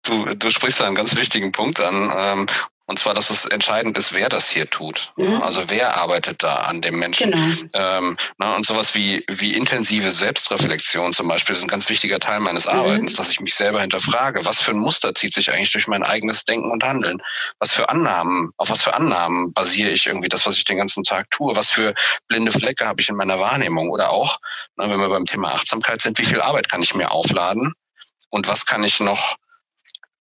Du, 0.05 0.25
du 0.35 0.51
sprichst 0.51 0.81
einen 0.81 0.97
ganz 0.97 1.15
wichtigen 1.17 1.53
Punkt 1.53 1.81
an. 1.81 2.12
Ähm, 2.15 2.47
und 2.87 2.99
zwar, 2.99 3.14
dass 3.14 3.31
es 3.31 3.45
entscheidend 3.45 3.97
ist, 3.97 4.12
wer 4.12 4.29
das 4.29 4.51
hier 4.51 4.68
tut. 4.68 5.12
Mhm. 5.16 5.40
Also 5.42 5.64
wer 5.68 5.97
arbeitet 5.97 6.42
da 6.42 6.57
an 6.57 6.83
dem 6.83 6.99
Menschen. 6.99 7.31
Genau. 7.31 7.68
Ähm, 7.75 8.16
na, 8.38 8.57
und 8.57 8.66
sowas 8.66 8.95
wie, 8.95 9.25
wie 9.31 9.55
intensive 9.55 10.11
Selbstreflexion 10.11 11.12
zum 11.12 11.29
Beispiel 11.29 11.55
ist 11.55 11.62
ein 11.62 11.68
ganz 11.68 11.88
wichtiger 11.88 12.18
Teil 12.18 12.40
meines 12.40 12.66
mhm. 12.66 12.73
Arbeitens, 12.73 13.14
dass 13.14 13.31
ich 13.31 13.40
mich 13.40 13.55
selber 13.55 13.81
hinterfrage, 13.81 14.45
was 14.45 14.61
für 14.61 14.73
ein 14.73 14.79
Muster 14.79 15.14
zieht 15.14 15.33
sich 15.33 15.53
eigentlich 15.53 15.71
durch 15.71 15.87
mein 15.87 16.03
eigenes 16.03 16.45
Denken 16.45 16.71
und 16.71 16.83
Handeln? 16.83 17.23
Was 17.61 17.73
für 17.73 17.88
Annahmen, 17.88 18.51
auf 18.57 18.71
was 18.71 18.83
für 18.83 18.95
Annahmen 18.95 19.53
basiere 19.53 19.90
ich 19.90 20.07
irgendwie 20.07 20.29
das, 20.29 20.45
was 20.45 20.57
ich 20.57 20.64
den 20.64 20.79
ganzen 20.79 21.05
Tag 21.05 21.31
tue? 21.31 21.55
Was 21.55 21.71
für 21.71 21.95
blinde 22.27 22.51
Flecke 22.51 22.87
habe 22.87 23.01
ich 23.01 23.09
in 23.09 23.16
meiner 23.16 23.38
Wahrnehmung? 23.38 23.90
Oder 23.90 24.11
auch, 24.11 24.38
na, 24.77 24.90
wenn 24.90 24.99
wir 24.99 25.09
beim 25.09 25.25
Thema 25.25 25.53
Achtsamkeit 25.53 26.03
sind, 26.03 26.18
wie 26.18 26.25
viel 26.25 26.40
Arbeit 26.40 26.68
kann 26.68 26.83
ich 26.83 26.95
mir 26.95 27.12
aufladen? 27.12 27.73
Und 28.31 28.49
was 28.49 28.66
kann 28.66 28.83
ich 28.83 28.99
noch 28.99 29.37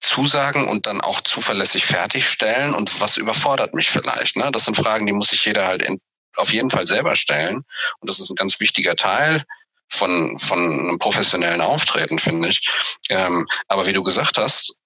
zusagen 0.07 0.69
und 0.69 0.87
dann 0.87 1.01
auch 1.01 1.21
zuverlässig 1.21 1.85
fertigstellen 1.87 2.75
und 2.75 3.01
was 3.01 3.16
überfordert 3.16 3.75
mich 3.75 3.90
vielleicht? 3.90 4.37
Ne? 4.37 4.51
Das 4.53 4.64
sind 4.64 4.77
Fragen, 4.77 5.07
die 5.07 5.12
muss 5.12 5.29
sich 5.29 5.45
jeder 5.45 5.66
halt 5.66 5.83
in, 5.83 6.01
auf 6.37 6.53
jeden 6.53 6.71
Fall 6.71 6.87
selber 6.87 7.16
stellen 7.16 7.64
und 7.99 8.11
das 8.11 8.21
ist 8.21 8.31
ein 8.31 8.37
ganz 8.37 8.61
wichtiger 8.61 8.97
Teil 8.97 9.42
von, 9.88 10.38
von 10.38 10.59
einem 10.59 10.99
professionellen 10.99 11.61
Auftreten, 11.61 12.19
finde 12.19 12.49
ich. 12.49 12.69
Ähm, 13.09 13.47
aber 13.69 13.87
wie 13.87 13.92
du 13.92 14.03
gesagt 14.03 14.38
hast, 14.38 14.79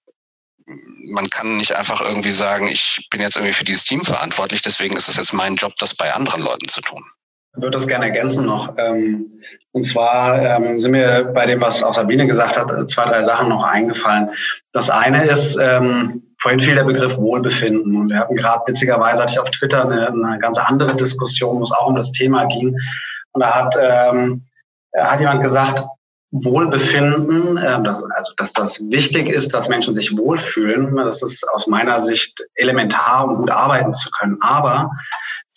man 0.67 1.29
kann 1.31 1.57
nicht 1.57 1.73
einfach 1.73 2.01
irgendwie 2.01 2.31
sagen, 2.31 2.69
ich 2.69 3.07
bin 3.11 3.21
jetzt 3.21 3.37
irgendwie 3.37 3.55
für 3.55 3.65
dieses 3.65 3.85
Team 3.85 4.05
verantwortlich, 4.05 4.63
deswegen 4.63 4.97
ist 4.97 5.09
es 5.09 5.17
jetzt 5.17 5.33
mein 5.33 5.57
Job, 5.57 5.75
das 5.79 5.95
bei 5.95 6.13
anderen 6.13 6.43
Leuten 6.43 6.69
zu 6.69 6.81
tun. 6.81 7.05
Würde 7.55 7.73
das 7.73 7.89
gerne 7.89 8.07
ergänzen 8.07 8.47
noch. 8.47 8.75
Ähm, 8.79 9.41
und 9.73 9.83
zwar 9.83 10.41
ähm, 10.41 10.79
sind 10.79 10.93
mir 10.93 11.31
bei 11.35 11.47
dem, 11.47 11.61
was 11.61 11.83
auch 11.83 11.95
Sabine 11.95 12.27
gesagt 12.27 12.57
hat, 12.57 12.91
zwei, 12.91 13.05
drei 13.05 13.23
Sachen 13.23 13.49
noch 13.49 13.65
eingefallen. 13.65 14.31
Das 14.73 14.89
eine 14.89 15.25
ist, 15.25 15.57
ähm, 15.61 16.23
vorhin 16.39 16.61
fiel 16.61 16.75
der 16.75 16.85
Begriff 16.85 17.19
Wohlbefinden. 17.19 17.97
Und 17.97 18.09
wir 18.11 18.19
hatten 18.19 18.37
gerade, 18.37 18.63
witzigerweise 18.67 19.23
hatte 19.23 19.33
ich 19.33 19.39
auf 19.41 19.51
Twitter 19.51 19.83
eine, 19.83 20.09
eine 20.09 20.39
ganz 20.39 20.59
andere 20.59 20.97
Diskussion, 20.97 21.59
wo 21.59 21.65
es 21.65 21.73
auch 21.73 21.87
um 21.87 21.97
das 21.97 22.13
Thema 22.13 22.47
ging. 22.47 22.77
Und 23.33 23.41
da 23.41 23.55
hat, 23.55 23.77
ähm, 23.81 24.47
hat 24.97 25.21
jemand 25.21 25.43
gesagt, 25.43 25.85
Wohlbefinden, 26.33 27.57
äh, 27.57 27.83
das, 27.83 28.05
also 28.15 28.33
dass 28.37 28.53
das 28.53 28.79
wichtig 28.91 29.29
ist, 29.29 29.53
dass 29.53 29.69
Menschen 29.69 29.95
sich 29.95 30.17
wohlfühlen, 30.17 30.95
das 30.97 31.23
ist 31.23 31.45
aus 31.53 31.67
meiner 31.67 32.01
Sicht 32.01 32.45
elementar, 32.55 33.25
um 33.29 33.37
gut 33.37 33.51
arbeiten 33.51 33.93
zu 33.93 34.09
können. 34.19 34.39
Aber 34.41 34.91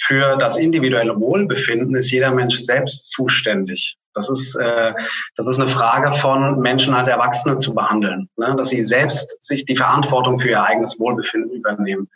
für 0.06 0.38
das 0.38 0.58
individuelle 0.58 1.20
Wohlbefinden 1.20 1.96
ist 1.96 2.12
jeder 2.12 2.32
Mensch 2.32 2.60
selbst 2.60 3.12
zuständig. 3.12 3.98
Das 4.14 4.30
ist, 4.30 4.56
äh, 4.56 4.94
das 5.38 5.48
ist 5.48 5.60
eine 5.60 5.68
Frage 5.68 6.12
von 6.12 6.60
Menschen 6.60 6.94
als 6.94 7.08
Erwachsene 7.08 7.58
zu 7.58 7.74
behandeln, 7.74 8.30
ne? 8.38 8.54
dass 8.58 8.70
sie 8.70 8.82
selbst 8.82 9.44
sich 9.44 9.66
die 9.66 9.76
Verantwortung 9.76 10.40
für 10.40 10.50
ihr 10.50 10.64
eigenes 10.64 11.00
Wohlbefinden 11.00 11.52
übernehmen. 11.52 12.10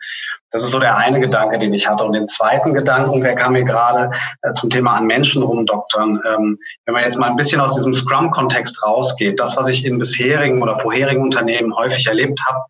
Das 0.50 0.62
ist 0.62 0.70
so 0.70 0.78
der 0.78 0.96
eine 0.96 1.20
Gedanke, 1.20 1.58
den 1.58 1.74
ich 1.74 1.88
hatte. 1.88 2.04
Und 2.04 2.14
den 2.14 2.26
zweiten 2.26 2.72
Gedanken, 2.72 3.20
der 3.20 3.34
kam 3.34 3.52
mir 3.52 3.64
gerade 3.64 4.10
äh, 4.42 4.52
zum 4.52 4.70
Thema 4.70 4.94
an 4.94 5.06
Menschen 5.06 5.42
rumdoktern. 5.42 6.22
Ähm, 6.24 6.58
wenn 6.86 6.94
man 6.94 7.04
jetzt 7.04 7.18
mal 7.18 7.28
ein 7.28 7.36
bisschen 7.36 7.60
aus 7.60 7.74
diesem 7.74 7.92
Scrum-Kontext 7.92 8.82
rausgeht, 8.82 9.40
das, 9.40 9.56
was 9.56 9.68
ich 9.68 9.84
in 9.84 9.98
bisherigen 9.98 10.62
oder 10.62 10.74
vorherigen 10.74 11.22
Unternehmen 11.22 11.74
häufig 11.74 12.06
erlebt 12.06 12.40
habe, 12.46 12.64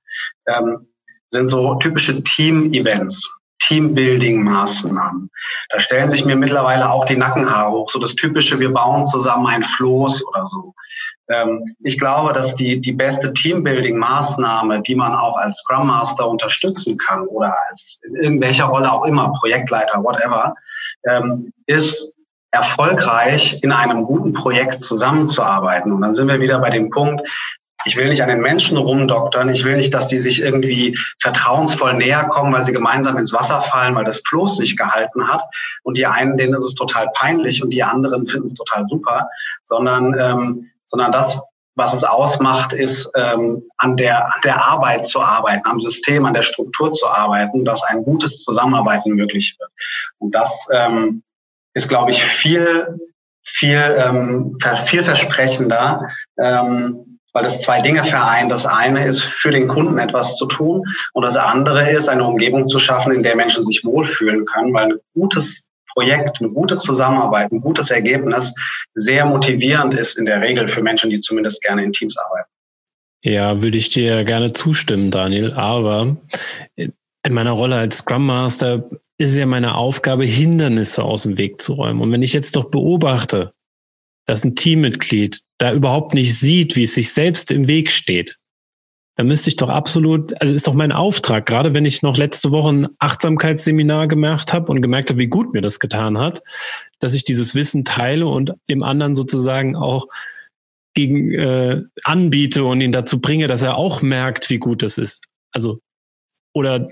ähm, 0.46 0.88
sind 1.30 1.46
so 1.46 1.74
typische 1.76 2.24
Team-Events. 2.24 3.37
Teambuilding-Maßnahmen. 3.64 5.30
Da 5.70 5.80
stellen 5.80 6.10
sich 6.10 6.24
mir 6.24 6.36
mittlerweile 6.36 6.90
auch 6.90 7.04
die 7.04 7.16
Nackenhaare 7.16 7.70
hoch. 7.70 7.90
So 7.90 7.98
das 7.98 8.14
typische, 8.14 8.58
wir 8.58 8.72
bauen 8.72 9.04
zusammen 9.04 9.46
ein 9.46 9.62
Floß 9.62 10.26
oder 10.28 10.46
so. 10.46 10.74
Ähm, 11.30 11.76
ich 11.82 11.98
glaube, 11.98 12.32
dass 12.32 12.56
die, 12.56 12.80
die 12.80 12.92
beste 12.92 13.32
Teambuilding-Maßnahme, 13.32 14.82
die 14.82 14.94
man 14.94 15.14
auch 15.14 15.36
als 15.36 15.58
Scrum 15.58 15.86
Master 15.88 16.28
unterstützen 16.28 16.96
kann 16.98 17.26
oder 17.26 17.54
als 17.68 18.00
in 18.04 18.16
irgendwelcher 18.16 18.64
Rolle 18.64 18.90
auch 18.90 19.04
immer, 19.04 19.32
Projektleiter, 19.38 20.02
whatever, 20.02 20.54
ähm, 21.08 21.52
ist 21.66 22.16
erfolgreich 22.50 23.62
in 23.62 23.72
einem 23.72 24.04
guten 24.04 24.32
Projekt 24.32 24.82
zusammenzuarbeiten. 24.82 25.92
Und 25.92 26.00
dann 26.00 26.14
sind 26.14 26.28
wir 26.28 26.40
wieder 26.40 26.58
bei 26.60 26.70
dem 26.70 26.88
Punkt, 26.90 27.20
ich 27.84 27.96
will 27.96 28.08
nicht 28.08 28.22
an 28.22 28.28
den 28.28 28.40
Menschen 28.40 28.76
rumdoktern. 28.76 29.48
Ich 29.50 29.64
will 29.64 29.76
nicht, 29.76 29.94
dass 29.94 30.08
die 30.08 30.18
sich 30.18 30.42
irgendwie 30.42 30.98
vertrauensvoll 31.20 31.94
näher 31.94 32.24
kommen, 32.24 32.52
weil 32.52 32.64
sie 32.64 32.72
gemeinsam 32.72 33.16
ins 33.18 33.32
Wasser 33.32 33.60
fallen, 33.60 33.94
weil 33.94 34.04
das 34.04 34.22
Floß 34.26 34.56
sich 34.56 34.76
gehalten 34.76 35.28
hat. 35.28 35.42
Und 35.84 35.96
die 35.96 36.06
einen, 36.06 36.36
denen 36.36 36.54
ist 36.54 36.64
es 36.64 36.74
total 36.74 37.08
peinlich 37.14 37.62
und 37.62 37.70
die 37.70 37.82
anderen 37.82 38.26
finden 38.26 38.46
es 38.46 38.54
total 38.54 38.86
super, 38.86 39.28
sondern, 39.62 40.18
ähm, 40.18 40.70
sondern 40.84 41.12
das, 41.12 41.40
was 41.76 41.94
es 41.94 42.02
ausmacht, 42.02 42.72
ist, 42.72 43.10
ähm, 43.14 43.62
an, 43.76 43.96
der, 43.96 44.26
an 44.26 44.40
der 44.42 44.64
Arbeit 44.64 45.06
zu 45.06 45.22
arbeiten, 45.22 45.64
am 45.64 45.80
System, 45.80 46.26
an 46.26 46.34
der 46.34 46.42
Struktur 46.42 46.90
zu 46.90 47.06
arbeiten, 47.06 47.64
dass 47.64 47.84
ein 47.84 48.02
gutes 48.02 48.42
Zusammenarbeiten 48.42 49.12
möglich 49.12 49.56
wird. 49.58 49.70
Und 50.18 50.34
das 50.34 50.66
ähm, 50.72 51.22
ist, 51.74 51.88
glaube 51.88 52.10
ich, 52.10 52.24
viel, 52.24 52.98
viel, 53.44 53.96
ähm, 53.98 54.56
vielversprechender, 54.84 56.08
ähm, 56.38 57.17
weil 57.32 57.44
es 57.44 57.60
zwei 57.60 57.80
Dinge 57.80 58.04
vereint. 58.04 58.50
Das 58.50 58.66
eine 58.66 59.06
ist, 59.06 59.22
für 59.22 59.50
den 59.50 59.68
Kunden 59.68 59.98
etwas 59.98 60.36
zu 60.36 60.46
tun 60.46 60.82
und 61.12 61.22
das 61.22 61.36
andere 61.36 61.90
ist, 61.90 62.08
eine 62.08 62.24
Umgebung 62.24 62.66
zu 62.66 62.78
schaffen, 62.78 63.14
in 63.14 63.22
der 63.22 63.36
Menschen 63.36 63.64
sich 63.64 63.84
wohlfühlen 63.84 64.44
können, 64.46 64.72
weil 64.74 64.92
ein 64.92 64.98
gutes 65.14 65.70
Projekt, 65.92 66.40
eine 66.40 66.50
gute 66.50 66.76
Zusammenarbeit, 66.76 67.50
ein 67.50 67.60
gutes 67.60 67.90
Ergebnis 67.90 68.54
sehr 68.94 69.24
motivierend 69.24 69.94
ist 69.94 70.16
in 70.16 70.26
der 70.26 70.40
Regel 70.40 70.68
für 70.68 70.82
Menschen, 70.82 71.10
die 71.10 71.20
zumindest 71.20 71.60
gerne 71.62 71.84
in 71.84 71.92
Teams 71.92 72.16
arbeiten. 72.18 72.48
Ja, 73.22 73.62
würde 73.62 73.78
ich 73.78 73.90
dir 73.90 74.24
gerne 74.24 74.52
zustimmen, 74.52 75.10
Daniel. 75.10 75.52
Aber 75.52 76.16
in 76.76 77.32
meiner 77.34 77.50
Rolle 77.50 77.76
als 77.76 77.98
Scrum 77.98 78.26
Master 78.26 78.88
ist 79.18 79.36
ja 79.36 79.46
meine 79.46 79.74
Aufgabe, 79.74 80.24
Hindernisse 80.24 81.02
aus 81.02 81.24
dem 81.24 81.36
Weg 81.36 81.60
zu 81.60 81.72
räumen. 81.72 82.00
Und 82.00 82.12
wenn 82.12 82.22
ich 82.22 82.32
jetzt 82.32 82.54
doch 82.54 82.70
beobachte, 82.70 83.52
dass 84.28 84.44
ein 84.44 84.54
Teammitglied 84.54 85.40
da 85.56 85.72
überhaupt 85.72 86.12
nicht 86.12 86.38
sieht, 86.38 86.76
wie 86.76 86.82
es 86.82 86.94
sich 86.94 87.12
selbst 87.12 87.50
im 87.50 87.66
Weg 87.66 87.90
steht, 87.90 88.36
dann 89.16 89.26
müsste 89.26 89.48
ich 89.48 89.56
doch 89.56 89.70
absolut, 89.70 90.40
also 90.40 90.54
ist 90.54 90.66
doch 90.66 90.74
mein 90.74 90.92
Auftrag, 90.92 91.46
gerade 91.46 91.72
wenn 91.72 91.86
ich 91.86 92.02
noch 92.02 92.18
letzte 92.18 92.50
Woche 92.50 92.68
ein 92.68 92.88
Achtsamkeitsseminar 92.98 94.06
gemacht 94.06 94.52
habe 94.52 94.70
und 94.70 94.82
gemerkt 94.82 95.08
habe, 95.08 95.18
wie 95.18 95.28
gut 95.28 95.54
mir 95.54 95.62
das 95.62 95.80
getan 95.80 96.18
hat, 96.18 96.42
dass 97.00 97.14
ich 97.14 97.24
dieses 97.24 97.54
Wissen 97.54 97.86
teile 97.86 98.26
und 98.26 98.52
dem 98.68 98.82
anderen 98.82 99.16
sozusagen 99.16 99.76
auch 99.76 100.06
gegen 100.94 101.32
äh, 101.32 101.82
anbiete 102.04 102.64
und 102.64 102.82
ihn 102.82 102.92
dazu 102.92 103.20
bringe, 103.20 103.46
dass 103.46 103.62
er 103.62 103.76
auch 103.76 104.02
merkt, 104.02 104.50
wie 104.50 104.58
gut 104.58 104.82
das 104.82 104.98
ist. 104.98 105.24
Also 105.52 105.80
oder 106.52 106.90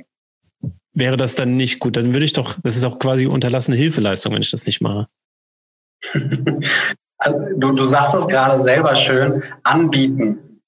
wäre 0.94 1.18
das 1.18 1.34
dann 1.34 1.56
nicht 1.56 1.80
gut? 1.80 1.98
Dann 1.98 2.14
würde 2.14 2.24
ich 2.24 2.32
doch, 2.32 2.58
das 2.62 2.76
ist 2.76 2.84
auch 2.84 2.98
quasi 2.98 3.26
unterlassene 3.26 3.76
Hilfeleistung, 3.76 4.32
wenn 4.32 4.42
ich 4.42 4.50
das 4.50 4.64
nicht 4.64 4.80
mache. 4.80 5.06
Also, 7.18 7.38
du, 7.56 7.72
du 7.72 7.84
sagst 7.84 8.14
es 8.14 8.28
gerade 8.28 8.62
selber 8.62 8.94
schön, 8.94 9.42
anbieten. 9.62 10.60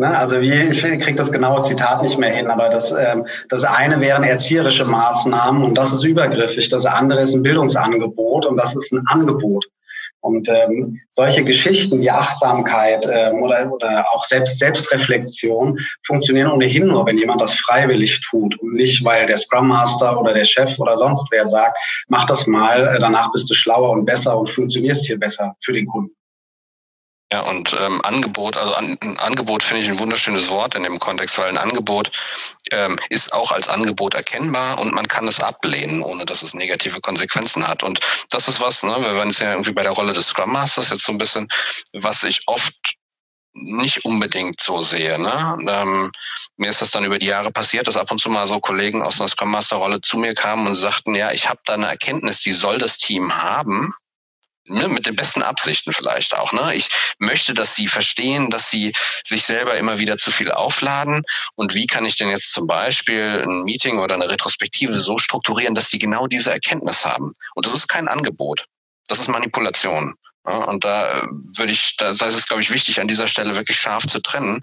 Ne? 0.00 0.16
Also 0.16 0.40
wie, 0.40 0.52
ich 0.52 0.80
kriege 0.80 1.14
das 1.14 1.30
genaue 1.30 1.60
Zitat 1.60 2.02
nicht 2.02 2.18
mehr 2.18 2.30
hin, 2.30 2.50
aber 2.50 2.70
das, 2.70 2.90
ähm, 2.90 3.26
das 3.50 3.64
eine 3.64 4.00
wären 4.00 4.24
erzieherische 4.24 4.86
Maßnahmen 4.86 5.62
und 5.62 5.74
das 5.74 5.92
ist 5.92 6.04
übergriffig. 6.04 6.70
Das 6.70 6.86
andere 6.86 7.20
ist 7.20 7.34
ein 7.34 7.42
Bildungsangebot 7.42 8.46
und 8.46 8.56
das 8.56 8.74
ist 8.74 8.92
ein 8.92 9.04
Angebot. 9.08 9.66
Und 10.20 10.48
ähm, 10.48 11.00
solche 11.08 11.44
Geschichten 11.44 12.00
wie 12.00 12.10
Achtsamkeit 12.10 13.08
ähm, 13.10 13.42
oder, 13.42 13.72
oder 13.72 14.04
auch 14.12 14.24
Selbst 14.24 14.58
Selbstreflexion 14.58 15.78
funktionieren 16.06 16.50
ohnehin 16.50 16.86
nur, 16.88 17.06
wenn 17.06 17.18
jemand 17.18 17.40
das 17.40 17.54
freiwillig 17.54 18.20
tut 18.28 18.58
und 18.60 18.74
nicht, 18.74 19.04
weil 19.04 19.26
der 19.26 19.38
Scrum 19.38 19.68
Master 19.68 20.20
oder 20.20 20.34
der 20.34 20.44
Chef 20.44 20.78
oder 20.78 20.96
sonst 20.96 21.26
wer 21.30 21.46
sagt, 21.46 21.78
mach 22.08 22.26
das 22.26 22.46
mal, 22.46 22.96
äh, 22.96 22.98
danach 22.98 23.32
bist 23.32 23.48
du 23.48 23.54
schlauer 23.54 23.90
und 23.90 24.04
besser 24.04 24.38
und 24.38 24.50
funktionierst 24.50 25.06
hier 25.06 25.18
besser 25.18 25.56
für 25.60 25.72
den 25.72 25.86
Kunden. 25.86 26.14
Ja, 27.32 27.42
und 27.42 27.76
ähm, 27.78 28.00
Angebot, 28.02 28.56
also 28.56 28.74
an, 28.74 28.98
ein 29.00 29.16
Angebot 29.18 29.62
finde 29.62 29.84
ich 29.84 29.88
ein 29.88 30.00
wunderschönes 30.00 30.48
Wort 30.48 30.74
in 30.74 30.82
dem 30.82 30.98
Kontext, 30.98 31.38
weil 31.38 31.48
ein 31.48 31.58
Angebot 31.58 32.10
ähm, 32.72 32.98
ist 33.08 33.32
auch 33.32 33.52
als 33.52 33.68
Angebot 33.68 34.14
erkennbar 34.14 34.80
und 34.80 34.92
man 34.92 35.06
kann 35.06 35.28
es 35.28 35.38
ablehnen, 35.38 36.02
ohne 36.02 36.26
dass 36.26 36.42
es 36.42 36.54
negative 36.54 37.00
Konsequenzen 37.00 37.66
hat. 37.68 37.84
Und 37.84 38.00
das 38.30 38.48
ist 38.48 38.60
was, 38.60 38.82
ne, 38.82 38.96
wir 39.00 39.16
waren 39.16 39.28
es 39.28 39.38
ja 39.38 39.52
irgendwie 39.52 39.72
bei 39.72 39.84
der 39.84 39.92
Rolle 39.92 40.12
des 40.12 40.26
Scrum 40.26 40.52
Masters 40.52 40.90
jetzt 40.90 41.04
so 41.04 41.12
ein 41.12 41.18
bisschen, 41.18 41.46
was 41.92 42.24
ich 42.24 42.42
oft 42.46 42.96
nicht 43.52 44.04
unbedingt 44.04 44.60
so 44.60 44.82
sehe. 44.82 45.16
Ne? 45.16 45.58
Ähm, 45.68 46.10
mir 46.56 46.68
ist 46.68 46.82
das 46.82 46.90
dann 46.90 47.04
über 47.04 47.18
die 47.20 47.26
Jahre 47.26 47.52
passiert, 47.52 47.86
dass 47.86 47.96
ab 47.96 48.10
und 48.10 48.20
zu 48.20 48.30
mal 48.30 48.46
so 48.46 48.58
Kollegen 48.58 49.02
aus 49.02 49.20
einer 49.20 49.28
Scrum 49.28 49.52
Master 49.52 49.76
Rolle 49.76 50.00
zu 50.00 50.18
mir 50.18 50.34
kamen 50.34 50.66
und 50.66 50.74
sagten, 50.74 51.14
ja, 51.14 51.30
ich 51.30 51.48
habe 51.48 51.60
da 51.64 51.74
eine 51.74 51.88
Erkenntnis, 51.88 52.40
die 52.40 52.52
soll 52.52 52.78
das 52.78 52.96
Team 52.96 53.32
haben 53.40 53.92
ne, 54.70 54.88
mit 54.88 55.06
den 55.06 55.16
besten 55.16 55.42
Absichten 55.42 55.92
vielleicht 55.92 56.34
auch. 56.36 56.52
Ne? 56.52 56.74
Ich 56.74 56.88
möchte, 57.18 57.54
dass 57.54 57.74
sie 57.74 57.88
verstehen, 57.88 58.50
dass 58.50 58.70
sie 58.70 58.92
sich 59.24 59.44
selber 59.44 59.76
immer 59.76 59.98
wieder 59.98 60.16
zu 60.16 60.30
viel 60.30 60.50
aufladen. 60.50 61.22
Und 61.54 61.74
wie 61.74 61.86
kann 61.86 62.04
ich 62.04 62.16
denn 62.16 62.28
jetzt 62.28 62.52
zum 62.52 62.66
Beispiel 62.66 63.44
ein 63.46 63.64
Meeting 63.64 63.98
oder 63.98 64.14
eine 64.14 64.28
Retrospektive 64.28 64.98
so 64.98 65.18
strukturieren, 65.18 65.74
dass 65.74 65.90
sie 65.90 65.98
genau 65.98 66.26
diese 66.26 66.50
Erkenntnis 66.50 67.04
haben? 67.04 67.32
Und 67.54 67.66
das 67.66 67.74
ist 67.74 67.88
kein 67.88 68.08
Angebot. 68.08 68.64
Das 69.08 69.18
ist 69.18 69.28
Manipulation. 69.28 70.14
Ja, 70.46 70.64
und 70.64 70.84
da 70.84 71.26
würde 71.56 71.72
ich, 71.72 71.96
da 71.98 72.10
ist 72.10 72.22
es, 72.22 72.46
glaube 72.46 72.62
ich, 72.62 72.72
wichtig, 72.72 73.00
an 73.00 73.08
dieser 73.08 73.26
Stelle 73.26 73.56
wirklich 73.56 73.78
scharf 73.78 74.06
zu 74.06 74.20
trennen. 74.20 74.60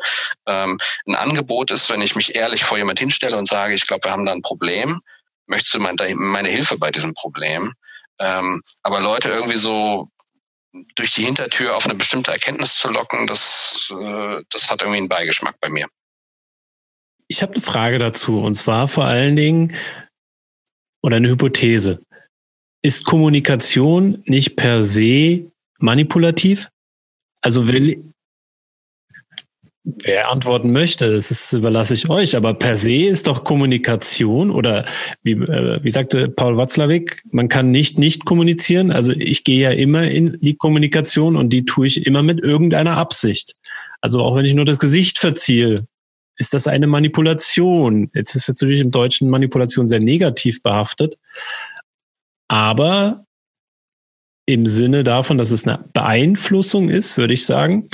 Ähm, 0.48 0.78
ein 1.06 1.16
Angebot 1.16 1.70
ist, 1.70 1.90
wenn 1.92 2.02
ich 2.02 2.16
mich 2.16 2.36
ehrlich 2.36 2.64
vor 2.64 2.78
jemand 2.78 3.00
hinstelle 3.00 3.38
und 3.38 3.48
sage, 3.48 3.76
ich 3.76 3.86
glaube, 3.86 4.06
wir 4.06 4.12
haben 4.12 4.26
da 4.26 4.32
ein 4.32 4.42
Problem, 4.42 5.02
möchtest 5.46 5.76
du 5.76 5.80
meine 5.80 6.50
Hilfe 6.50 6.78
bei 6.78 6.90
diesem 6.92 7.14
Problem? 7.14 7.74
Ähm, 8.20 8.62
aber 8.84 9.00
Leute 9.00 9.30
irgendwie 9.30 9.58
so 9.58 10.10
durch 10.96 11.14
die 11.14 11.24
Hintertür 11.24 11.76
auf 11.76 11.86
eine 11.86 11.96
bestimmte 11.96 12.32
Erkenntnis 12.32 12.76
zu 12.76 12.90
locken, 12.90 13.28
das, 13.28 13.92
äh, 13.92 14.42
das 14.50 14.70
hat 14.70 14.82
irgendwie 14.82 14.98
einen 14.98 15.10
Beigeschmack 15.10 15.60
bei 15.60 15.70
mir. 15.70 15.88
Ich 17.28 17.42
habe 17.42 17.54
eine 17.54 17.62
Frage 17.62 18.00
dazu 18.00 18.40
und 18.40 18.56
zwar 18.56 18.88
vor 18.88 19.06
allen 19.06 19.36
Dingen 19.36 19.76
oder 21.02 21.18
eine 21.18 21.30
Hypothese. 21.30 22.02
Ist 22.82 23.06
Kommunikation 23.06 24.24
nicht 24.26 24.56
per 24.56 24.84
se 24.84 25.52
manipulativ? 25.80 26.70
Also 27.42 27.68
will, 27.68 28.07
Wer 29.90 30.30
antworten 30.30 30.74
möchte, 30.74 31.14
das 31.14 31.32
ist, 31.32 31.54
überlasse 31.54 31.94
ich 31.94 32.10
euch. 32.10 32.36
Aber 32.36 32.54
per 32.54 32.76
se 32.76 33.06
ist 33.06 33.28
doch 33.28 33.46
Kommunikation 33.46 34.52
oder 34.52 34.86
wie, 35.24 35.32
äh, 35.32 35.80
wie 35.82 35.92
sagte 35.92 36.28
Paul 36.28 36.58
Watzlawick, 36.58 37.24
man 37.32 37.48
kann 37.48 37.72
nicht 37.72 37.98
nicht 37.98 38.26
kommunizieren. 38.26 38.92
Also 38.92 39.14
ich 39.14 39.46
gehe 39.46 39.62
ja 39.62 39.72
immer 39.72 40.04
in 40.04 40.38
die 40.42 40.56
Kommunikation 40.56 41.38
und 41.38 41.52
die 41.52 41.64
tue 41.64 41.88
ich 41.88 42.06
immer 42.06 42.22
mit 42.22 42.42
irgendeiner 42.42 42.98
Absicht. 42.98 43.54
Also 44.02 44.22
auch 44.22 44.36
wenn 44.36 44.44
ich 44.44 44.56
nur 44.56 44.66
das 44.66 44.80
Gesicht 44.80 45.20
verziehe, 45.20 45.88
ist 46.36 46.54
das 46.54 46.68
eine 46.68 46.88
Manipulation. 46.88 48.12
Jetzt 48.14 48.36
ist 48.36 48.50
natürlich 48.50 48.82
im 48.82 48.92
Deutschen 48.92 49.30
Manipulation 49.30 49.88
sehr 49.88 50.02
negativ 50.02 50.62
behaftet. 50.62 51.18
Aber 52.50 53.26
im 54.46 54.66
Sinne 54.66 55.06
davon, 55.06 55.38
dass 55.38 55.52
es 55.52 55.66
eine 55.66 55.84
Beeinflussung 55.94 56.90
ist, 56.90 57.18
würde 57.18 57.34
ich 57.34 57.46
sagen, 57.46 57.90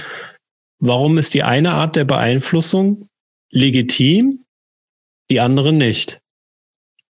Warum 0.85 1.17
ist 1.17 1.33
die 1.33 1.43
eine 1.43 1.75
Art 1.75 1.95
der 1.95 2.03
Beeinflussung 2.03 3.07
legitim, 3.49 4.43
die 5.31 5.39
andere 5.39 5.71
nicht? 5.71 6.19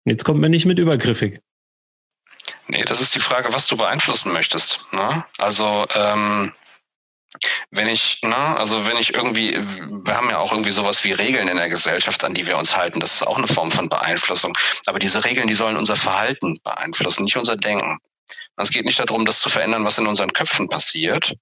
Jetzt 0.05 0.25
kommt 0.25 0.39
man 0.39 0.51
nicht 0.51 0.67
mit 0.67 0.77
übergriffig. 0.77 1.39
Nee, 2.67 2.83
das 2.83 3.01
ist 3.01 3.15
die 3.15 3.19
Frage, 3.19 3.51
was 3.51 3.65
du 3.65 3.75
beeinflussen 3.75 4.31
möchtest. 4.31 4.85
Ne? 4.91 5.25
Also 5.39 5.87
ähm, 5.95 6.53
wenn 7.71 7.87
ich, 7.87 8.21
ne, 8.21 8.35
also 8.35 8.85
wenn 8.85 8.97
ich 8.97 9.15
irgendwie, 9.15 9.55
wir 9.55 10.15
haben 10.15 10.29
ja 10.29 10.37
auch 10.37 10.51
irgendwie 10.51 10.69
sowas 10.69 11.03
wie 11.03 11.11
Regeln 11.13 11.47
in 11.47 11.57
der 11.57 11.69
Gesellschaft, 11.69 12.23
an 12.23 12.35
die 12.35 12.45
wir 12.45 12.59
uns 12.59 12.77
halten. 12.77 12.99
Das 12.99 13.15
ist 13.15 13.25
auch 13.25 13.39
eine 13.39 13.47
Form 13.47 13.71
von 13.71 13.89
Beeinflussung. 13.89 14.55
Aber 14.85 14.99
diese 14.99 15.25
Regeln, 15.25 15.47
die 15.47 15.55
sollen 15.55 15.77
unser 15.77 15.95
Verhalten 15.95 16.59
beeinflussen, 16.63 17.23
nicht 17.23 17.37
unser 17.37 17.57
Denken. 17.57 17.97
Es 18.55 18.69
geht 18.69 18.85
nicht 18.85 18.99
darum, 18.99 19.25
das 19.25 19.39
zu 19.39 19.49
verändern, 19.49 19.83
was 19.83 19.97
in 19.97 20.05
unseren 20.05 20.31
Köpfen 20.31 20.69
passiert, 20.69 21.33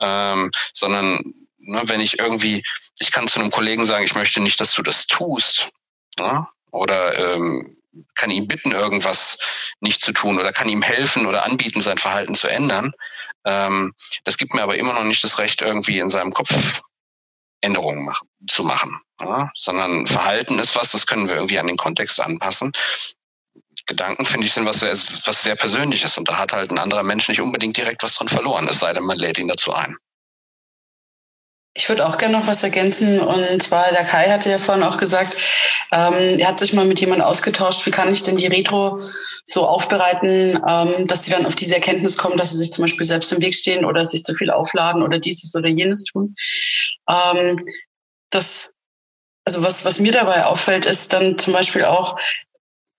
ähm, 0.00 0.50
sondern 0.72 1.22
Ne, 1.66 1.82
wenn 1.86 2.00
ich 2.00 2.18
irgendwie, 2.18 2.62
ich 2.98 3.10
kann 3.10 3.26
zu 3.26 3.40
einem 3.40 3.50
Kollegen 3.50 3.84
sagen, 3.84 4.04
ich 4.04 4.14
möchte 4.14 4.40
nicht, 4.40 4.60
dass 4.60 4.74
du 4.74 4.82
das 4.82 5.06
tust. 5.06 5.70
Ne? 6.18 6.46
Oder 6.70 7.18
ähm, 7.18 7.76
kann 8.14 8.30
ihn 8.30 8.48
bitten, 8.48 8.72
irgendwas 8.72 9.38
nicht 9.80 10.02
zu 10.02 10.12
tun 10.12 10.38
oder 10.38 10.52
kann 10.52 10.68
ihm 10.68 10.82
helfen 10.82 11.26
oder 11.26 11.44
anbieten, 11.44 11.80
sein 11.80 11.98
Verhalten 11.98 12.34
zu 12.34 12.48
ändern. 12.48 12.92
Ähm, 13.44 13.94
das 14.24 14.36
gibt 14.36 14.52
mir 14.52 14.62
aber 14.62 14.76
immer 14.76 14.92
noch 14.92 15.04
nicht 15.04 15.24
das 15.24 15.38
Recht, 15.38 15.62
irgendwie 15.62 15.98
in 15.98 16.08
seinem 16.08 16.32
Kopf 16.32 16.82
Änderungen 17.60 18.04
machen, 18.04 18.28
zu 18.46 18.62
machen. 18.62 19.00
Ja? 19.20 19.50
Sondern 19.54 20.06
Verhalten 20.06 20.58
ist 20.58 20.76
was, 20.76 20.92
das 20.92 21.06
können 21.06 21.28
wir 21.28 21.36
irgendwie 21.36 21.58
an 21.58 21.66
den 21.66 21.76
Kontext 21.76 22.20
anpassen. 22.20 22.72
Gedanken, 23.86 24.24
finde 24.24 24.46
ich, 24.46 24.52
sind 24.52 24.66
was 24.66 24.80
sehr, 24.80 24.92
was 24.92 25.42
sehr 25.42 25.56
Persönliches 25.56 26.16
und 26.18 26.28
da 26.28 26.38
hat 26.38 26.52
halt 26.52 26.70
ein 26.70 26.78
anderer 26.78 27.02
Mensch 27.02 27.28
nicht 27.28 27.40
unbedingt 27.40 27.76
direkt 27.76 28.02
was 28.02 28.14
dran 28.14 28.28
verloren, 28.28 28.66
es 28.68 28.80
sei 28.80 28.92
denn, 28.92 29.04
man 29.04 29.18
lädt 29.18 29.38
ihn 29.38 29.48
dazu 29.48 29.74
ein. 29.74 29.96
Ich 31.76 31.88
würde 31.88 32.06
auch 32.06 32.18
gerne 32.18 32.38
noch 32.38 32.46
was 32.46 32.62
ergänzen. 32.62 33.18
Und 33.18 33.62
zwar, 33.62 33.90
der 33.90 34.04
Kai 34.04 34.30
hatte 34.30 34.50
ja 34.50 34.58
vorhin 34.58 34.84
auch 34.84 34.96
gesagt, 34.96 35.34
ähm, 35.90 36.38
er 36.38 36.48
hat 36.48 36.58
sich 36.58 36.72
mal 36.72 36.84
mit 36.84 37.00
jemandem 37.00 37.26
ausgetauscht, 37.26 37.84
wie 37.84 37.90
kann 37.90 38.12
ich 38.12 38.22
denn 38.22 38.36
die 38.36 38.46
Retro 38.46 39.02
so 39.44 39.66
aufbereiten, 39.66 40.60
ähm, 40.66 41.06
dass 41.06 41.22
die 41.22 41.30
dann 41.30 41.46
auf 41.46 41.56
diese 41.56 41.74
Erkenntnis 41.74 42.16
kommen, 42.16 42.36
dass 42.36 42.52
sie 42.52 42.58
sich 42.58 42.72
zum 42.72 42.82
Beispiel 42.82 43.06
selbst 43.06 43.32
im 43.32 43.42
Weg 43.42 43.54
stehen 43.54 43.84
oder 43.84 44.04
sich 44.04 44.24
zu 44.24 44.34
viel 44.34 44.50
aufladen 44.50 45.02
oder 45.02 45.18
dieses 45.18 45.54
oder 45.54 45.68
jenes 45.68 46.04
tun. 46.04 46.36
Ähm, 47.08 47.58
das, 48.30 48.72
also 49.44 49.64
was, 49.64 49.84
was 49.84 49.98
mir 49.98 50.12
dabei 50.12 50.46
auffällt, 50.46 50.86
ist 50.86 51.12
dann 51.12 51.38
zum 51.38 51.52
Beispiel 51.52 51.84
auch, 51.84 52.18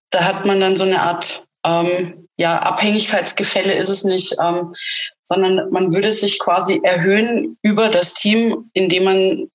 da 0.10 0.26
hat 0.26 0.46
man 0.46 0.60
dann 0.60 0.76
so 0.76 0.84
eine 0.84 1.02
Art 1.02 1.46
ähm, 1.66 2.28
ja, 2.38 2.60
Abhängigkeitsgefälle 2.60 3.74
ist 3.74 3.90
es 3.90 4.04
nicht, 4.04 4.36
ähm, 4.42 4.74
sondern 5.26 5.70
man 5.72 5.94
würde 5.94 6.14
sich 6.14 6.40
quasi 6.40 6.80
erhöhen 6.84 7.58
über 7.62 7.90
das 7.90 8.14
Team, 8.14 8.70
indem 8.74 9.04
man 9.04 9.52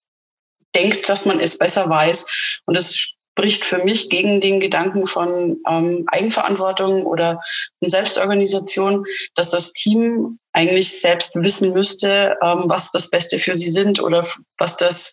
denkt, 0.74 1.08
dass 1.08 1.26
man 1.26 1.40
es 1.40 1.58
besser 1.58 1.88
weiß. 1.88 2.60
Und 2.66 2.76
das 2.76 2.96
spricht 2.96 3.64
für 3.64 3.82
mich 3.84 4.10
gegen 4.10 4.40
den 4.40 4.60
Gedanken 4.60 5.06
von 5.06 5.60
ähm, 5.68 6.04
Eigenverantwortung 6.08 7.06
oder 7.06 7.40
Selbstorganisation, 7.80 9.04
dass 9.34 9.50
das 9.50 9.72
Team 9.72 10.38
eigentlich 10.52 11.00
selbst 11.00 11.34
wissen 11.36 11.72
müsste, 11.72 12.36
ähm, 12.42 12.64
was 12.66 12.90
das 12.90 13.08
Beste 13.10 13.38
für 13.38 13.56
sie 13.56 13.70
sind 13.70 14.02
oder 14.02 14.24
was 14.58 14.76
das 14.76 15.12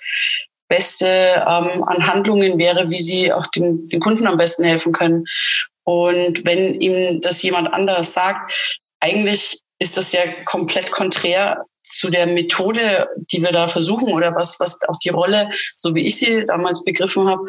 Beste 0.67 1.07
ähm, 1.07 1.83
an 1.83 2.07
Handlungen 2.07 2.57
wäre, 2.57 2.89
wie 2.89 3.01
sie 3.01 3.31
auch 3.31 3.47
den, 3.47 3.87
den 3.87 3.99
Kunden 3.99 4.27
am 4.27 4.37
besten 4.37 4.65
helfen 4.65 4.91
können. 4.91 5.25
Und 5.83 6.45
wenn 6.45 6.81
ihm 6.81 7.21
das 7.21 7.41
jemand 7.43 7.71
anders 7.71 8.13
sagt, 8.13 8.51
eigentlich 8.99 9.59
ist 9.79 9.97
das 9.97 10.11
ja 10.11 10.21
komplett 10.45 10.91
konträr 10.91 11.65
zu 11.83 12.09
der 12.09 12.27
Methode, 12.27 13.07
die 13.31 13.41
wir 13.41 13.51
da 13.51 13.67
versuchen 13.67 14.13
oder 14.13 14.35
was, 14.35 14.59
was 14.59 14.79
auch 14.89 14.97
die 14.97 15.09
Rolle, 15.09 15.49
so 15.75 15.95
wie 15.95 16.05
ich 16.05 16.17
sie 16.17 16.45
damals 16.45 16.83
begriffen 16.83 17.27
habe, 17.27 17.45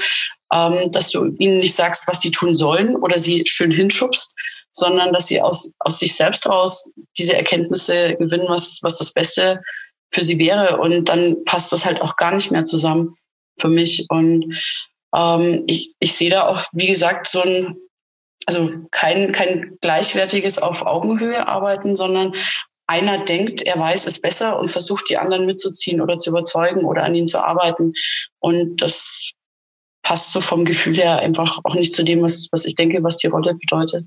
ähm, 0.53 0.91
dass 0.91 1.11
du 1.11 1.35
ihnen 1.39 1.59
nicht 1.59 1.75
sagst, 1.75 2.07
was 2.07 2.21
sie 2.21 2.31
tun 2.31 2.55
sollen 2.55 2.95
oder 2.97 3.19
sie 3.19 3.45
schön 3.47 3.73
hinschubst, 3.73 4.35
sondern 4.71 5.13
dass 5.13 5.27
sie 5.27 5.41
aus, 5.43 5.73
aus 5.81 5.99
sich 5.99 6.15
selbst 6.15 6.47
raus 6.47 6.93
diese 7.19 7.35
Erkenntnisse 7.35 8.15
gewinnen, 8.15 8.47
was, 8.49 8.79
was 8.83 8.99
das 8.99 9.13
Beste 9.13 9.61
für 10.11 10.23
sie 10.23 10.39
wäre. 10.39 10.79
Und 10.79 11.09
dann 11.09 11.45
passt 11.45 11.73
das 11.73 11.85
halt 11.85 12.01
auch 12.01 12.17
gar 12.17 12.33
nicht 12.33 12.53
mehr 12.53 12.65
zusammen 12.65 13.15
für 13.59 13.69
mich. 13.69 14.07
Und 14.09 14.55
ähm, 15.15 15.65
ich, 15.67 15.95
ich 15.99 16.13
sehe 16.13 16.31
da 16.31 16.47
auch, 16.47 16.63
wie 16.73 16.87
gesagt, 16.87 17.27
so 17.27 17.43
ein 17.43 17.77
also 18.49 18.67
kein, 18.91 19.31
kein 19.33 19.77
gleichwertiges 19.83 20.57
auf 20.57 20.87
Augenhöhe 20.87 21.47
arbeiten, 21.47 21.95
sondern 21.95 22.33
einer 22.87 23.23
denkt, 23.23 23.61
er 23.63 23.79
weiß 23.79 24.07
es 24.07 24.23
besser 24.23 24.59
und 24.59 24.71
versucht, 24.71 25.11
die 25.11 25.19
anderen 25.19 25.45
mitzuziehen 25.45 26.01
oder 26.01 26.17
zu 26.17 26.31
überzeugen 26.31 26.87
oder 26.87 27.05
an 27.05 27.15
ihnen 27.15 27.27
zu 27.27 27.45
arbeiten. 27.45 27.93
Und 28.39 28.81
das 28.81 29.33
passt 30.03 30.33
so 30.33 30.41
vom 30.41 30.65
Gefühl 30.65 30.97
her 30.97 31.19
einfach 31.19 31.59
auch 31.65 31.75
nicht 31.75 31.95
zu 31.95 32.03
dem, 32.03 32.23
was, 32.23 32.49
was 32.51 32.65
ich 32.65 32.75
denke, 32.75 33.03
was 33.03 33.19
die 33.19 33.27
Rolle 33.27 33.55
bedeutet. 33.55 34.07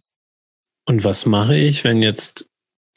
Und 0.87 1.03
was 1.03 1.27
mache 1.27 1.55
ich, 1.55 1.83
wenn 1.83 2.01
jetzt 2.01 2.47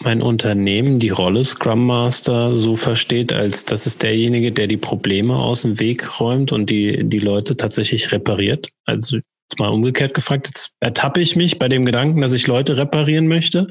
mein 0.01 0.23
Unternehmen 0.23 0.99
die 0.99 1.11
Rolle 1.11 1.45
Scrum 1.45 1.85
Master 1.87 2.57
so 2.57 2.75
versteht, 2.75 3.35
als 3.35 3.67
das 3.67 3.87
ist 3.87 4.03
derjenige, 4.03 4.51
der 4.51 4.67
die 4.67 4.79
Probleme 4.79 5.37
aus 5.37 5.63
dem 5.63 5.79
Weg 5.79 6.19
räumt 6.19 6.53
und 6.53 6.71
die, 6.71 7.05
die 7.05 7.19
Leute 7.19 7.59
tatsächlich 7.59 8.13
repariert? 8.13 8.71
Also 8.87 9.19
Jetzt 9.55 9.61
mal 9.61 9.69
umgekehrt 9.69 10.15
gefragt, 10.15 10.49
jetzt 10.49 10.73
ertappe 10.81 11.21
ich 11.21 11.37
mich 11.37 11.61
bei 11.61 11.69
dem 11.69 11.85
Gedanken, 11.85 12.21
dass 12.21 12.33
ich 12.33 12.49
Leute 12.49 12.77
reparieren 12.77 13.29
möchte. 13.29 13.69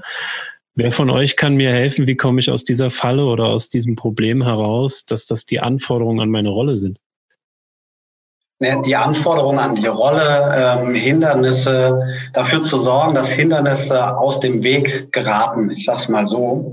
Wer 0.75 0.93
von 0.93 1.09
euch 1.09 1.35
kann 1.35 1.55
mir 1.55 1.73
helfen, 1.73 2.07
wie 2.07 2.15
komme 2.15 2.39
ich 2.39 2.49
aus 2.49 2.63
dieser 2.63 2.89
Falle 2.89 3.25
oder 3.25 3.47
aus 3.47 3.67
diesem 3.67 3.97
Problem 3.97 4.45
heraus, 4.45 5.03
dass 5.05 5.25
das 5.25 5.45
die 5.45 5.59
Anforderungen 5.59 6.21
an 6.21 6.29
meine 6.29 6.47
Rolle 6.47 6.77
sind? 6.77 6.99
Die 8.61 8.95
Anforderungen 8.95 9.59
an 9.59 9.75
die 9.75 9.87
Rolle, 9.87 10.55
ähm, 10.55 10.95
Hindernisse, 10.95 12.01
dafür 12.31 12.61
zu 12.61 12.79
sorgen, 12.79 13.13
dass 13.13 13.27
Hindernisse 13.27 14.15
aus 14.15 14.39
dem 14.39 14.63
Weg 14.63 15.11
geraten, 15.11 15.69
ich 15.69 15.83
sage 15.83 15.97
es 15.97 16.07
mal 16.07 16.25
so. 16.25 16.71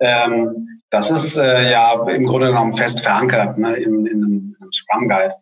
Ähm, 0.00 0.80
das 0.88 1.10
ist 1.10 1.36
äh, 1.36 1.70
ja 1.70 2.02
im 2.08 2.24
Grunde 2.24 2.46
genommen 2.46 2.72
fest 2.72 3.00
verankert 3.00 3.58
ne, 3.58 3.76
in, 3.76 4.06
in 4.06 4.56
einem 4.58 4.72
Scrum 4.72 5.06
Guide. 5.06 5.34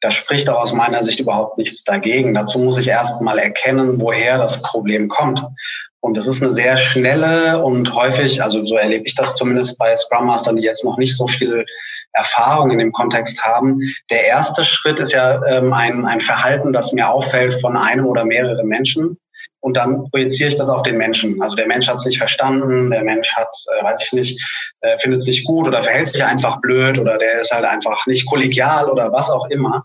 Da 0.00 0.10
spricht 0.10 0.48
auch 0.48 0.60
aus 0.60 0.72
meiner 0.72 1.02
Sicht 1.02 1.20
überhaupt 1.20 1.58
nichts 1.58 1.84
dagegen. 1.84 2.34
Dazu 2.34 2.58
muss 2.58 2.78
ich 2.78 2.88
erst 2.88 3.20
mal 3.20 3.38
erkennen, 3.38 4.00
woher 4.00 4.38
das 4.38 4.62
Problem 4.62 5.08
kommt. 5.08 5.42
Und 6.00 6.16
das 6.16 6.26
ist 6.26 6.42
eine 6.42 6.52
sehr 6.52 6.78
schnelle 6.78 7.62
und 7.62 7.94
häufig, 7.94 8.42
also 8.42 8.64
so 8.64 8.76
erlebe 8.76 9.04
ich 9.04 9.14
das 9.14 9.34
zumindest 9.34 9.78
bei 9.78 9.94
Scrum 9.94 10.26
Mastern, 10.26 10.56
die 10.56 10.62
jetzt 10.62 10.84
noch 10.84 10.96
nicht 10.96 11.14
so 11.14 11.26
viel 11.26 11.66
Erfahrung 12.12 12.70
in 12.70 12.78
dem 12.78 12.92
Kontext 12.92 13.44
haben. 13.44 13.80
Der 14.10 14.26
erste 14.26 14.64
Schritt 14.64 14.98
ist 14.98 15.12
ja 15.12 15.44
ähm, 15.46 15.72
ein, 15.72 16.06
ein 16.06 16.20
Verhalten, 16.20 16.72
das 16.72 16.92
mir 16.92 17.08
auffällt 17.08 17.60
von 17.60 17.76
einem 17.76 18.06
oder 18.06 18.24
mehreren 18.24 18.66
Menschen. 18.66 19.18
Und 19.60 19.76
dann 19.76 20.08
projiziere 20.10 20.48
ich 20.48 20.56
das 20.56 20.70
auf 20.70 20.82
den 20.82 20.96
Menschen. 20.96 21.40
Also 21.42 21.54
der 21.54 21.66
Mensch 21.66 21.86
hat 21.86 21.96
es 21.96 22.06
nicht 22.06 22.18
verstanden, 22.18 22.90
der 22.90 23.02
Mensch 23.02 23.34
hat, 23.34 23.54
äh, 23.78 23.84
weiß 23.84 24.02
ich 24.02 24.12
nicht, 24.12 24.40
äh, 24.80 24.98
findet 24.98 25.20
es 25.20 25.26
nicht 25.26 25.44
gut 25.44 25.68
oder 25.68 25.82
verhält 25.82 26.08
sich 26.08 26.24
einfach 26.24 26.60
blöd 26.60 26.98
oder 26.98 27.18
der 27.18 27.40
ist 27.40 27.52
halt 27.52 27.66
einfach 27.66 28.06
nicht 28.06 28.26
kollegial 28.26 28.88
oder 28.88 29.12
was 29.12 29.30
auch 29.30 29.46
immer. 29.50 29.84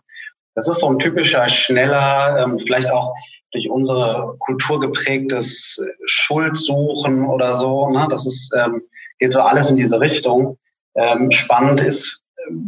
Das 0.56 0.70
ist 0.70 0.80
so 0.80 0.90
ein 0.90 1.00
typischer, 1.00 1.50
schneller, 1.50 2.38
ähm, 2.40 2.58
vielleicht 2.58 2.90
auch 2.90 3.14
durch 3.52 3.70
unsere 3.70 4.36
Kultur 4.40 4.80
geprägtes 4.80 5.82
Schuldsuchen 6.06 7.26
oder 7.26 7.56
so. 7.56 7.90
Ne? 7.90 8.08
Das 8.10 8.26
ist, 8.26 8.54
ähm, 8.58 8.82
geht 9.20 9.34
so 9.34 9.42
alles 9.42 9.70
in 9.70 9.78
diese 9.78 10.00
Richtung. 10.00 10.58
Ähm, 10.96 11.32
spannend 11.32 11.82
ist, 11.82 12.22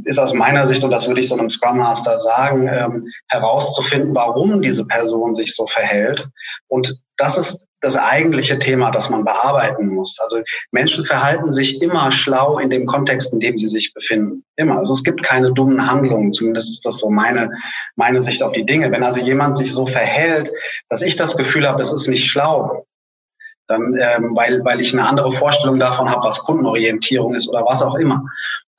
ist 0.06 0.20
aus 0.20 0.34
meiner 0.34 0.66
Sicht, 0.66 0.84
und 0.84 0.92
das 0.92 1.08
würde 1.08 1.22
ich 1.22 1.30
so 1.30 1.38
einem 1.38 1.50
Scrum 1.50 1.78
Master 1.78 2.20
sagen, 2.20 2.68
ähm, 2.68 3.08
herauszufinden, 3.30 4.16
warum 4.16 4.62
diese 4.62 4.86
Person 4.88 5.34
sich 5.34 5.56
so 5.56 5.68
verhält. 5.68 6.28
Und 6.68 7.02
das 7.18 7.38
ist 7.38 7.68
das 7.82 7.96
eigentliche 7.96 8.58
Thema, 8.60 8.92
das 8.92 9.10
man 9.10 9.24
bearbeiten 9.24 9.88
muss. 9.88 10.18
Also 10.22 10.42
Menschen 10.72 11.06
verhalten 11.06 11.52
sich 11.52 11.82
immer 11.82 12.12
schlau 12.12 12.58
in 12.58 12.70
dem 12.70 12.86
Kontext, 12.86 13.32
in 13.34 13.40
dem 13.40 13.58
sie 13.58 13.68
sich 13.68 13.94
befinden. 13.94 14.44
Immer. 14.56 14.78
Also 14.78 14.94
es 14.94 15.04
gibt 15.04 15.24
keine 15.24 15.54
dummen 15.54 15.90
Handlungen. 15.90 16.34
Zumindest 16.34 16.72
ist 16.72 16.86
das 16.86 16.98
so 16.98 17.10
meine, 17.10 17.52
meine 17.96 18.20
Sicht 18.20 18.42
auf 18.42 18.54
die 18.54 18.66
Dinge. 18.66 18.92
Wenn 18.92 19.04
also 19.04 19.20
jemand 19.20 19.58
sich 19.58 19.72
so 19.72 19.86
verhält, 19.86 20.50
dass 20.90 21.02
ich 21.02 21.16
das 21.16 21.38
Gefühl 21.38 21.68
habe, 21.68 21.82
es 21.82 21.94
ist 21.94 22.08
nicht 22.08 22.30
schlau, 22.30 22.86
dann, 23.68 23.98
ähm, 24.00 24.32
weil, 24.36 24.64
weil 24.64 24.80
ich 24.80 24.94
eine 24.94 25.08
andere 25.08 25.32
Vorstellung 25.32 25.78
davon 25.78 26.10
habe, 26.10 26.26
was 26.26 26.40
Kundenorientierung 26.40 27.36
ist 27.36 27.48
oder 27.48 27.66
was 27.66 27.84
auch 27.84 27.96
immer, 27.96 28.24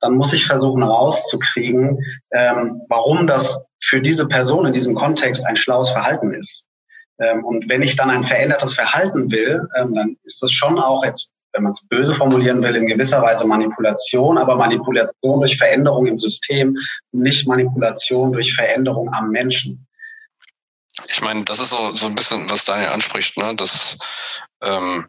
dann 0.01 0.15
muss 0.15 0.33
ich 0.33 0.45
versuchen 0.45 0.83
rauszukriegen, 0.83 1.99
ähm, 2.31 2.81
warum 2.89 3.27
das 3.27 3.67
für 3.81 4.01
diese 4.01 4.27
Person 4.27 4.65
in 4.65 4.73
diesem 4.73 4.95
Kontext 4.95 5.45
ein 5.45 5.57
schlaues 5.57 5.89
Verhalten 5.89 6.33
ist. 6.33 6.68
Ähm, 7.19 7.43
und 7.43 7.67
wenn 7.69 7.81
ich 7.81 7.95
dann 7.95 8.09
ein 8.09 8.23
verändertes 8.23 8.73
Verhalten 8.73 9.31
will, 9.31 9.67
ähm, 9.77 9.93
dann 9.93 10.17
ist 10.23 10.41
das 10.41 10.51
schon 10.51 10.79
auch 10.79 11.03
jetzt, 11.03 11.33
wenn 11.53 11.63
man 11.63 11.71
es 11.71 11.87
böse 11.87 12.13
formulieren 12.13 12.63
will, 12.63 12.75
in 12.75 12.87
gewisser 12.87 13.21
Weise 13.21 13.45
Manipulation, 13.45 14.37
aber 14.37 14.55
Manipulation 14.55 15.39
durch 15.39 15.57
Veränderung 15.57 16.05
im 16.07 16.19
System, 16.19 16.77
nicht 17.11 17.47
Manipulation 17.47 18.31
durch 18.31 18.53
Veränderung 18.53 19.13
am 19.13 19.29
Menschen. 19.29 19.85
Ich 21.07 21.21
meine, 21.21 21.43
das 21.45 21.59
ist 21.59 21.69
so, 21.69 21.93
so 21.93 22.07
ein 22.07 22.15
bisschen, 22.15 22.49
was 22.49 22.65
Daniel 22.65 22.89
anspricht, 22.89 23.37
ne? 23.37 23.55
dass 23.55 23.97
ähm, 24.61 25.07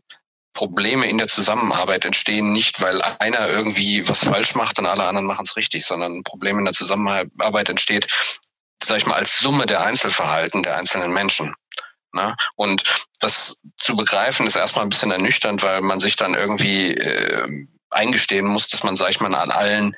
Probleme 0.52 1.08
in 1.08 1.18
der 1.18 1.28
Zusammenarbeit 1.28 2.04
entstehen 2.04 2.52
nicht, 2.52 2.80
weil 2.80 3.00
einer 3.02 3.48
irgendwie 3.48 4.08
was 4.08 4.24
falsch 4.24 4.54
macht 4.54 4.78
und 4.78 4.86
alle 4.86 5.04
anderen 5.04 5.26
machen 5.26 5.44
es 5.44 5.56
richtig, 5.56 5.84
sondern 5.84 6.16
ein 6.16 6.22
Problem 6.22 6.58
in 6.58 6.64
der 6.64 6.74
Zusammenarbeit 6.74 7.70
entsteht, 7.70 8.06
sag 8.82 8.98
ich 8.98 9.06
mal, 9.06 9.14
als 9.14 9.38
Summe 9.38 9.66
der 9.66 9.82
Einzelverhalten 9.82 10.62
der 10.62 10.76
einzelnen 10.76 11.12
Menschen. 11.12 11.54
Ne? 12.12 12.34
Und 12.56 12.82
das 13.20 13.62
zu 13.76 13.96
begreifen 13.96 14.46
ist 14.46 14.56
erstmal 14.56 14.84
ein 14.84 14.90
bisschen 14.90 15.10
ernüchternd, 15.10 15.62
weil 15.62 15.80
man 15.80 16.00
sich 16.00 16.16
dann 16.16 16.34
irgendwie 16.34 16.94
äh, 16.94 17.66
eingestehen 17.90 18.46
muss, 18.46 18.68
dass 18.68 18.82
man, 18.82 18.96
sag 18.96 19.10
ich 19.10 19.20
mal, 19.20 19.34
an 19.34 19.50
allen 19.50 19.96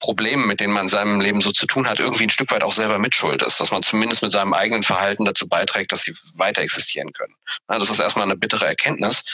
Problemen, 0.00 0.46
mit 0.46 0.60
denen 0.60 0.72
man 0.72 0.82
in 0.82 0.88
seinem 0.88 1.20
Leben 1.20 1.40
so 1.40 1.50
zu 1.50 1.66
tun 1.66 1.88
hat, 1.88 1.98
irgendwie 1.98 2.24
ein 2.24 2.30
Stück 2.30 2.52
weit 2.52 2.62
auch 2.62 2.72
selber 2.72 2.98
mitschuld 2.98 3.42
ist, 3.42 3.60
dass 3.60 3.72
man 3.72 3.82
zumindest 3.82 4.22
mit 4.22 4.30
seinem 4.30 4.54
eigenen 4.54 4.82
Verhalten 4.82 5.24
dazu 5.24 5.48
beiträgt, 5.48 5.90
dass 5.90 6.02
sie 6.02 6.14
weiter 6.34 6.62
existieren 6.62 7.12
können. 7.12 7.34
Das 7.66 7.90
ist 7.90 7.98
erstmal 7.98 8.24
eine 8.24 8.36
bittere 8.36 8.66
Erkenntnis. 8.66 9.24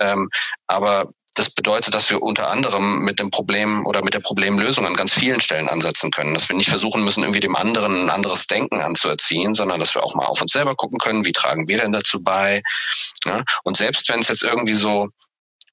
Ähm, 0.00 0.28
aber 0.66 1.12
das 1.38 1.50
bedeutet, 1.50 1.94
dass 1.94 2.10
wir 2.10 2.22
unter 2.22 2.48
anderem 2.48 3.00
mit 3.00 3.18
dem 3.18 3.30
Problem 3.30 3.86
oder 3.86 4.02
mit 4.02 4.14
der 4.14 4.20
Problemlösung 4.20 4.86
an 4.86 4.94
ganz 4.94 5.12
vielen 5.12 5.40
Stellen 5.40 5.68
ansetzen 5.68 6.10
können. 6.10 6.34
Dass 6.34 6.48
wir 6.48 6.56
nicht 6.56 6.68
versuchen 6.68 7.04
müssen, 7.04 7.22
irgendwie 7.22 7.40
dem 7.40 7.56
anderen 7.56 8.04
ein 8.04 8.10
anderes 8.10 8.46
Denken 8.46 8.80
anzuerziehen, 8.80 9.54
sondern 9.54 9.80
dass 9.80 9.94
wir 9.94 10.02
auch 10.02 10.14
mal 10.14 10.26
auf 10.26 10.40
uns 10.40 10.52
selber 10.52 10.74
gucken 10.74 10.98
können, 10.98 11.24
wie 11.24 11.32
tragen 11.32 11.68
wir 11.68 11.78
denn 11.78 11.92
dazu 11.92 12.22
bei. 12.22 12.62
Ja? 13.24 13.42
Und 13.64 13.76
selbst 13.76 14.08
wenn 14.08 14.20
es 14.20 14.28
jetzt 14.28 14.42
irgendwie 14.42 14.74
so 14.74 15.08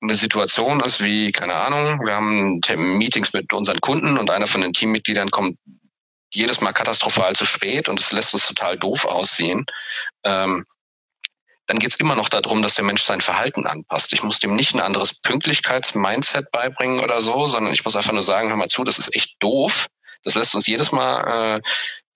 eine 0.01 0.15
Situation 0.15 0.81
ist 0.81 1.03
wie, 1.03 1.31
keine 1.31 1.55
Ahnung, 1.55 1.99
wir 2.05 2.15
haben 2.15 2.59
Meetings 2.97 3.33
mit 3.33 3.53
unseren 3.53 3.79
Kunden 3.81 4.17
und 4.17 4.29
einer 4.29 4.47
von 4.47 4.61
den 4.61 4.73
Teammitgliedern 4.73 5.31
kommt 5.31 5.57
jedes 6.33 6.61
Mal 6.61 6.73
katastrophal 6.73 7.35
zu 7.35 7.45
spät 7.45 7.87
und 7.87 7.99
es 7.99 8.11
lässt 8.11 8.33
uns 8.33 8.47
total 8.47 8.77
doof 8.77 9.05
aussehen. 9.05 9.65
Ähm, 10.23 10.65
dann 11.67 11.79
geht 11.79 11.91
es 11.91 11.95
immer 11.97 12.15
noch 12.15 12.29
darum, 12.29 12.61
dass 12.61 12.75
der 12.75 12.85
Mensch 12.85 13.01
sein 13.01 13.21
Verhalten 13.21 13.65
anpasst. 13.65 14.13
Ich 14.13 14.23
muss 14.23 14.39
dem 14.39 14.55
nicht 14.55 14.75
ein 14.75 14.81
anderes 14.81 15.21
Pünktlichkeitsmindset 15.21 16.51
beibringen 16.51 16.99
oder 16.99 17.21
so, 17.21 17.47
sondern 17.47 17.73
ich 17.73 17.83
muss 17.83 17.95
einfach 17.95 18.11
nur 18.11 18.23
sagen, 18.23 18.49
hör 18.49 18.57
mal 18.57 18.67
zu, 18.67 18.83
das 18.83 18.99
ist 18.99 19.15
echt 19.15 19.41
doof. 19.41 19.87
Das 20.23 20.35
lässt 20.35 20.55
uns 20.55 20.67
jedes 20.67 20.91
Mal 20.91 21.57
äh, 21.57 21.61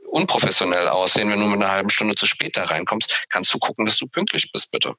unprofessionell 0.09 0.87
aussehen, 0.87 1.29
wenn 1.29 1.39
du 1.39 1.47
mit 1.47 1.61
einer 1.61 1.71
halben 1.71 1.89
Stunde 1.89 2.15
zu 2.15 2.25
spät 2.25 2.57
da 2.57 2.65
reinkommst. 2.65 3.25
Kannst 3.29 3.53
du 3.53 3.59
gucken, 3.59 3.85
dass 3.85 3.97
du 3.97 4.07
pünktlich 4.07 4.51
bist, 4.51 4.71
bitte. 4.71 4.95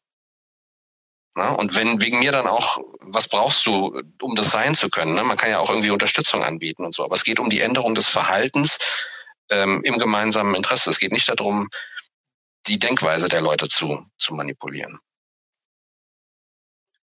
Na, 1.36 1.52
und 1.52 1.76
wenn 1.76 2.00
wegen 2.02 2.18
mir 2.18 2.32
dann 2.32 2.48
auch, 2.48 2.78
was 3.00 3.28
brauchst 3.28 3.64
du, 3.66 4.02
um 4.20 4.34
das 4.34 4.50
sein 4.50 4.74
zu 4.74 4.88
können? 4.88 5.14
Ne? 5.14 5.22
Man 5.22 5.36
kann 5.36 5.50
ja 5.50 5.60
auch 5.60 5.70
irgendwie 5.70 5.90
Unterstützung 5.90 6.42
anbieten 6.42 6.84
und 6.84 6.92
so. 6.92 7.04
Aber 7.04 7.14
es 7.14 7.24
geht 7.24 7.38
um 7.38 7.50
die 7.50 7.60
Änderung 7.60 7.94
des 7.94 8.08
Verhaltens 8.08 8.78
ähm, 9.48 9.80
im 9.84 9.98
gemeinsamen 9.98 10.56
Interesse. 10.56 10.90
Es 10.90 10.98
geht 10.98 11.12
nicht 11.12 11.28
darum, 11.28 11.68
die 12.66 12.78
Denkweise 12.78 13.28
der 13.28 13.40
Leute 13.40 13.68
zu, 13.68 14.06
zu 14.18 14.34
manipulieren. 14.34 14.98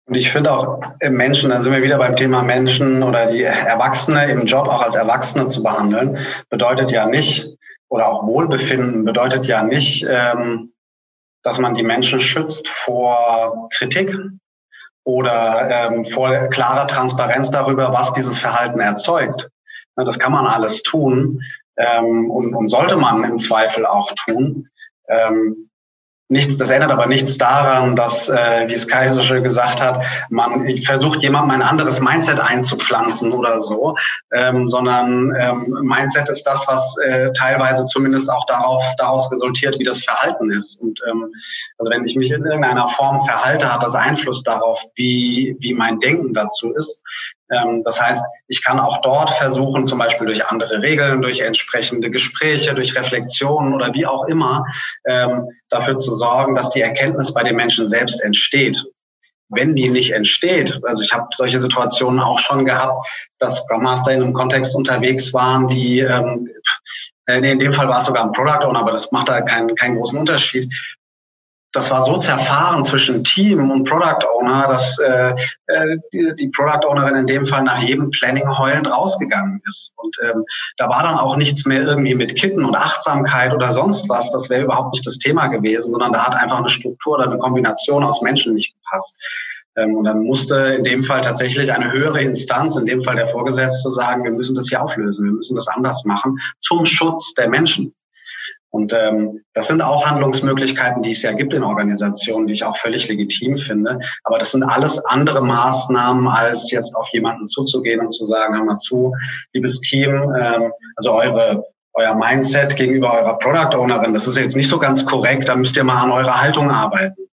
Und 0.06 0.16
ich 0.16 0.30
finde 0.30 0.52
auch 0.52 0.82
im 1.00 1.14
Menschen, 1.14 1.50
da 1.50 1.62
sind 1.62 1.72
wir 1.72 1.82
wieder 1.82 1.96
beim 1.96 2.16
Thema 2.16 2.42
Menschen 2.42 3.02
oder 3.02 3.32
die 3.32 3.42
Erwachsene 3.42 4.30
im 4.30 4.44
Job 4.44 4.68
auch 4.68 4.82
als 4.82 4.96
Erwachsene 4.96 5.46
zu 5.46 5.62
behandeln, 5.62 6.18
bedeutet 6.50 6.90
ja 6.90 7.06
nicht, 7.06 7.56
oder 7.88 8.08
auch 8.08 8.26
Wohlbefinden 8.26 9.04
bedeutet 9.04 9.46
ja 9.46 9.62
nicht, 9.62 10.04
ähm, 10.08 10.72
dass 11.42 11.58
man 11.58 11.74
die 11.74 11.82
Menschen 11.82 12.20
schützt 12.20 12.68
vor 12.68 13.68
Kritik 13.72 14.14
oder 15.04 15.70
ähm, 15.70 16.04
vor 16.04 16.48
klarer 16.48 16.86
Transparenz 16.86 17.50
darüber, 17.50 17.92
was 17.92 18.12
dieses 18.12 18.38
Verhalten 18.38 18.80
erzeugt. 18.80 19.48
Das 19.96 20.18
kann 20.18 20.32
man 20.32 20.46
alles 20.46 20.82
tun 20.82 21.40
ähm, 21.76 22.30
und 22.30 22.68
sollte 22.68 22.96
man 22.96 23.22
im 23.24 23.38
Zweifel 23.38 23.86
auch 23.86 24.12
tun. 24.26 24.68
Ähm, 25.08 25.70
Nichts, 26.30 26.56
das 26.56 26.70
ändert 26.70 26.90
aber 26.90 27.06
nichts 27.06 27.36
daran, 27.36 27.96
dass, 27.96 28.30
äh, 28.30 28.66
wie 28.66 28.72
es 28.72 28.88
Kaisersche 28.88 29.42
gesagt 29.42 29.82
hat, 29.82 30.02
man 30.30 30.66
versucht 30.78 31.22
jemandem 31.22 31.50
ein 31.50 31.62
anderes 31.62 32.00
Mindset 32.00 32.40
einzupflanzen 32.40 33.30
oder 33.30 33.60
so, 33.60 33.94
ähm, 34.32 34.66
sondern 34.66 35.34
ähm, 35.38 35.78
Mindset 35.82 36.30
ist 36.30 36.44
das, 36.44 36.66
was 36.66 36.96
äh, 36.96 37.30
teilweise 37.34 37.84
zumindest 37.84 38.30
auch 38.30 38.46
darauf, 38.46 38.82
daraus 38.96 39.30
resultiert, 39.30 39.78
wie 39.78 39.84
das 39.84 40.02
Verhalten 40.02 40.50
ist. 40.50 40.80
Und 40.80 40.98
ähm, 41.10 41.30
also 41.76 41.90
wenn 41.90 42.06
ich 42.06 42.16
mich 42.16 42.30
in 42.30 42.42
irgendeiner 42.42 42.88
Form 42.88 43.22
verhalte, 43.26 43.70
hat 43.70 43.82
das 43.82 43.94
Einfluss 43.94 44.42
darauf, 44.42 44.82
wie, 44.94 45.56
wie 45.60 45.74
mein 45.74 46.00
Denken 46.00 46.32
dazu 46.32 46.72
ist. 46.72 47.02
Ähm, 47.50 47.83
das 47.85 48.00
heißt, 48.00 48.24
ich 48.48 48.64
kann 48.64 48.80
auch 48.80 49.00
dort 49.02 49.30
versuchen, 49.30 49.87
zum 49.87 49.98
Beispiel 49.98 50.26
durch 50.26 50.46
andere 50.46 50.83
Regeln, 50.83 51.22
durch 51.22 51.40
entsprechende 51.40 52.11
Gespräche, 52.11 52.74
durch 52.74 52.94
Reflexionen 52.96 53.74
oder 53.74 53.92
wie 53.94 54.07
auch 54.07 54.24
immer, 54.26 54.64
ähm, 55.07 55.48
dafür 55.68 55.96
zu 55.96 56.12
sorgen, 56.12 56.54
dass 56.54 56.70
die 56.70 56.80
Erkenntnis 56.80 57.35
bei 57.35 57.42
den 57.42 57.57
Menschen 57.57 57.88
selbst 57.88 58.20
entsteht. 58.22 58.83
Wenn 59.50 59.76
die 59.76 59.90
nicht 59.90 60.12
entsteht, 60.12 60.80
also 60.85 61.02
ich 61.02 61.12
habe 61.12 61.28
solche 61.35 61.61
Situationen 61.61 62.18
auch 62.18 62.38
schon 62.38 62.64
gehabt, 62.64 62.96
dass 63.38 63.62
Scrum 63.62 63.83
Master 63.83 64.12
in 64.12 64.22
einem 64.22 64.33
Kontext 64.33 64.74
unterwegs 64.74 65.33
waren, 65.35 65.68
die 65.68 66.00
ähm, 66.00 66.48
in 67.26 67.59
dem 67.59 67.72
Fall 67.72 67.88
war 67.88 68.00
es 68.00 68.07
sogar 68.07 68.24
ein 68.24 68.33
Product 68.33 68.66
Owner, 68.66 68.80
aber 68.80 68.92
das 68.92 69.11
macht 69.12 69.28
da 69.28 69.40
keinen, 69.40 69.74
keinen 69.76 69.96
großen 69.96 70.18
Unterschied, 70.18 70.70
das 71.74 71.90
war 71.90 72.02
so 72.02 72.16
zerfahren 72.16 72.84
zwischen 72.84 73.24
Team 73.24 73.70
und 73.70 73.84
Product 73.84 74.24
Owner, 74.32 74.68
dass 74.68 74.98
äh, 75.00 75.34
äh, 75.66 75.96
die, 76.12 76.32
die 76.38 76.48
Product 76.48 76.87
Ownerin 76.88 77.16
in 77.16 77.26
dem 77.26 77.46
Fall 77.46 77.64
nach 77.64 77.82
jedem 77.82 78.10
Planning 78.10 78.48
heulend 78.56 78.87
rausgegangen 78.87 79.60
ist. 79.66 79.92
Und 79.96 80.16
ähm, 80.22 80.44
da 80.76 80.88
war 80.88 81.02
dann 81.02 81.18
auch 81.18 81.37
nichts 81.37 81.66
mehr 81.66 81.82
irgendwie 81.82 82.14
mit 82.14 82.37
Kitten 82.37 82.64
und 82.64 82.76
Achtsamkeit 82.76 83.52
oder 83.52 83.72
sonst 83.72 84.08
was. 84.08 84.30
Das 84.30 84.48
wäre 84.48 84.62
überhaupt 84.62 84.94
nicht 84.94 85.04
das 85.04 85.18
Thema 85.18 85.48
gewesen, 85.48 85.90
sondern 85.90 86.12
da 86.12 86.24
hat 86.24 86.37
einfach 86.37 86.58
eine 86.58 86.68
Struktur 86.68 87.14
oder 87.14 87.24
eine 87.24 87.38
Kombination 87.38 88.04
aus 88.04 88.22
Menschen 88.22 88.54
nicht 88.54 88.74
gepasst. 88.74 89.20
Ähm, 89.76 89.96
und 89.96 90.04
dann 90.04 90.22
musste 90.22 90.56
in 90.56 90.84
dem 90.84 91.02
Fall 91.02 91.22
tatsächlich 91.22 91.72
eine 91.72 91.90
höhere 91.90 92.20
Instanz, 92.20 92.76
in 92.76 92.87
dem 92.87 93.02
Fall 93.02 93.16
der 93.16 93.26
Vorgesetzte, 93.26 93.90
sagen, 93.90 94.22
wir 94.22 94.30
müssen 94.30 94.54
das 94.54 94.68
hier 94.68 94.80
auflösen, 94.80 95.26
wir 95.26 95.32
müssen 95.32 95.56
das 95.56 95.66
anders 95.66 96.04
machen 96.04 96.38
zum 96.60 96.87
Schutz 96.87 97.34
der 97.34 97.48
Menschen. 97.48 97.92
Und 98.74 98.92
ähm, 98.92 99.44
das 99.52 99.68
sind 99.68 99.82
auch 99.82 100.04
Handlungsmöglichkeiten, 100.04 101.00
die 101.00 101.12
es 101.12 101.22
ja 101.22 101.30
gibt 101.30 101.54
in 101.54 101.62
Organisationen, 101.62 102.48
die 102.48 102.54
ich 102.54 102.64
auch 102.64 102.76
völlig 102.76 103.06
legitim 103.06 103.56
finde. 103.56 104.00
Aber 104.24 104.40
das 104.40 104.50
sind 104.50 104.64
alles 104.64 104.98
andere 105.06 105.40
Maßnahmen, 105.42 106.26
als 106.26 106.72
jetzt 106.72 106.92
auf 106.96 107.08
jemanden 107.12 107.46
zuzugehen 107.46 108.00
und 108.00 108.10
zu 108.10 108.26
sagen, 108.26 108.56
hör 108.56 108.64
mal 108.64 108.76
zu, 108.76 109.14
liebes 109.52 109.80
Team, 109.80 110.10
ähm, 110.37 110.72
also 110.96 111.12
eure 111.12 111.64
euer 111.92 112.16
Mindset 112.16 112.74
gegenüber 112.74 113.14
eurer 113.14 113.38
Product 113.38 113.78
Ownerin, 113.78 114.12
das 114.12 114.26
ist 114.26 114.37
jetzt 114.37 114.56
nicht 114.56 114.66
so 114.66 114.80
ganz 114.80 115.06
korrekt, 115.06 115.48
da 115.48 115.54
müsst 115.54 115.76
ihr 115.76 115.84
mal 115.84 116.02
an 116.02 116.10
eurer 116.10 116.40
Haltung 116.40 116.68
arbeiten. 116.68 117.28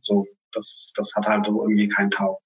So, 0.00 0.28
das, 0.52 0.92
das 0.94 1.12
hat 1.16 1.26
halt 1.26 1.46
so 1.46 1.60
irgendwie 1.60 1.88
keinen 1.88 2.12
Tau. 2.12 2.38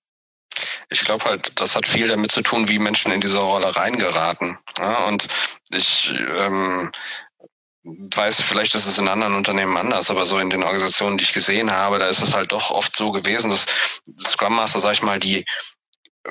Ich 0.89 1.05
glaube 1.05 1.27
halt, 1.27 1.61
das 1.61 1.77
hat 1.77 1.87
viel 1.87 2.09
damit 2.09 2.33
zu 2.33 2.41
tun, 2.41 2.71
wie 2.71 2.79
Menschen 2.79 3.13
in 3.13 3.21
diese 3.21 3.41
Rolle 3.41 3.77
reingeraten. 3.77 4.57
Ja, 4.79 5.05
und 5.07 5.29
ich 5.71 6.11
ähm, 6.39 6.89
weiß, 8.15 8.41
vielleicht 8.43 8.75
ist 8.75 8.87
es 8.87 8.99
in 8.99 9.09
anderen 9.09 9.35
Unternehmen 9.35 9.77
anders, 9.77 10.11
aber 10.11 10.25
so 10.25 10.39
in 10.39 10.51
den 10.51 10.63
Organisationen, 10.63 11.19
die 11.19 11.25
ich 11.25 11.33
gesehen 11.33 11.73
habe, 11.73 11.99
da 11.99 12.09
ist 12.09 12.23
es 12.23 12.35
halt 12.35 12.53
doch 12.53 12.71
oft 12.71 12.97
so 12.97 13.13
gewesen, 13.13 13.51
dass 13.51 13.67
Scrum 14.19 14.57
Master, 14.57 14.81
sag 14.81 14.93
ich 14.93 15.03
mal, 15.03 15.19
die 15.19 15.45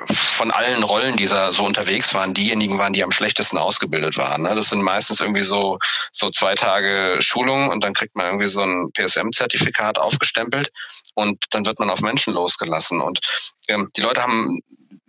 von 0.06 0.52
allen 0.52 0.84
Rollen, 0.84 1.18
die 1.18 1.26
so 1.26 1.66
unterwegs 1.66 2.14
waren, 2.14 2.34
diejenigen 2.34 2.78
waren, 2.78 2.94
die 2.94 3.04
am 3.04 3.12
schlechtesten 3.12 3.58
ausgebildet 3.58 4.18
waren. 4.18 4.44
Ne? 4.44 4.54
Das 4.54 4.70
sind 4.70 4.82
meistens 4.82 5.22
irgendwie 5.22 5.42
so, 5.42 5.80
so 6.12 6.30
zwei 6.30 6.56
Tage 6.56 7.18
Schulung 7.22 7.70
und 7.70 7.84
dann 7.84 7.94
kriegt 7.94 8.16
man 8.16 8.28
irgendwie 8.28 8.48
so 8.48 8.62
ein 8.62 8.92
PSM-Zertifikat 8.94 9.98
aufgestempelt 9.98 10.72
und 11.16 11.44
dann 11.52 11.66
wird 11.66 11.80
man 11.80 11.90
auf 11.90 12.02
Menschen 12.02 12.34
losgelassen. 12.34 13.02
Und 13.02 13.20
ähm, 13.68 13.90
die 13.96 14.02
Leute 14.02 14.22
haben 14.22 14.60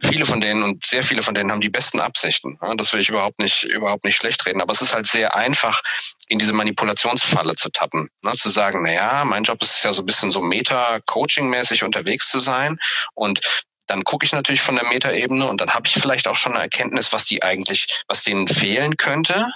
viele 0.00 0.26
von 0.26 0.40
denen 0.40 0.62
und 0.62 0.84
sehr 0.84 1.02
viele 1.02 1.22
von 1.22 1.34
denen 1.34 1.50
haben 1.50 1.60
die 1.60 1.68
besten 1.68 2.00
Absichten. 2.00 2.58
Das 2.76 2.92
will 2.92 3.00
ich 3.00 3.08
überhaupt 3.08 3.38
nicht, 3.40 3.64
überhaupt 3.64 4.04
nicht 4.04 4.16
schlecht 4.16 4.46
reden. 4.46 4.60
Aber 4.60 4.72
es 4.72 4.80
ist 4.80 4.94
halt 4.94 5.06
sehr 5.06 5.34
einfach, 5.34 5.80
in 6.28 6.38
diese 6.38 6.52
Manipulationsfalle 6.52 7.54
zu 7.56 7.70
tappen. 7.70 8.08
Ne? 8.24 8.32
Zu 8.32 8.50
sagen, 8.50 8.82
na 8.82 8.92
ja, 8.92 9.24
mein 9.24 9.44
Job 9.44 9.62
ist 9.62 9.82
ja 9.82 9.92
so 9.92 10.02
ein 10.02 10.06
bisschen 10.06 10.30
so 10.30 10.40
Meta-Coaching-mäßig 10.40 11.84
unterwegs 11.84 12.30
zu 12.30 12.38
sein. 12.38 12.78
Und 13.14 13.40
dann 13.86 14.04
gucke 14.04 14.24
ich 14.24 14.32
natürlich 14.32 14.60
von 14.60 14.76
der 14.76 14.86
Meta-Ebene 14.86 15.48
und 15.48 15.60
dann 15.60 15.70
habe 15.70 15.88
ich 15.88 15.94
vielleicht 15.94 16.28
auch 16.28 16.36
schon 16.36 16.52
eine 16.52 16.62
Erkenntnis, 16.62 17.12
was 17.12 17.24
die 17.24 17.42
eigentlich, 17.42 17.86
was 18.06 18.22
denen 18.22 18.46
fehlen 18.46 18.96
könnte. 18.96 19.50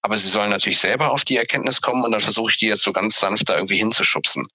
Aber 0.00 0.16
sie 0.16 0.28
sollen 0.28 0.50
natürlich 0.50 0.80
selber 0.80 1.10
auf 1.10 1.24
die 1.24 1.36
Erkenntnis 1.36 1.80
kommen 1.80 2.04
und 2.04 2.12
dann 2.12 2.20
versuche 2.20 2.50
ich 2.50 2.58
die 2.58 2.66
jetzt 2.66 2.82
so 2.82 2.92
ganz 2.92 3.18
sanft 3.18 3.48
da 3.48 3.54
irgendwie 3.54 3.78
hinzuschubsen. 3.78 4.46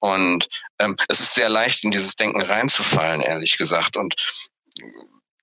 Und 0.00 0.48
ähm, 0.78 0.96
es 1.08 1.20
ist 1.20 1.34
sehr 1.34 1.48
leicht, 1.48 1.84
in 1.84 1.90
dieses 1.90 2.16
Denken 2.16 2.42
reinzufallen, 2.42 3.20
ehrlich 3.20 3.56
gesagt. 3.56 3.96
Und 3.96 4.14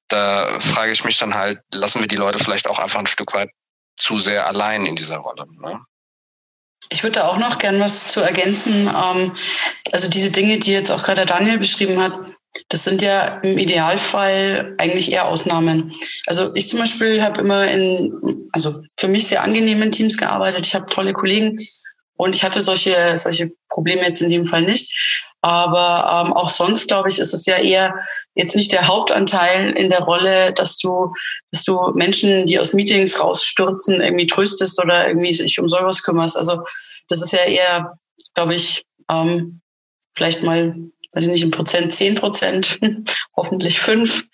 da 0.07 0.59
frage 0.59 0.91
ich 0.91 1.03
mich 1.03 1.17
dann 1.17 1.33
halt, 1.33 1.59
lassen 1.71 2.01
wir 2.01 2.07
die 2.07 2.17
Leute 2.17 2.39
vielleicht 2.39 2.67
auch 2.67 2.79
einfach 2.79 2.99
ein 2.99 3.07
Stück 3.07 3.33
weit 3.33 3.49
zu 3.97 4.19
sehr 4.19 4.47
allein 4.47 4.85
in 4.85 4.95
dieser 4.95 5.17
Rolle. 5.17 5.45
Ne? 5.59 5.79
Ich 6.89 7.03
würde 7.03 7.19
da 7.19 7.27
auch 7.27 7.37
noch 7.37 7.59
gern 7.59 7.79
was 7.79 8.07
zu 8.07 8.19
ergänzen. 8.19 8.87
Ähm, 8.87 9.31
also 9.91 10.09
diese 10.09 10.31
Dinge, 10.31 10.59
die 10.59 10.71
jetzt 10.71 10.91
auch 10.91 11.03
gerade 11.03 11.25
Daniel 11.25 11.57
beschrieben 11.57 12.01
hat, 12.01 12.13
das 12.67 12.83
sind 12.83 13.01
ja 13.01 13.39
im 13.39 13.57
Idealfall 13.57 14.75
eigentlich 14.77 15.11
eher 15.11 15.27
Ausnahmen. 15.27 15.91
Also 16.25 16.53
ich 16.55 16.67
zum 16.67 16.79
Beispiel 16.79 17.23
habe 17.23 17.41
immer 17.41 17.65
in, 17.69 18.47
also 18.51 18.73
für 18.97 19.07
mich 19.07 19.27
sehr 19.27 19.43
angenehmen 19.43 19.91
Teams 19.91 20.17
gearbeitet. 20.17 20.67
Ich 20.67 20.75
habe 20.75 20.85
tolle 20.87 21.13
Kollegen 21.13 21.57
und 22.17 22.35
ich 22.35 22.43
hatte 22.43 22.59
solche, 22.59 23.15
solche 23.15 23.51
Probleme 23.69 24.01
jetzt 24.01 24.21
in 24.21 24.29
dem 24.29 24.47
Fall 24.47 24.63
nicht. 24.63 24.93
Aber 25.41 26.25
ähm, 26.25 26.33
auch 26.33 26.49
sonst, 26.49 26.87
glaube 26.87 27.09
ich, 27.09 27.17
ist 27.17 27.33
es 27.33 27.45
ja 27.47 27.57
eher 27.57 27.95
jetzt 28.35 28.55
nicht 28.55 28.71
der 28.71 28.87
Hauptanteil 28.87 29.71
in 29.71 29.89
der 29.89 30.01
Rolle, 30.01 30.53
dass 30.53 30.77
du, 30.77 31.13
dass 31.51 31.63
du 31.63 31.91
Menschen, 31.95 32.45
die 32.45 32.59
aus 32.59 32.73
Meetings 32.73 33.19
rausstürzen, 33.19 34.01
irgendwie 34.01 34.27
tröstest 34.27 34.81
oder 34.81 35.07
irgendwie 35.07 35.33
sich 35.33 35.59
um 35.59 35.67
sowas 35.67 36.03
kümmerst. 36.03 36.37
Also 36.37 36.63
das 37.09 37.21
ist 37.21 37.33
ja 37.33 37.43
eher, 37.43 37.97
glaube 38.35 38.53
ich, 38.53 38.83
ähm, 39.09 39.61
vielleicht 40.13 40.43
mal, 40.43 40.75
weiß 41.13 41.25
ich 41.25 41.31
nicht, 41.31 41.43
im 41.43 41.51
Prozent 41.51 41.91
zehn 41.91 42.13
Prozent, 42.13 42.79
hoffentlich 43.35 43.79
fünf. 43.79 44.25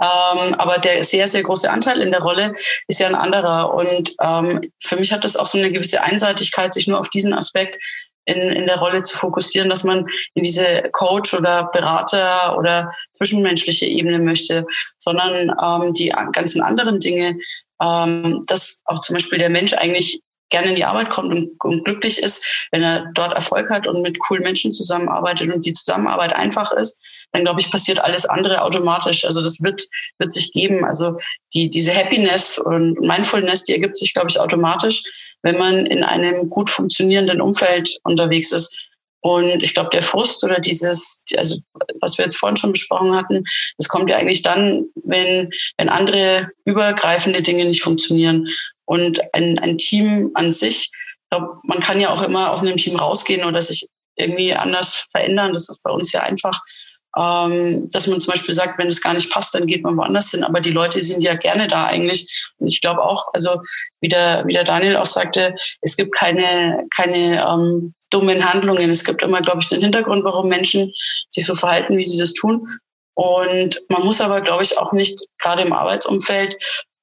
Ähm, 0.00 0.54
aber 0.54 0.78
der 0.78 1.04
sehr, 1.04 1.28
sehr 1.28 1.42
große 1.42 1.70
Anteil 1.70 2.00
in 2.00 2.10
der 2.10 2.22
Rolle 2.22 2.54
ist 2.88 3.00
ja 3.00 3.06
ein 3.06 3.14
anderer. 3.14 3.74
Und 3.74 4.12
ähm, 4.20 4.72
für 4.82 4.96
mich 4.96 5.12
hat 5.12 5.24
das 5.24 5.36
auch 5.36 5.46
so 5.46 5.58
eine 5.58 5.70
gewisse 5.70 6.02
Einseitigkeit, 6.02 6.72
sich 6.72 6.88
nur 6.88 6.98
auf 6.98 7.10
diesen 7.10 7.34
Aspekt 7.34 7.76
in, 8.24 8.36
in 8.36 8.66
der 8.66 8.78
Rolle 8.78 9.02
zu 9.02 9.16
fokussieren, 9.16 9.68
dass 9.68 9.84
man 9.84 10.06
in 10.34 10.42
diese 10.42 10.88
Coach 10.92 11.34
oder 11.34 11.70
Berater 11.72 12.56
oder 12.58 12.90
zwischenmenschliche 13.12 13.86
Ebene 13.86 14.18
möchte, 14.18 14.66
sondern 14.98 15.54
ähm, 15.62 15.94
die 15.94 16.14
ganzen 16.32 16.62
anderen 16.62 17.00
Dinge, 17.00 17.38
ähm, 17.82 18.42
dass 18.46 18.80
auch 18.84 19.00
zum 19.00 19.14
Beispiel 19.14 19.38
der 19.38 19.50
Mensch 19.50 19.72
eigentlich 19.74 20.20
gerne 20.50 20.68
in 20.68 20.76
die 20.76 20.84
Arbeit 20.84 21.10
kommt 21.10 21.32
und, 21.32 21.50
und, 21.62 21.84
glücklich 21.84 22.22
ist, 22.22 22.44
wenn 22.70 22.82
er 22.82 23.06
dort 23.14 23.32
Erfolg 23.34 23.70
hat 23.70 23.86
und 23.86 24.02
mit 24.02 24.18
coolen 24.20 24.42
Menschen 24.42 24.72
zusammenarbeitet 24.72 25.52
und 25.52 25.64
die 25.66 25.72
Zusammenarbeit 25.72 26.32
einfach 26.32 26.72
ist, 26.72 26.98
dann 27.32 27.42
glaube 27.42 27.60
ich, 27.60 27.70
passiert 27.70 28.00
alles 28.00 28.24
andere 28.26 28.62
automatisch. 28.62 29.24
Also 29.24 29.40
das 29.42 29.62
wird, 29.62 29.82
wird 30.18 30.30
sich 30.30 30.52
geben. 30.52 30.84
Also 30.84 31.18
die, 31.54 31.70
diese 31.70 31.94
Happiness 31.94 32.58
und 32.58 33.00
Mindfulness, 33.00 33.64
die 33.64 33.72
ergibt 33.72 33.96
sich, 33.96 34.12
glaube 34.12 34.28
ich, 34.30 34.38
automatisch 34.38 35.02
wenn 35.44 35.58
man 35.58 35.86
in 35.86 36.02
einem 36.02 36.48
gut 36.48 36.70
funktionierenden 36.70 37.40
Umfeld 37.40 37.98
unterwegs 38.02 38.50
ist. 38.50 38.76
Und 39.20 39.62
ich 39.62 39.72
glaube, 39.72 39.90
der 39.90 40.02
Frust 40.02 40.42
oder 40.44 40.58
dieses, 40.58 41.22
also 41.36 41.56
was 42.00 42.18
wir 42.18 42.24
jetzt 42.24 42.36
vorhin 42.36 42.56
schon 42.56 42.72
besprochen 42.72 43.14
hatten, 43.14 43.44
das 43.78 43.88
kommt 43.88 44.10
ja 44.10 44.16
eigentlich 44.16 44.42
dann, 44.42 44.86
wenn, 45.04 45.50
wenn 45.78 45.88
andere 45.88 46.50
übergreifende 46.64 47.42
Dinge 47.42 47.64
nicht 47.64 47.82
funktionieren. 47.82 48.48
Und 48.86 49.20
ein, 49.32 49.58
ein 49.58 49.78
Team 49.78 50.30
an 50.34 50.52
sich, 50.52 50.90
ich 50.92 51.30
glaube, 51.30 51.58
man 51.64 51.80
kann 51.80 52.00
ja 52.00 52.10
auch 52.10 52.22
immer 52.22 52.50
aus 52.50 52.62
einem 52.62 52.76
Team 52.76 52.96
rausgehen 52.96 53.44
oder 53.44 53.60
sich 53.62 53.88
irgendwie 54.16 54.54
anders 54.54 55.06
verändern. 55.10 55.52
Das 55.52 55.68
ist 55.68 55.82
bei 55.82 55.90
uns 55.90 56.12
ja 56.12 56.22
einfach 56.22 56.60
ähm, 57.16 57.88
dass 57.92 58.06
man 58.06 58.20
zum 58.20 58.32
Beispiel 58.32 58.54
sagt, 58.54 58.78
wenn 58.78 58.88
es 58.88 59.00
gar 59.00 59.14
nicht 59.14 59.30
passt, 59.30 59.54
dann 59.54 59.66
geht 59.66 59.84
man 59.84 59.96
woanders 59.96 60.30
hin. 60.30 60.42
Aber 60.42 60.60
die 60.60 60.72
Leute 60.72 61.00
sind 61.00 61.22
ja 61.22 61.34
gerne 61.34 61.68
da 61.68 61.86
eigentlich. 61.86 62.52
Und 62.58 62.66
ich 62.66 62.80
glaube 62.80 63.02
auch, 63.02 63.28
also 63.32 63.60
wie 64.00 64.08
der, 64.08 64.44
wie 64.46 64.52
der 64.52 64.64
Daniel 64.64 64.96
auch 64.96 65.06
sagte, 65.06 65.54
es 65.80 65.96
gibt 65.96 66.14
keine, 66.14 66.86
keine 66.94 67.44
ähm, 67.46 67.94
dummen 68.10 68.44
Handlungen. 68.44 68.90
Es 68.90 69.04
gibt 69.04 69.22
immer, 69.22 69.40
glaube 69.40 69.60
ich, 69.60 69.68
den 69.68 69.80
Hintergrund, 69.80 70.24
warum 70.24 70.48
Menschen 70.48 70.92
sich 71.28 71.46
so 71.46 71.54
verhalten, 71.54 71.96
wie 71.96 72.02
sie 72.02 72.18
das 72.18 72.32
tun. 72.32 72.66
Und 73.14 73.80
man 73.88 74.02
muss 74.02 74.20
aber, 74.20 74.40
glaube 74.40 74.64
ich, 74.64 74.76
auch 74.76 74.92
nicht 74.92 75.20
gerade 75.38 75.62
im 75.62 75.72
Arbeitsumfeld 75.72 76.56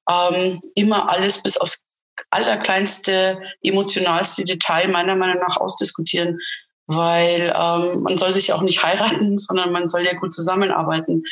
ähm, 0.08 0.60
immer 0.74 1.08
alles 1.08 1.42
bis 1.42 1.56
aufs 1.56 1.82
allerkleinste, 2.30 3.40
emotionalste 3.62 4.44
Detail 4.44 4.88
meiner 4.88 5.16
Meinung 5.16 5.40
nach 5.40 5.56
ausdiskutieren 5.56 6.38
weil 6.86 7.52
ähm, 7.56 8.02
man 8.02 8.18
soll 8.18 8.32
sich 8.32 8.52
auch 8.52 8.62
nicht 8.62 8.82
heiraten, 8.82 9.38
sondern 9.38 9.72
man 9.72 9.88
soll 9.88 10.04
ja 10.04 10.14
gut 10.14 10.32
zusammenarbeiten. 10.32 11.22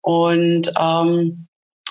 Und 0.00 0.70
ähm, 0.78 1.46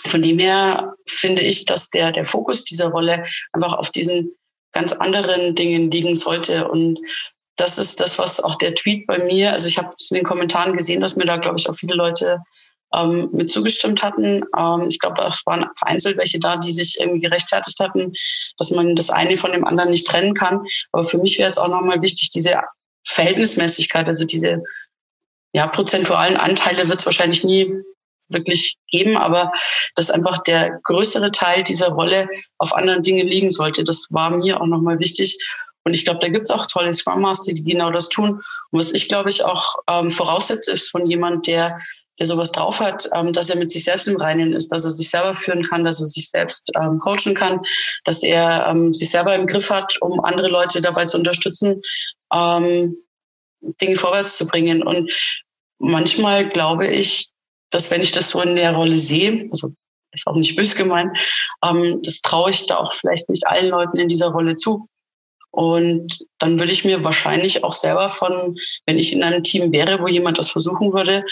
von 0.06 0.22
dem 0.22 0.40
her 0.40 0.94
finde 1.08 1.42
ich, 1.42 1.66
dass 1.66 1.90
der, 1.90 2.12
der 2.12 2.24
Fokus 2.24 2.64
dieser 2.64 2.90
Rolle 2.90 3.24
einfach 3.52 3.74
auf 3.74 3.92
diesen 3.92 4.32
ganz 4.72 4.94
anderen 4.94 5.56
Dingen 5.56 5.92
liegen 5.92 6.16
sollte. 6.16 6.70
Und 6.70 7.00
das 7.58 7.78
ist 7.78 8.00
das, 8.00 8.20
was 8.20 8.40
auch 8.40 8.56
der 8.56 8.76
Tweet 8.76 9.08
bei 9.08 9.18
mir, 9.18 9.52
also 9.52 9.68
ich 9.68 9.78
habe 9.78 9.90
es 9.96 10.12
in 10.12 10.16
den 10.16 10.26
Kommentaren 10.26 10.78
gesehen, 10.78 11.02
dass 11.02 11.16
mir 11.16 11.26
da, 11.26 11.38
glaube 11.38 11.58
ich, 11.58 11.68
auch 11.70 11.76
viele 11.76 11.96
Leute 11.96 12.40
ähm, 12.94 13.30
mit 13.32 13.52
zugestimmt 13.52 14.04
hatten. 14.04 14.44
Ähm, 14.58 14.88
ich 14.90 15.00
glaube, 15.00 15.22
es 15.24 15.42
waren 15.46 15.66
vereinzelt 15.78 16.18
welche 16.18 16.40
da, 16.40 16.58
die 16.58 16.72
sich 16.72 16.98
irgendwie 17.00 17.22
gerechtfertigt 17.22 17.80
hatten, 17.80 18.14
dass 18.58 18.72
man 18.72 18.96
das 18.96 19.10
eine 19.10 19.38
von 19.38 19.52
dem 19.52 19.66
anderen 19.66 19.90
nicht 19.90 20.08
trennen 20.08 20.34
kann. 20.34 20.64
Aber 20.92 21.04
für 21.04 21.18
mich 21.18 21.38
wäre 21.38 21.50
jetzt 21.50 21.58
auch 21.58 21.68
nochmal 21.68 22.02
wichtig, 22.02 22.30
diese 22.30 22.56
Verhältnismäßigkeit, 23.06 24.08
also 24.08 24.26
diese 24.26 24.64
ja, 25.54 25.68
prozentualen 25.68 26.38
Anteile 26.38 26.88
wird 26.90 27.00
es 27.00 27.06
wahrscheinlich 27.06 27.44
nie 27.44 27.84
wirklich 28.30 28.78
geben, 28.92 29.18
aber 29.18 29.52
dass 29.96 30.10
einfach 30.10 30.40
der 30.40 30.80
größere 30.84 31.32
Teil 31.32 31.64
dieser 31.64 31.90
Rolle 31.90 32.30
auf 32.58 32.76
anderen 32.76 33.02
Dingen 33.02 33.26
liegen 33.26 33.50
sollte. 33.50 33.84
Das 33.84 34.08
war 34.12 34.32
mir 34.32 34.60
auch 34.60 34.68
nochmal 34.68 35.00
wichtig. 35.00 35.38
Und 35.84 35.94
ich 35.94 36.04
glaube, 36.04 36.20
da 36.20 36.28
gibt 36.28 36.44
es 36.44 36.52
auch 36.52 36.66
tolle 36.66 36.92
Scrum 36.92 37.22
Master, 37.22 37.54
die 37.54 37.64
genau 37.64 37.92
das 37.92 38.10
tun. 38.10 38.42
Und 38.72 38.80
was 38.80 38.92
ich, 38.92 39.08
glaube 39.08 39.30
ich, 39.30 39.46
auch 39.46 39.76
ähm, 39.90 40.10
voraussetze, 40.10 40.72
ist 40.72 40.90
von 40.90 41.10
jemand, 41.10 41.48
der, 41.48 41.80
der 42.20 42.26
sowas 42.26 42.51
drauf 42.51 42.80
hat, 42.80 43.07
ähm, 43.15 43.34
dass 43.34 43.49
er 43.49 43.57
mit 43.57 43.72
sich 43.72 43.84
selbst 43.84 44.07
im 44.07 44.18
Reinen 44.18 44.53
ist, 44.53 44.72
dass 44.72 44.86
er 44.86 44.91
sich 44.91 45.09
selber 45.09 45.36
führen 45.36 45.63
kann, 45.63 45.84
dass 45.84 45.99
er 45.99 46.07
sich 46.07 46.30
selbst 46.30 46.70
ähm, 46.76 46.99
coachen 46.99 47.36
kann, 47.36 47.61
dass 48.05 48.24
er 48.24 48.68
ähm, 48.68 48.93
sich 48.93 49.09
selber 49.09 49.36
im 49.36 49.47
Griff 49.47 49.70
hat, 49.70 49.97
um 50.01 50.20
andere 50.24 50.47
Leute 50.47 50.82
dabei 50.82 51.05
zu 51.05 51.18
unterstützen, 51.18 51.82
ähm, 52.34 52.97
Dinge 53.82 53.95
vorwärts 53.95 54.38
zu 54.38 54.47
bringen. 54.47 54.84
Und 54.84 55.11
manchmal 55.80 56.49
glaube 56.49 56.88
ich, 56.88 57.30
dass 57.70 57.91
wenn 57.91 58.01
ich 58.01 58.11
das 58.11 58.30
so 58.30 58.41
in 58.41 58.55
der 58.55 58.74
Rolle 58.74 58.97
sehe, 58.97 59.47
also 59.51 59.74
ist 60.13 60.26
auch 60.26 60.36
nicht 60.36 60.55
böse 60.55 60.76
gemeint, 60.76 61.18
ähm, 61.63 62.01
das 62.03 62.22
traue 62.22 62.49
ich 62.49 62.65
da 62.65 62.78
auch 62.78 62.93
vielleicht 62.93 63.30
nicht 63.30 63.45
allen 63.47 63.70
Leuten 63.70 63.99
in 63.99 64.07
dieser 64.07 64.30
Rolle 64.30 64.55
zu. 64.55 64.88
Und 65.51 66.26
dann 66.39 66.59
würde 66.59 66.72
ich 66.72 66.86
mir 66.86 67.03
wahrscheinlich 67.03 67.63
auch 67.63 67.72
selber 67.72 68.09
von, 68.09 68.57
wenn 68.86 68.99
ich 68.99 69.13
in 69.13 69.24
einem 69.24 69.43
Team 69.43 69.72
wäre, 69.72 69.99
wo 69.99 70.07
jemand 70.07 70.38
das 70.38 70.49
versuchen 70.49 70.93
würde, 70.93 71.24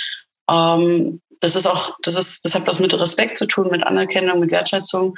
ähm, 0.50 1.22
das 1.42 1.56
ist 1.56 1.68
auch, 1.68 1.96
das 2.02 2.16
ist, 2.16 2.46
das 2.46 2.56
hat 2.56 2.68
was 2.68 2.80
mit 2.80 2.94
Respekt 2.94 3.38
zu 3.38 3.48
tun, 3.48 3.70
mit 3.70 3.84
Anerkennung, 3.84 4.40
mit 4.40 4.52
Wertschätzung. 4.52 5.16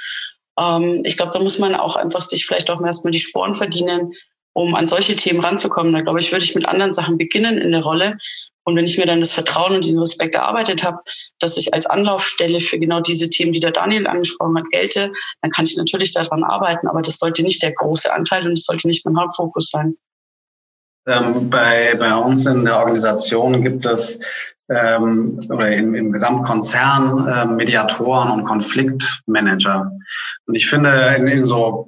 Ähm, 0.58 1.02
ich 1.04 1.16
glaube, 1.16 1.32
da 1.32 1.40
muss 1.40 1.58
man 1.58 1.74
auch 1.74 1.96
einfach 1.96 2.20
sich 2.20 2.46
vielleicht 2.46 2.70
auch 2.70 2.82
erstmal 2.82 3.12
die 3.12 3.18
Sporen 3.18 3.54
verdienen, 3.54 4.12
um 4.52 4.74
an 4.74 4.88
solche 4.88 5.16
Themen 5.16 5.40
ranzukommen. 5.40 5.92
Da 5.92 6.00
glaube 6.00 6.18
ich, 6.18 6.32
würde 6.32 6.44
ich 6.44 6.54
mit 6.54 6.68
anderen 6.68 6.92
Sachen 6.92 7.16
beginnen 7.18 7.58
in 7.58 7.72
der 7.72 7.82
Rolle. 7.82 8.16
Und 8.64 8.76
wenn 8.76 8.84
ich 8.84 8.98
mir 8.98 9.06
dann 9.06 9.20
das 9.20 9.32
Vertrauen 9.32 9.76
und 9.76 9.86
den 9.86 9.98
Respekt 9.98 10.34
erarbeitet 10.34 10.82
habe, 10.82 10.98
dass 11.38 11.56
ich 11.56 11.72
als 11.72 11.86
Anlaufstelle 11.86 12.60
für 12.60 12.78
genau 12.78 13.00
diese 13.00 13.30
Themen, 13.30 13.52
die 13.52 13.60
der 13.60 13.70
Daniel 13.70 14.06
angesprochen 14.06 14.58
hat, 14.58 14.68
gelte, 14.70 15.12
dann 15.40 15.50
kann 15.50 15.64
ich 15.64 15.76
natürlich 15.76 16.12
daran 16.12 16.44
arbeiten. 16.44 16.86
Aber 16.88 17.00
das 17.00 17.18
sollte 17.18 17.42
nicht 17.42 17.62
der 17.62 17.72
große 17.72 18.12
Anteil 18.12 18.46
und 18.46 18.58
das 18.58 18.64
sollte 18.64 18.88
nicht 18.88 19.06
mein 19.06 19.18
Hauptfokus 19.18 19.70
sein. 19.70 19.96
Ähm, 21.06 21.48
bei, 21.48 21.94
bei 21.94 22.14
uns 22.14 22.44
in 22.44 22.66
der 22.66 22.78
Organisation 22.78 23.62
gibt 23.62 23.86
es 23.86 24.20
ähm, 24.68 25.38
oder 25.50 25.70
im, 25.70 25.94
im 25.94 26.12
Gesamtkonzern 26.12 27.26
äh, 27.26 27.46
Mediatoren 27.46 28.30
und 28.30 28.44
Konfliktmanager. 28.44 29.90
Und 30.46 30.54
ich 30.54 30.68
finde, 30.68 31.14
in, 31.16 31.26
in 31.26 31.44
so 31.44 31.86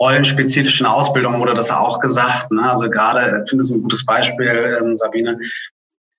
rollenspezifischen 0.00 0.86
Ausbildung 0.86 1.40
wurde 1.40 1.54
das 1.54 1.70
auch 1.70 2.00
gesagt. 2.00 2.50
Ne? 2.52 2.70
Also 2.70 2.88
gerade, 2.88 3.42
ich 3.44 3.50
finde 3.50 3.64
es 3.64 3.70
ein 3.70 3.82
gutes 3.82 4.04
Beispiel, 4.04 4.78
ähm, 4.80 4.96
Sabine, 4.96 5.38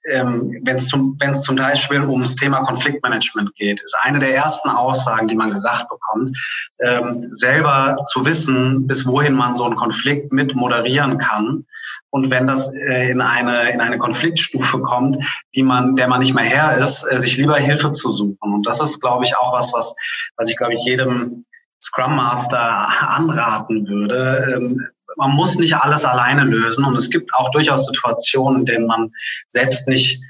ähm, 0.06 0.60
wenn 0.64 0.78
es 0.78 0.88
zum, 0.88 1.16
wenn 1.20 1.32
es 1.32 1.44
zum 1.44 1.56
Beispiel 1.56 2.02
ums 2.02 2.36
Thema 2.36 2.62
Konfliktmanagement 2.64 3.54
geht, 3.56 3.82
ist 3.82 3.96
eine 4.02 4.20
der 4.20 4.34
ersten 4.34 4.70
Aussagen, 4.70 5.28
die 5.28 5.36
man 5.36 5.52
gesagt 5.52 5.88
bekommt, 5.90 6.38
ähm, 6.80 7.28
selber 7.32 7.98
zu 8.06 8.26
wissen, 8.26 8.88
bis 8.88 9.06
wohin 9.06 9.34
man 9.34 9.56
so 9.56 9.66
einen 9.66 9.76
Konflikt 9.76 10.32
mit 10.32 10.56
moderieren 10.56 11.18
kann. 11.18 11.66
Und 12.12 12.32
wenn 12.32 12.48
das 12.48 12.74
äh, 12.74 13.12
in 13.12 13.22
eine 13.22 13.70
in 13.70 13.82
eine 13.82 13.98
Konfliktstufe 13.98 14.82
kommt, 14.82 15.18
die 15.56 15.64
man 15.64 15.96
der 15.96 16.08
man 16.08 16.20
nicht 16.20 16.34
mehr 16.34 16.44
her 16.44 16.78
ist, 16.78 17.04
äh, 17.12 17.20
sich 17.20 17.38
lieber 17.38 17.58
Hilfe 17.58 17.92
zu 17.92 18.12
suchen. 18.12 18.54
Und 18.54 18.66
das 18.66 18.82
ist, 18.82 19.00
glaube 19.00 19.26
ich, 19.26 19.38
auch 19.38 19.54
was, 19.54 19.74
was 19.74 19.96
was 20.38 20.50
ich 20.50 20.58
glaube 20.58 20.74
ich 20.74 20.84
jedem 20.84 21.46
Scrum 21.82 22.16
Master 22.16 22.88
anraten 23.08 23.88
würde. 23.88 24.56
Ähm, 24.56 24.88
man 25.18 25.32
muss 25.32 25.58
nicht 25.58 25.76
alles 25.76 26.06
alleine 26.06 26.44
lösen 26.44 26.86
und 26.86 26.96
es 26.96 27.10
gibt 27.10 27.34
auch 27.36 27.52
durchaus 27.52 27.86
Situationen, 27.86 28.62
in 28.62 28.66
denen 28.66 28.88
man 28.88 29.12
selbst 29.48 29.88
nicht 29.88 30.22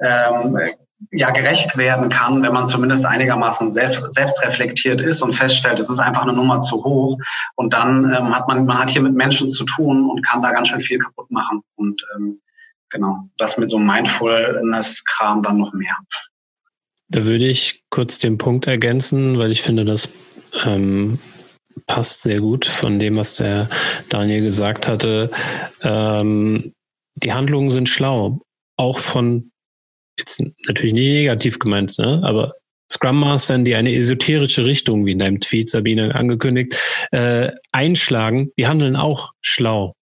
ähm, 0.00 0.58
ja 1.10 1.30
gerecht 1.30 1.76
werden 1.76 2.08
kann, 2.08 2.42
wenn 2.42 2.52
man 2.52 2.66
zumindest 2.66 3.04
einigermaßen 3.04 3.72
selbst, 3.72 4.42
reflektiert 4.42 5.00
ist 5.00 5.22
und 5.22 5.34
feststellt, 5.34 5.78
es 5.78 5.90
ist 5.90 5.98
einfach 5.98 6.22
eine 6.22 6.32
Nummer 6.32 6.60
zu 6.60 6.82
hoch. 6.84 7.18
Und 7.54 7.72
dann 7.72 8.04
ähm, 8.04 8.34
hat 8.34 8.48
man, 8.48 8.64
man 8.66 8.78
hat 8.78 8.90
hier 8.90 9.02
mit 9.02 9.14
Menschen 9.14 9.50
zu 9.50 9.64
tun 9.64 10.08
und 10.08 10.24
kann 10.24 10.42
da 10.42 10.52
ganz 10.52 10.68
schön 10.68 10.80
viel 10.80 10.98
kaputt 10.98 11.30
machen. 11.30 11.62
Und 11.76 12.02
ähm, 12.14 12.40
genau, 12.90 13.28
das 13.38 13.58
mit 13.58 13.68
so 13.68 13.78
Mindfulness-Kram 13.78 15.42
dann 15.42 15.58
noch 15.58 15.72
mehr. 15.72 15.96
Da 17.08 17.24
würde 17.24 17.46
ich 17.46 17.84
kurz 17.90 18.18
den 18.18 18.38
Punkt 18.38 18.66
ergänzen, 18.66 19.38
weil 19.38 19.52
ich 19.52 19.62
finde, 19.62 19.84
das 19.84 20.08
ähm, 20.64 21.18
passt 21.86 22.22
sehr 22.22 22.40
gut 22.40 22.64
von 22.64 22.98
dem, 22.98 23.16
was 23.16 23.36
der 23.36 23.68
Daniel 24.08 24.42
gesagt 24.42 24.88
hatte. 24.88 25.30
Ähm, 25.82 26.72
die 27.14 27.32
Handlungen 27.32 27.70
sind 27.70 27.88
schlau, 27.88 28.40
auch 28.76 28.98
von 28.98 29.50
jetzt 30.18 30.40
natürlich 30.66 30.92
nicht 30.92 31.08
negativ 31.08 31.58
gemeint, 31.58 31.98
ne? 31.98 32.20
aber 32.22 32.54
Scrum 32.90 33.18
Mastern, 33.18 33.64
die 33.64 33.74
eine 33.74 33.94
esoterische 33.94 34.64
Richtung, 34.64 35.06
wie 35.06 35.12
in 35.12 35.18
deinem 35.18 35.40
Tweet, 35.40 35.68
Sabine, 35.68 36.14
angekündigt, 36.14 36.76
äh, 37.10 37.50
einschlagen, 37.72 38.50
die 38.56 38.68
handeln 38.68 38.94
auch 38.94 39.32
schlau. 39.40 39.94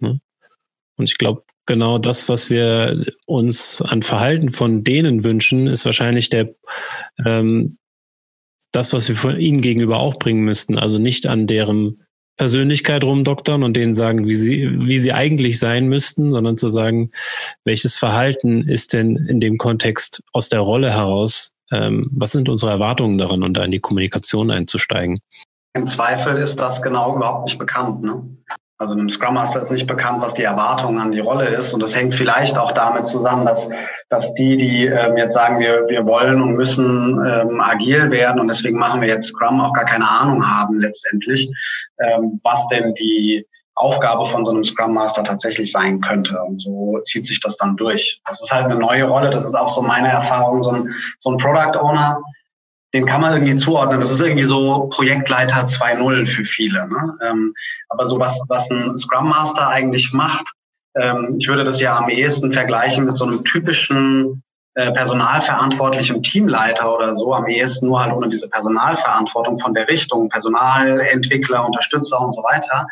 Ne? 0.00 0.20
Und 0.96 1.10
ich 1.10 1.18
glaube, 1.18 1.42
genau 1.66 1.98
das, 1.98 2.28
was 2.28 2.50
wir 2.50 3.04
uns 3.26 3.82
an 3.82 4.02
Verhalten 4.02 4.50
von 4.50 4.84
denen 4.84 5.24
wünschen, 5.24 5.66
ist 5.66 5.84
wahrscheinlich 5.84 6.30
der, 6.30 6.54
ähm, 7.24 7.74
das, 8.72 8.92
was 8.92 9.08
wir 9.08 9.16
von 9.16 9.38
ihnen 9.38 9.60
gegenüber 9.60 9.98
auch 9.98 10.18
bringen 10.18 10.44
müssten. 10.44 10.78
Also 10.78 10.98
nicht 10.98 11.26
an 11.26 11.46
deren 11.46 12.04
Persönlichkeit 12.38 13.04
rumdoktern 13.04 13.62
und 13.62 13.76
denen 13.76 13.94
sagen, 13.94 14.26
wie 14.26 14.34
sie, 14.34 14.70
wie 14.86 14.98
sie 14.98 15.12
eigentlich 15.12 15.58
sein 15.58 15.88
müssten, 15.88 16.32
sondern 16.32 16.56
zu 16.56 16.68
sagen, 16.68 17.10
welches 17.64 17.96
Verhalten 17.96 18.66
ist 18.66 18.94
denn 18.94 19.16
in 19.16 19.40
dem 19.40 19.58
Kontext 19.58 20.22
aus 20.32 20.48
der 20.48 20.60
Rolle 20.60 20.90
heraus, 20.90 21.52
ähm, 21.70 22.08
was 22.10 22.32
sind 22.32 22.48
unsere 22.48 22.70
Erwartungen 22.70 23.18
daran 23.18 23.42
und 23.42 23.56
da 23.56 23.64
in 23.64 23.70
die 23.70 23.80
Kommunikation 23.80 24.50
einzusteigen. 24.50 25.20
Im 25.74 25.84
Zweifel 25.84 26.36
ist 26.36 26.56
das 26.56 26.80
genau 26.80 27.16
überhaupt 27.16 27.44
nicht 27.44 27.58
bekannt. 27.58 28.02
Ne? 28.02 28.22
Also 28.80 28.94
einem 28.94 29.08
Scrum 29.08 29.34
Master 29.34 29.60
ist 29.60 29.72
nicht 29.72 29.88
bekannt, 29.88 30.22
was 30.22 30.34
die 30.34 30.44
Erwartung 30.44 31.00
an 31.00 31.10
die 31.10 31.18
Rolle 31.18 31.48
ist. 31.48 31.74
Und 31.74 31.82
das 31.82 31.96
hängt 31.96 32.14
vielleicht 32.14 32.56
auch 32.56 32.70
damit 32.70 33.06
zusammen, 33.06 33.44
dass, 33.44 33.70
dass 34.08 34.34
die, 34.34 34.56
die 34.56 34.86
ähm, 34.86 35.16
jetzt 35.16 35.34
sagen, 35.34 35.58
wir, 35.58 35.86
wir 35.88 36.06
wollen 36.06 36.40
und 36.40 36.54
müssen 36.54 37.20
ähm, 37.26 37.60
agil 37.60 38.12
werden 38.12 38.40
und 38.40 38.46
deswegen 38.46 38.78
machen 38.78 39.00
wir 39.00 39.08
jetzt 39.08 39.26
Scrum, 39.26 39.60
auch 39.60 39.72
gar 39.72 39.84
keine 39.84 40.08
Ahnung 40.08 40.48
haben 40.48 40.78
letztendlich, 40.78 41.50
ähm, 41.98 42.40
was 42.44 42.68
denn 42.68 42.94
die 42.94 43.44
Aufgabe 43.74 44.24
von 44.24 44.44
so 44.44 44.52
einem 44.52 44.62
Scrum 44.62 44.94
Master 44.94 45.24
tatsächlich 45.24 45.72
sein 45.72 46.00
könnte. 46.00 46.40
Und 46.40 46.60
so 46.60 47.00
zieht 47.02 47.24
sich 47.24 47.40
das 47.40 47.56
dann 47.56 47.76
durch. 47.76 48.20
Das 48.26 48.40
ist 48.40 48.52
halt 48.52 48.66
eine 48.66 48.76
neue 48.76 49.04
Rolle. 49.04 49.30
Das 49.30 49.44
ist 49.44 49.56
auch 49.56 49.68
so 49.68 49.82
meine 49.82 50.08
Erfahrung. 50.08 50.62
So 50.62 50.70
ein, 50.70 50.94
so 51.18 51.30
ein 51.30 51.36
Product 51.36 51.78
Owner 51.80 52.20
den 52.94 53.06
kann 53.06 53.20
man 53.20 53.32
irgendwie 53.32 53.56
zuordnen. 53.56 54.00
Das 54.00 54.10
ist 54.10 54.20
irgendwie 54.20 54.44
so 54.44 54.88
Projektleiter 54.90 55.64
2.0 55.64 56.26
für 56.26 56.44
viele. 56.44 56.88
Ne? 56.88 57.18
Ähm, 57.22 57.54
aber 57.88 58.06
so 58.06 58.18
was, 58.18 58.44
was 58.48 58.70
ein 58.70 58.96
Scrum 58.96 59.28
Master 59.28 59.68
eigentlich 59.68 60.12
macht, 60.12 60.46
ähm, 60.96 61.36
ich 61.38 61.48
würde 61.48 61.64
das 61.64 61.80
ja 61.80 61.96
am 61.96 62.08
ehesten 62.08 62.50
vergleichen 62.50 63.04
mit 63.04 63.16
so 63.16 63.24
einem 63.24 63.44
typischen 63.44 64.42
äh, 64.74 64.92
personalverantwortlichen 64.92 66.22
Teamleiter 66.22 66.94
oder 66.94 67.14
so, 67.14 67.34
am 67.34 67.46
ehesten 67.46 67.88
nur 67.88 68.00
halt 68.00 68.12
ohne 68.12 68.28
diese 68.28 68.48
Personalverantwortung 68.48 69.58
von 69.58 69.74
der 69.74 69.88
Richtung, 69.88 70.28
Personalentwickler, 70.28 71.66
Unterstützer 71.66 72.20
und 72.20 72.32
so 72.32 72.42
weiter. 72.42 72.86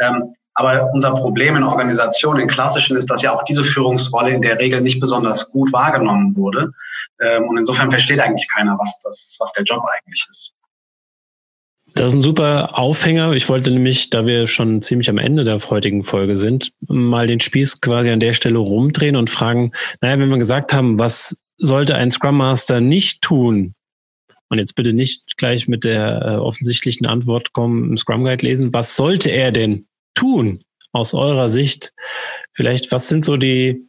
Ähm, 0.00 0.34
aber 0.54 0.90
unser 0.92 1.10
Problem 1.10 1.56
in 1.56 1.64
Organisationen, 1.64 2.40
in 2.40 2.48
klassischen, 2.48 2.96
ist, 2.96 3.10
dass 3.10 3.22
ja 3.22 3.34
auch 3.34 3.42
diese 3.44 3.64
Führungsrolle 3.64 4.30
in 4.30 4.42
der 4.42 4.58
Regel 4.58 4.80
nicht 4.80 5.00
besonders 5.00 5.50
gut 5.50 5.72
wahrgenommen 5.72 6.36
wurde. 6.36 6.72
Ähm, 7.20 7.48
und 7.48 7.58
insofern 7.58 7.90
versteht 7.90 8.20
eigentlich 8.20 8.48
keiner, 8.48 8.76
was 8.78 9.00
das, 9.02 9.36
was 9.38 9.52
der 9.52 9.64
Job 9.64 9.82
eigentlich 9.84 10.26
ist. 10.28 10.54
Das 11.94 12.08
ist 12.08 12.14
ein 12.14 12.22
super 12.22 12.76
Aufhänger. 12.76 13.32
Ich 13.32 13.48
wollte 13.48 13.70
nämlich, 13.70 14.10
da 14.10 14.26
wir 14.26 14.48
schon 14.48 14.82
ziemlich 14.82 15.08
am 15.10 15.18
Ende 15.18 15.44
der 15.44 15.60
heutigen 15.60 16.02
Folge 16.02 16.36
sind, 16.36 16.72
mal 16.88 17.28
den 17.28 17.38
Spieß 17.38 17.80
quasi 17.80 18.10
an 18.10 18.18
der 18.18 18.32
Stelle 18.32 18.58
rumdrehen 18.58 19.14
und 19.14 19.30
fragen, 19.30 19.70
naja, 20.00 20.18
wenn 20.18 20.28
wir 20.28 20.38
gesagt 20.38 20.72
haben, 20.72 20.98
was 20.98 21.36
sollte 21.56 21.94
ein 21.94 22.10
Scrum 22.10 22.36
Master 22.36 22.80
nicht 22.80 23.22
tun? 23.22 23.74
Und 24.48 24.58
jetzt 24.58 24.74
bitte 24.74 24.92
nicht 24.92 25.36
gleich 25.36 25.68
mit 25.68 25.84
der 25.84 26.22
äh, 26.22 26.34
offensichtlichen 26.36 27.06
Antwort 27.06 27.52
kommen, 27.52 27.90
im 27.90 27.96
Scrum 27.96 28.24
Guide 28.24 28.44
lesen. 28.44 28.72
Was 28.72 28.96
sollte 28.96 29.30
er 29.30 29.52
denn 29.52 29.86
tun 30.14 30.58
aus 30.92 31.14
eurer 31.14 31.48
Sicht? 31.48 31.92
Vielleicht, 32.52 32.90
was 32.90 33.08
sind 33.08 33.24
so 33.24 33.36
die, 33.36 33.88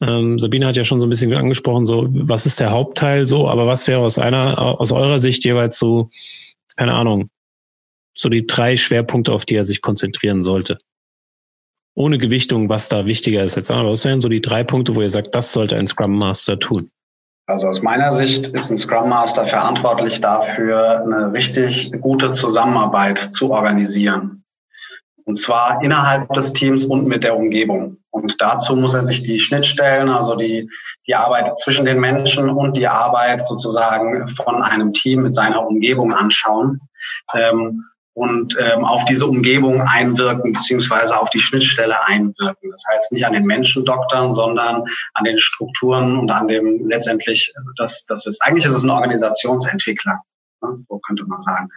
ähm, 0.00 0.38
Sabine 0.38 0.66
hat 0.66 0.76
ja 0.76 0.84
schon 0.84 1.00
so 1.00 1.06
ein 1.06 1.10
bisschen 1.10 1.32
angesprochen, 1.34 1.84
so, 1.84 2.06
was 2.10 2.46
ist 2.46 2.60
der 2.60 2.70
Hauptteil 2.70 3.26
so, 3.26 3.48
aber 3.48 3.66
was 3.66 3.86
wäre 3.86 4.00
aus 4.00 4.18
einer, 4.18 4.58
aus 4.58 4.92
eurer 4.92 5.18
Sicht 5.18 5.44
jeweils 5.44 5.78
so, 5.78 6.10
keine 6.76 6.94
Ahnung, 6.94 7.30
so 8.14 8.28
die 8.28 8.46
drei 8.46 8.76
Schwerpunkte, 8.76 9.32
auf 9.32 9.44
die 9.44 9.56
er 9.56 9.64
sich 9.64 9.82
konzentrieren 9.82 10.42
sollte. 10.42 10.78
Ohne 11.94 12.18
Gewichtung, 12.18 12.68
was 12.68 12.88
da 12.88 13.06
wichtiger 13.06 13.42
ist 13.42 13.56
jetzt. 13.56 13.70
Aber 13.70 13.90
was 13.90 14.04
wären 14.04 14.20
so 14.20 14.28
die 14.28 14.42
drei 14.42 14.64
Punkte, 14.64 14.94
wo 14.94 15.00
ihr 15.00 15.08
sagt, 15.08 15.34
das 15.34 15.52
sollte 15.52 15.76
ein 15.76 15.86
Scrum 15.86 16.16
Master 16.16 16.58
tun? 16.58 16.90
Also 17.46 17.68
aus 17.68 17.80
meiner 17.80 18.12
Sicht 18.12 18.48
ist 18.48 18.70
ein 18.70 18.76
Scrum 18.76 19.08
Master 19.08 19.46
verantwortlich 19.46 20.20
dafür, 20.20 21.02
eine 21.02 21.32
richtig 21.32 21.92
gute 22.00 22.32
Zusammenarbeit 22.32 23.18
zu 23.18 23.52
organisieren. 23.52 24.42
Und 25.26 25.34
zwar 25.34 25.82
innerhalb 25.82 26.32
des 26.34 26.52
Teams 26.52 26.84
und 26.84 27.06
mit 27.06 27.24
der 27.24 27.36
Umgebung. 27.36 27.98
Und 28.10 28.40
dazu 28.40 28.76
muss 28.76 28.94
er 28.94 29.02
sich 29.02 29.22
die 29.22 29.40
Schnittstellen, 29.40 30.08
also 30.08 30.36
die, 30.36 30.70
die 31.06 31.16
Arbeit 31.16 31.58
zwischen 31.58 31.84
den 31.84 31.98
Menschen 31.98 32.48
und 32.48 32.76
die 32.76 32.86
Arbeit 32.86 33.42
sozusagen 33.42 34.28
von 34.28 34.62
einem 34.62 34.92
Team 34.92 35.22
mit 35.22 35.34
seiner 35.34 35.66
Umgebung 35.66 36.14
anschauen. 36.14 36.80
Ähm, 37.34 37.84
und 38.14 38.56
ähm, 38.58 38.82
auf 38.86 39.04
diese 39.04 39.26
Umgebung 39.26 39.82
einwirken, 39.82 40.52
beziehungsweise 40.54 41.20
auf 41.20 41.28
die 41.28 41.40
Schnittstelle 41.40 42.02
einwirken. 42.06 42.70
Das 42.70 42.82
heißt 42.90 43.12
nicht 43.12 43.26
an 43.26 43.34
den 43.34 43.44
Menschen 43.44 43.84
doktern, 43.84 44.30
sondern 44.30 44.84
an 45.12 45.24
den 45.24 45.38
Strukturen 45.38 46.16
und 46.16 46.30
an 46.30 46.48
dem 46.48 46.88
letztendlich, 46.88 47.52
das, 47.76 48.06
das 48.06 48.24
ist, 48.24 48.40
eigentlich 48.42 48.64
ist 48.64 48.72
es 48.72 48.84
ein 48.84 48.90
Organisationsentwickler, 48.90 50.18
ne, 50.62 50.78
so 50.88 50.98
könnte 51.00 51.26
man 51.26 51.42
sagen. 51.42 51.68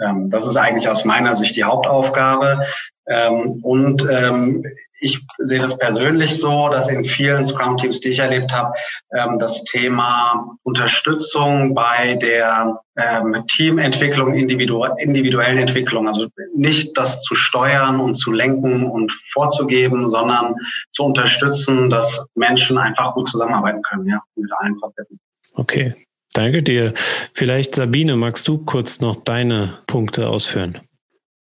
Ähm, 0.00 0.30
das 0.30 0.46
ist 0.46 0.56
eigentlich 0.56 0.88
aus 0.88 1.04
meiner 1.04 1.34
Sicht 1.34 1.56
die 1.56 1.64
Hauptaufgabe. 1.64 2.66
Ähm, 3.08 3.60
und 3.62 4.06
ähm, 4.10 4.64
ich 4.98 5.20
sehe 5.38 5.60
das 5.60 5.78
persönlich 5.78 6.40
so, 6.40 6.68
dass 6.68 6.88
in 6.88 7.04
vielen 7.04 7.44
Scrum-Teams, 7.44 8.00
die 8.00 8.08
ich 8.08 8.18
erlebt 8.18 8.52
habe, 8.52 8.72
ähm, 9.16 9.38
das 9.38 9.62
Thema 9.64 10.56
Unterstützung 10.64 11.74
bei 11.74 12.14
der 12.14 12.80
ähm, 12.96 13.44
Teamentwicklung, 13.46 14.34
individu 14.34 14.84
individuellen 14.98 15.58
Entwicklung, 15.58 16.08
also 16.08 16.26
nicht 16.56 16.98
das 16.98 17.22
zu 17.22 17.36
steuern 17.36 18.00
und 18.00 18.14
zu 18.14 18.32
lenken 18.32 18.90
und 18.90 19.12
vorzugeben, 19.32 20.08
sondern 20.08 20.56
zu 20.90 21.04
unterstützen, 21.04 21.90
dass 21.90 22.28
Menschen 22.34 22.76
einfach 22.76 23.14
gut 23.14 23.28
zusammenarbeiten 23.28 23.82
können, 23.82 24.08
ja, 24.08 24.20
mit 24.34 24.50
allen 24.58 24.78
Facetten. 24.80 25.20
Okay, 25.54 25.94
danke 26.36 26.62
dir. 26.62 26.94
Vielleicht 27.32 27.74
Sabine, 27.74 28.16
magst 28.16 28.48
du 28.48 28.58
kurz 28.58 29.00
noch 29.00 29.16
deine 29.16 29.82
Punkte 29.86 30.28
ausführen? 30.28 30.80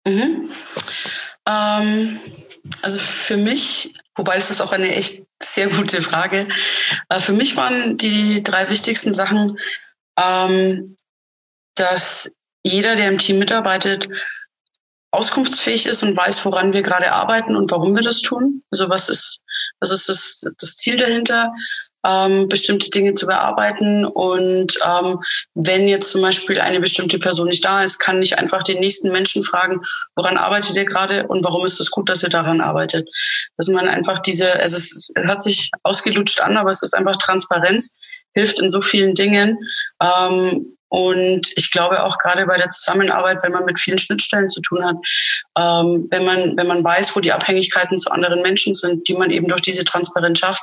Mhm. 0.07 0.49
Ähm, 1.47 2.19
also 2.81 2.99
für 2.99 3.37
mich, 3.37 3.93
wobei 4.15 4.35
es 4.37 4.49
ist 4.49 4.61
auch 4.61 4.71
eine 4.71 4.95
echt 4.95 5.25
sehr 5.41 5.67
gute 5.67 6.01
Frage, 6.01 6.47
äh, 7.09 7.19
für 7.19 7.33
mich 7.33 7.57
waren 7.57 7.97
die 7.97 8.43
drei 8.43 8.69
wichtigsten 8.69 9.13
Sachen, 9.13 9.57
ähm, 10.17 10.95
dass 11.75 12.35
jeder, 12.63 12.95
der 12.95 13.09
im 13.09 13.17
Team 13.17 13.39
mitarbeitet, 13.39 14.07
auskunftsfähig 15.11 15.85
ist 15.85 16.01
und 16.03 16.17
weiß, 16.17 16.43
woran 16.45 16.73
wir 16.73 16.81
gerade 16.81 17.11
arbeiten 17.11 17.55
und 17.55 17.69
warum 17.71 17.95
wir 17.95 18.01
das 18.01 18.21
tun. 18.21 18.63
Also 18.71 18.89
was 18.89 19.09
ist, 19.09 19.41
was 19.79 19.91
ist 19.91 20.09
das, 20.09 20.45
das 20.57 20.75
Ziel 20.75 20.97
dahinter? 20.97 21.53
Ähm, 22.05 22.47
bestimmte 22.49 22.89
Dinge 22.89 23.13
zu 23.13 23.25
bearbeiten. 23.25 24.05
Und 24.05 24.73
ähm, 24.85 25.19
wenn 25.53 25.87
jetzt 25.87 26.11
zum 26.11 26.21
Beispiel 26.21 26.59
eine 26.59 26.79
bestimmte 26.79 27.19
Person 27.19 27.47
nicht 27.47 27.63
da 27.63 27.83
ist, 27.83 27.99
kann 27.99 28.21
ich 28.21 28.37
einfach 28.37 28.63
den 28.63 28.79
nächsten 28.79 29.11
Menschen 29.11 29.43
fragen, 29.43 29.81
woran 30.15 30.37
arbeitet 30.37 30.75
ihr 30.75 30.85
gerade 30.85 31.27
und 31.27 31.43
warum 31.43 31.65
ist 31.65 31.79
es 31.79 31.91
gut, 31.91 32.09
dass 32.09 32.23
ihr 32.23 32.29
daran 32.29 32.61
arbeitet. 32.61 33.09
Dass 33.57 33.67
man 33.67 33.87
einfach 33.87 34.19
diese, 34.19 34.59
also 34.59 34.77
es 34.77 35.11
hört 35.15 35.41
sich 35.41 35.69
ausgelutscht 35.83 36.41
an, 36.41 36.57
aber 36.57 36.69
es 36.69 36.81
ist 36.81 36.95
einfach 36.95 37.15
Transparenz, 37.17 37.95
hilft 38.33 38.59
in 38.59 38.69
so 38.69 38.81
vielen 38.81 39.13
Dingen. 39.13 39.57
Ähm, 40.01 40.77
und 40.89 41.49
ich 41.55 41.71
glaube 41.71 42.03
auch 42.03 42.19
gerade 42.19 42.45
bei 42.45 42.55
der 42.55 42.69
Zusammenarbeit, 42.69 43.41
wenn 43.41 43.51
man 43.51 43.65
mit 43.65 43.79
vielen 43.79 43.97
Schnittstellen 43.97 44.47
zu 44.47 44.61
tun 44.61 44.85
hat, 44.85 44.95
ähm, 45.57 46.07
wenn 46.11 46.23
man, 46.23 46.55
wenn 46.55 46.67
man 46.67 46.83
weiß, 46.83 47.15
wo 47.15 47.19
die 47.19 47.31
Abhängigkeiten 47.31 47.97
zu 47.97 48.11
anderen 48.11 48.43
Menschen 48.43 48.75
sind, 48.75 49.07
die 49.07 49.15
man 49.15 49.31
eben 49.31 49.47
durch 49.47 49.63
diese 49.63 49.85
Transparenz 49.85 50.37
schafft, 50.37 50.61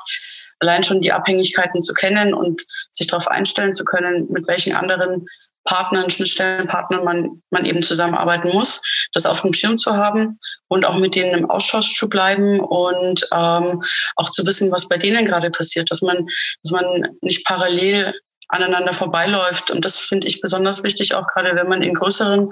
allein 0.61 0.85
schon 0.85 1.01
die 1.01 1.13
Abhängigkeiten 1.13 1.83
zu 1.83 1.93
kennen 1.95 2.33
und 2.35 2.63
sich 2.91 3.07
darauf 3.07 3.29
einstellen 3.29 3.73
zu 3.73 3.85
können, 3.85 4.31
mit 4.31 4.47
welchen 4.47 4.75
anderen 4.75 5.27
Partnern, 5.65 6.11
Schnittstellenpartnern 6.11 7.05
man, 7.05 7.43
man 7.51 7.65
eben 7.65 7.83
zusammenarbeiten 7.83 8.51
muss, 8.51 8.81
das 9.13 9.27
auf 9.27 9.43
dem 9.43 9.53
Schirm 9.53 9.79
zu 9.79 9.97
haben 9.97 10.39
und 10.69 10.87
auch 10.87 10.97
mit 10.97 11.15
denen 11.15 11.35
im 11.35 11.51
Ausschuss 11.51 11.93
zu 11.93 12.09
bleiben 12.09 12.61
und 12.61 13.27
ähm, 13.33 13.83
auch 14.17 14.31
zu 14.31 14.47
wissen, 14.47 14.71
was 14.73 14.89
bei 14.89 14.97
denen 14.97 15.27
gerade 15.27 15.51
passiert, 15.51 15.91
dass 15.91 16.03
man, 16.03 16.27
dass 16.63 16.73
man 16.73 17.17
nicht 17.21 17.45
parallel 17.45 18.15
aneinander 18.49 18.93
vorbeiläuft. 18.93 19.71
Und 19.71 19.85
das 19.85 19.99
finde 19.99 20.29
ich 20.29 20.41
besonders 20.41 20.83
wichtig, 20.83 21.15
auch 21.15 21.27
gerade 21.27 21.55
wenn 21.55 21.69
man 21.69 21.83
in 21.83 21.95
größeren 21.95 22.51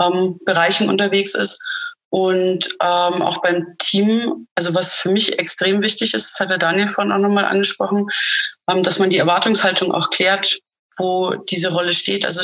ähm, 0.00 0.38
Bereichen 0.44 0.88
unterwegs 0.88 1.34
ist 1.34 1.62
und 2.12 2.68
ähm, 2.82 3.22
auch 3.22 3.40
beim 3.40 3.74
Team, 3.78 4.46
also 4.54 4.74
was 4.74 4.92
für 4.92 5.08
mich 5.08 5.38
extrem 5.38 5.80
wichtig 5.80 6.12
ist, 6.12 6.32
das 6.32 6.40
hat 6.40 6.50
der 6.50 6.58
Daniel 6.58 6.86
vorhin 6.86 7.10
auch 7.10 7.18
nochmal 7.18 7.46
angesprochen, 7.46 8.06
ähm, 8.68 8.82
dass 8.82 8.98
man 8.98 9.08
die 9.08 9.16
Erwartungshaltung 9.16 9.92
auch 9.92 10.10
klärt, 10.10 10.58
wo 10.98 11.34
diese 11.48 11.72
Rolle 11.72 11.94
steht. 11.94 12.26
Also 12.26 12.42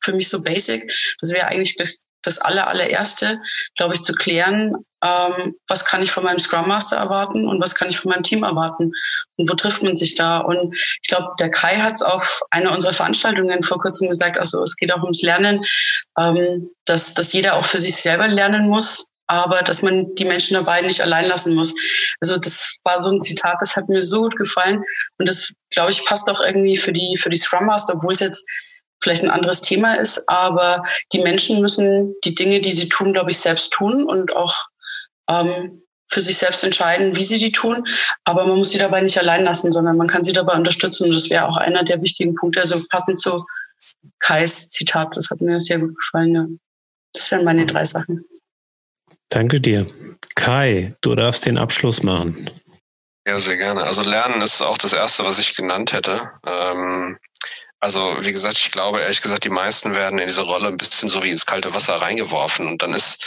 für 0.00 0.14
mich 0.14 0.30
so 0.30 0.42
basic. 0.42 0.90
Das 1.20 1.32
wäre 1.32 1.48
eigentlich 1.48 1.76
das, 1.76 2.02
das 2.22 2.38
aller, 2.38 2.66
allererste, 2.68 3.42
glaube 3.76 3.92
ich, 3.92 4.00
zu 4.00 4.14
klären, 4.14 4.74
ähm, 5.04 5.54
was 5.68 5.84
kann 5.84 6.02
ich 6.02 6.10
von 6.10 6.24
meinem 6.24 6.38
Scrum 6.38 6.66
Master 6.66 6.96
erwarten 6.96 7.46
und 7.46 7.60
was 7.60 7.74
kann 7.74 7.90
ich 7.90 7.98
von 7.98 8.12
meinem 8.12 8.22
Team 8.22 8.42
erwarten 8.42 8.90
und 9.36 9.50
wo 9.50 9.54
trifft 9.54 9.82
man 9.82 9.96
sich 9.96 10.14
da. 10.14 10.38
Und 10.38 10.74
ich 10.74 11.08
glaube, 11.08 11.28
der 11.38 11.50
Kai 11.50 11.76
hat 11.76 11.92
es 11.92 12.02
auf 12.02 12.40
einer 12.50 12.72
unserer 12.72 12.94
Veranstaltungen 12.94 13.62
vor 13.62 13.80
kurzem 13.80 14.08
gesagt, 14.08 14.38
also 14.38 14.62
es 14.62 14.76
geht 14.76 14.90
auch 14.94 15.02
ums 15.02 15.20
Lernen, 15.20 15.62
ähm, 16.18 16.64
dass, 16.86 17.12
dass 17.12 17.34
jeder 17.34 17.56
auch 17.56 17.66
für 17.66 17.78
sich 17.78 17.96
selber 17.96 18.26
lernen 18.26 18.66
muss 18.66 19.09
aber 19.30 19.62
dass 19.62 19.82
man 19.82 20.12
die 20.16 20.24
Menschen 20.24 20.54
dabei 20.54 20.80
nicht 20.82 21.00
allein 21.02 21.26
lassen 21.26 21.54
muss. 21.54 21.72
Also 22.20 22.36
das 22.36 22.78
war 22.82 22.98
so 22.98 23.12
ein 23.12 23.20
Zitat, 23.20 23.58
das 23.60 23.76
hat 23.76 23.88
mir 23.88 24.02
so 24.02 24.22
gut 24.22 24.36
gefallen 24.36 24.82
und 25.18 25.28
das, 25.28 25.52
glaube 25.72 25.92
ich, 25.92 26.04
passt 26.04 26.28
auch 26.28 26.40
irgendwie 26.40 26.76
für 26.76 26.92
die, 26.92 27.16
für 27.16 27.30
die 27.30 27.36
Scrum 27.36 27.66
Master, 27.66 27.94
obwohl 27.94 28.12
es 28.12 28.18
jetzt 28.18 28.44
vielleicht 29.00 29.22
ein 29.22 29.30
anderes 29.30 29.60
Thema 29.60 29.94
ist, 29.94 30.28
aber 30.28 30.82
die 31.12 31.20
Menschen 31.20 31.60
müssen 31.60 32.12
die 32.24 32.34
Dinge, 32.34 32.60
die 32.60 32.72
sie 32.72 32.88
tun, 32.88 33.12
glaube 33.12 33.30
ich, 33.30 33.38
selbst 33.38 33.72
tun 33.72 34.04
und 34.04 34.34
auch 34.34 34.66
ähm, 35.28 35.84
für 36.08 36.20
sich 36.20 36.36
selbst 36.36 36.64
entscheiden, 36.64 37.14
wie 37.14 37.22
sie 37.22 37.38
die 37.38 37.52
tun. 37.52 37.84
Aber 38.24 38.44
man 38.44 38.58
muss 38.58 38.70
sie 38.70 38.78
dabei 38.78 39.00
nicht 39.00 39.16
allein 39.16 39.44
lassen, 39.44 39.70
sondern 39.70 39.96
man 39.96 40.08
kann 40.08 40.24
sie 40.24 40.32
dabei 40.32 40.54
unterstützen. 40.54 41.04
Und 41.04 41.14
das 41.14 41.30
wäre 41.30 41.46
auch 41.46 41.56
einer 41.56 41.84
der 41.84 42.02
wichtigen 42.02 42.34
Punkte. 42.34 42.60
Also 42.60 42.82
passend 42.90 43.20
zu 43.20 43.44
Kais 44.18 44.70
Zitat, 44.70 45.16
das 45.16 45.30
hat 45.30 45.40
mir 45.40 45.60
sehr 45.60 45.78
gut 45.78 45.96
gefallen. 45.96 46.34
Ja. 46.34 46.46
Das 47.14 47.30
wären 47.30 47.44
meine 47.44 47.64
drei 47.64 47.84
Sachen. 47.84 48.24
Danke 49.30 49.60
dir. 49.60 49.86
Kai, 50.34 50.94
du 51.00 51.14
darfst 51.14 51.46
den 51.46 51.56
Abschluss 51.56 52.02
machen. 52.02 52.50
Ja, 53.26 53.38
sehr 53.38 53.56
gerne. 53.56 53.84
Also 53.84 54.02
Lernen 54.02 54.42
ist 54.42 54.60
auch 54.60 54.78
das 54.78 54.92
Erste, 54.92 55.24
was 55.24 55.38
ich 55.38 55.54
genannt 55.54 55.92
hätte. 55.92 56.30
Ähm, 56.44 57.18
also 57.78 58.16
wie 58.20 58.32
gesagt, 58.32 58.58
ich 58.58 58.72
glaube 58.72 59.00
ehrlich 59.00 59.22
gesagt, 59.22 59.44
die 59.44 59.50
meisten 59.50 59.94
werden 59.94 60.18
in 60.18 60.26
diese 60.26 60.42
Rolle 60.42 60.68
ein 60.68 60.76
bisschen 60.76 61.08
so 61.08 61.22
wie 61.22 61.30
ins 61.30 61.46
kalte 61.46 61.72
Wasser 61.72 61.94
reingeworfen 61.94 62.66
und 62.66 62.82
dann 62.82 62.92
ist 62.92 63.24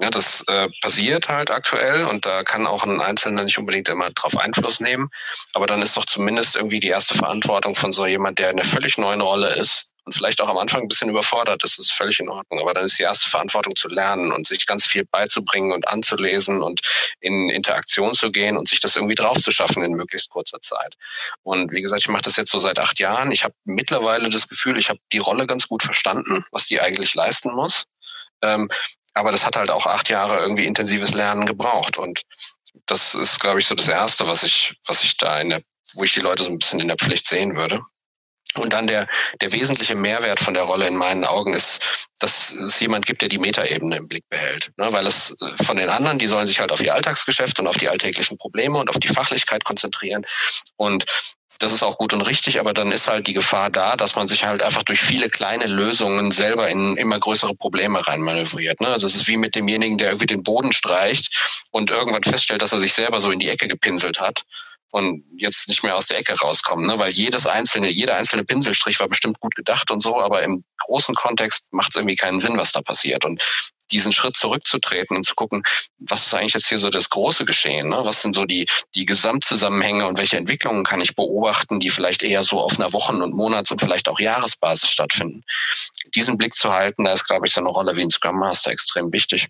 ja, 0.00 0.10
das 0.10 0.44
äh, 0.48 0.68
passiert 0.80 1.28
halt 1.28 1.50
aktuell 1.50 2.04
und 2.06 2.26
da 2.26 2.42
kann 2.42 2.66
auch 2.66 2.84
ein 2.84 3.00
Einzelner 3.00 3.44
nicht 3.44 3.58
unbedingt 3.58 3.88
immer 3.88 4.10
drauf 4.10 4.36
Einfluss 4.36 4.80
nehmen. 4.80 5.08
Aber 5.52 5.66
dann 5.66 5.82
ist 5.82 5.96
doch 5.96 6.04
zumindest 6.04 6.56
irgendwie 6.56 6.80
die 6.80 6.88
erste 6.88 7.14
Verantwortung 7.14 7.76
von 7.76 7.92
so 7.92 8.04
jemand, 8.04 8.40
der 8.40 8.50
in 8.50 8.58
einer 8.58 8.68
völlig 8.68 8.98
neuen 8.98 9.20
Rolle 9.20 9.54
ist 9.54 9.93
und 10.04 10.12
vielleicht 10.12 10.40
auch 10.40 10.48
am 10.48 10.58
Anfang 10.58 10.82
ein 10.82 10.88
bisschen 10.88 11.08
überfordert, 11.08 11.62
das 11.62 11.78
ist 11.78 11.92
völlig 11.92 12.20
in 12.20 12.28
Ordnung. 12.28 12.60
Aber 12.60 12.74
dann 12.74 12.84
ist 12.84 12.98
die 12.98 13.02
erste 13.02 13.30
Verantwortung 13.30 13.74
zu 13.74 13.88
lernen 13.88 14.32
und 14.32 14.46
sich 14.46 14.66
ganz 14.66 14.84
viel 14.84 15.04
beizubringen 15.04 15.72
und 15.72 15.88
anzulesen 15.88 16.62
und 16.62 16.80
in 17.20 17.48
Interaktion 17.48 18.12
zu 18.14 18.30
gehen 18.30 18.56
und 18.56 18.68
sich 18.68 18.80
das 18.80 18.96
irgendwie 18.96 19.14
drauf 19.14 19.38
zu 19.38 19.50
schaffen 19.50 19.82
in 19.82 19.92
möglichst 19.92 20.30
kurzer 20.30 20.60
Zeit. 20.60 20.94
Und 21.42 21.72
wie 21.72 21.82
gesagt, 21.82 22.02
ich 22.02 22.08
mache 22.08 22.22
das 22.22 22.36
jetzt 22.36 22.50
so 22.50 22.58
seit 22.58 22.78
acht 22.78 22.98
Jahren. 22.98 23.30
Ich 23.30 23.44
habe 23.44 23.54
mittlerweile 23.64 24.28
das 24.28 24.48
Gefühl, 24.48 24.78
ich 24.78 24.90
habe 24.90 25.00
die 25.12 25.18
Rolle 25.18 25.46
ganz 25.46 25.68
gut 25.68 25.82
verstanden, 25.82 26.44
was 26.50 26.66
die 26.66 26.80
eigentlich 26.80 27.14
leisten 27.14 27.54
muss. 27.54 27.84
Ähm, 28.42 28.70
aber 29.14 29.30
das 29.30 29.46
hat 29.46 29.56
halt 29.56 29.70
auch 29.70 29.86
acht 29.86 30.08
Jahre 30.10 30.38
irgendwie 30.38 30.66
intensives 30.66 31.14
Lernen 31.14 31.46
gebraucht. 31.46 31.98
Und 31.98 32.22
das 32.86 33.14
ist, 33.14 33.40
glaube 33.40 33.60
ich, 33.60 33.66
so 33.66 33.74
das 33.74 33.88
Erste, 33.88 34.26
was 34.26 34.42
ich, 34.42 34.76
was 34.86 35.02
ich 35.02 35.16
da 35.16 35.40
in 35.40 35.50
der, 35.50 35.62
wo 35.94 36.04
ich 36.04 36.12
die 36.12 36.20
Leute 36.20 36.44
so 36.44 36.50
ein 36.50 36.58
bisschen 36.58 36.80
in 36.80 36.88
der 36.88 36.96
Pflicht 36.96 37.26
sehen 37.26 37.56
würde. 37.56 37.80
Und 38.58 38.72
dann 38.72 38.86
der, 38.86 39.08
der 39.40 39.52
wesentliche 39.52 39.94
Mehrwert 39.94 40.40
von 40.40 40.54
der 40.54 40.64
Rolle 40.64 40.86
in 40.86 40.96
meinen 40.96 41.24
Augen 41.24 41.54
ist, 41.54 42.08
dass 42.20 42.52
es 42.52 42.80
jemand 42.80 43.06
gibt, 43.06 43.22
der 43.22 43.28
die 43.28 43.38
Metaebene 43.38 43.96
im 43.96 44.08
Blick 44.08 44.28
behält. 44.28 44.70
Ne? 44.76 44.92
Weil 44.92 45.06
es 45.06 45.40
äh, 45.42 45.64
von 45.64 45.76
den 45.76 45.88
anderen, 45.88 46.18
die 46.18 46.26
sollen 46.26 46.46
sich 46.46 46.60
halt 46.60 46.72
auf 46.72 46.82
ihr 46.82 46.94
Alltagsgeschäft 46.94 47.58
und 47.58 47.66
auf 47.66 47.76
die 47.76 47.88
alltäglichen 47.88 48.38
Probleme 48.38 48.78
und 48.78 48.88
auf 48.88 48.98
die 48.98 49.08
Fachlichkeit 49.08 49.64
konzentrieren. 49.64 50.24
Und 50.76 51.04
das 51.60 51.72
ist 51.72 51.82
auch 51.82 51.98
gut 51.98 52.12
und 52.12 52.22
richtig, 52.22 52.58
aber 52.58 52.72
dann 52.72 52.90
ist 52.90 53.08
halt 53.08 53.26
die 53.26 53.32
Gefahr 53.32 53.70
da, 53.70 53.96
dass 53.96 54.16
man 54.16 54.26
sich 54.26 54.44
halt 54.44 54.62
einfach 54.62 54.82
durch 54.82 55.00
viele 55.00 55.28
kleine 55.28 55.66
Lösungen 55.66 56.32
selber 56.32 56.68
in 56.68 56.96
immer 56.96 57.18
größere 57.18 57.54
Probleme 57.54 58.04
reinmanövriert. 58.06 58.80
Ne? 58.80 58.88
Also 58.88 59.06
es 59.06 59.14
ist 59.14 59.28
wie 59.28 59.36
mit 59.36 59.54
demjenigen, 59.54 59.98
der 59.98 60.08
irgendwie 60.08 60.26
den 60.26 60.42
Boden 60.42 60.72
streicht 60.72 61.66
und 61.70 61.90
irgendwann 61.90 62.24
feststellt, 62.24 62.62
dass 62.62 62.72
er 62.72 62.80
sich 62.80 62.94
selber 62.94 63.20
so 63.20 63.30
in 63.30 63.38
die 63.38 63.48
Ecke 63.48 63.68
gepinselt 63.68 64.20
hat 64.20 64.44
und 64.94 65.24
jetzt 65.36 65.68
nicht 65.68 65.82
mehr 65.82 65.96
aus 65.96 66.06
der 66.06 66.18
Ecke 66.18 66.38
rauskommen, 66.38 66.86
ne? 66.86 66.96
weil 67.00 67.10
jedes 67.10 67.48
einzelne, 67.48 67.90
jeder 67.90 68.14
einzelne 68.14 68.44
Pinselstrich 68.44 69.00
war 69.00 69.08
bestimmt 69.08 69.40
gut 69.40 69.56
gedacht 69.56 69.90
und 69.90 69.98
so, 69.98 70.20
aber 70.20 70.44
im 70.44 70.62
großen 70.78 71.16
Kontext 71.16 71.72
macht 71.72 71.90
es 71.90 71.96
irgendwie 71.96 72.14
keinen 72.14 72.38
Sinn, 72.38 72.56
was 72.56 72.70
da 72.70 72.80
passiert. 72.80 73.24
Und 73.24 73.42
diesen 73.90 74.12
Schritt 74.12 74.36
zurückzutreten 74.36 75.16
und 75.16 75.26
zu 75.26 75.34
gucken, 75.34 75.64
was 75.98 76.26
ist 76.26 76.34
eigentlich 76.34 76.54
jetzt 76.54 76.68
hier 76.68 76.78
so 76.78 76.90
das 76.90 77.10
große 77.10 77.44
Geschehen? 77.44 77.88
Ne? 77.88 78.02
Was 78.04 78.22
sind 78.22 78.36
so 78.36 78.44
die, 78.44 78.68
die 78.94 79.04
Gesamtzusammenhänge 79.04 80.06
und 80.06 80.18
welche 80.18 80.36
Entwicklungen 80.36 80.84
kann 80.84 81.00
ich 81.00 81.16
beobachten, 81.16 81.80
die 81.80 81.90
vielleicht 81.90 82.22
eher 82.22 82.44
so 82.44 82.60
auf 82.60 82.78
einer 82.78 82.92
Wochen- 82.92 83.20
und 83.20 83.34
Monats- 83.34 83.72
und 83.72 83.80
vielleicht 83.80 84.08
auch 84.08 84.20
Jahresbasis 84.20 84.88
stattfinden? 84.88 85.42
Diesen 86.14 86.38
Blick 86.38 86.54
zu 86.54 86.72
halten, 86.72 87.02
da 87.02 87.12
ist, 87.12 87.26
glaube 87.26 87.48
ich, 87.48 87.52
so 87.52 87.60
eine 87.60 87.70
Rolle 87.70 87.96
wie 87.96 88.02
ein 88.02 88.10
Scrum 88.10 88.38
Master 88.38 88.70
extrem 88.70 89.12
wichtig. 89.12 89.48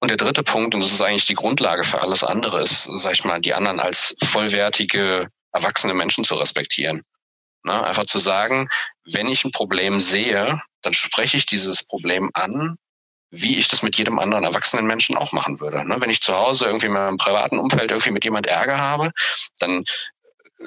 Und 0.00 0.08
der 0.08 0.16
dritte 0.16 0.42
Punkt, 0.42 0.74
und 0.74 0.82
das 0.82 0.92
ist 0.92 1.00
eigentlich 1.00 1.26
die 1.26 1.34
Grundlage 1.34 1.84
für 1.84 2.02
alles 2.02 2.24
andere, 2.24 2.62
ist, 2.62 2.84
sag 2.84 3.12
ich 3.12 3.24
mal, 3.24 3.40
die 3.40 3.54
anderen 3.54 3.80
als 3.80 4.16
vollwertige, 4.24 5.28
erwachsene 5.52 5.94
Menschen 5.94 6.24
zu 6.24 6.34
respektieren. 6.34 7.02
Ne? 7.64 7.84
Einfach 7.84 8.04
zu 8.04 8.18
sagen, 8.18 8.68
wenn 9.04 9.28
ich 9.28 9.44
ein 9.44 9.52
Problem 9.52 10.00
sehe, 10.00 10.60
dann 10.82 10.94
spreche 10.94 11.36
ich 11.36 11.46
dieses 11.46 11.82
Problem 11.84 12.30
an, 12.34 12.76
wie 13.30 13.58
ich 13.58 13.68
das 13.68 13.82
mit 13.82 13.96
jedem 13.96 14.18
anderen 14.18 14.44
erwachsenen 14.44 14.86
Menschen 14.86 15.16
auch 15.16 15.32
machen 15.32 15.60
würde. 15.60 15.86
Ne? 15.86 15.96
Wenn 16.00 16.10
ich 16.10 16.20
zu 16.20 16.34
Hause 16.34 16.66
irgendwie 16.66 16.86
in 16.86 16.92
meinem 16.92 17.16
privaten 17.16 17.58
Umfeld 17.58 17.90
irgendwie 17.90 18.12
mit 18.12 18.24
jemand 18.24 18.46
Ärger 18.46 18.78
habe, 18.78 19.10
dann 19.58 19.84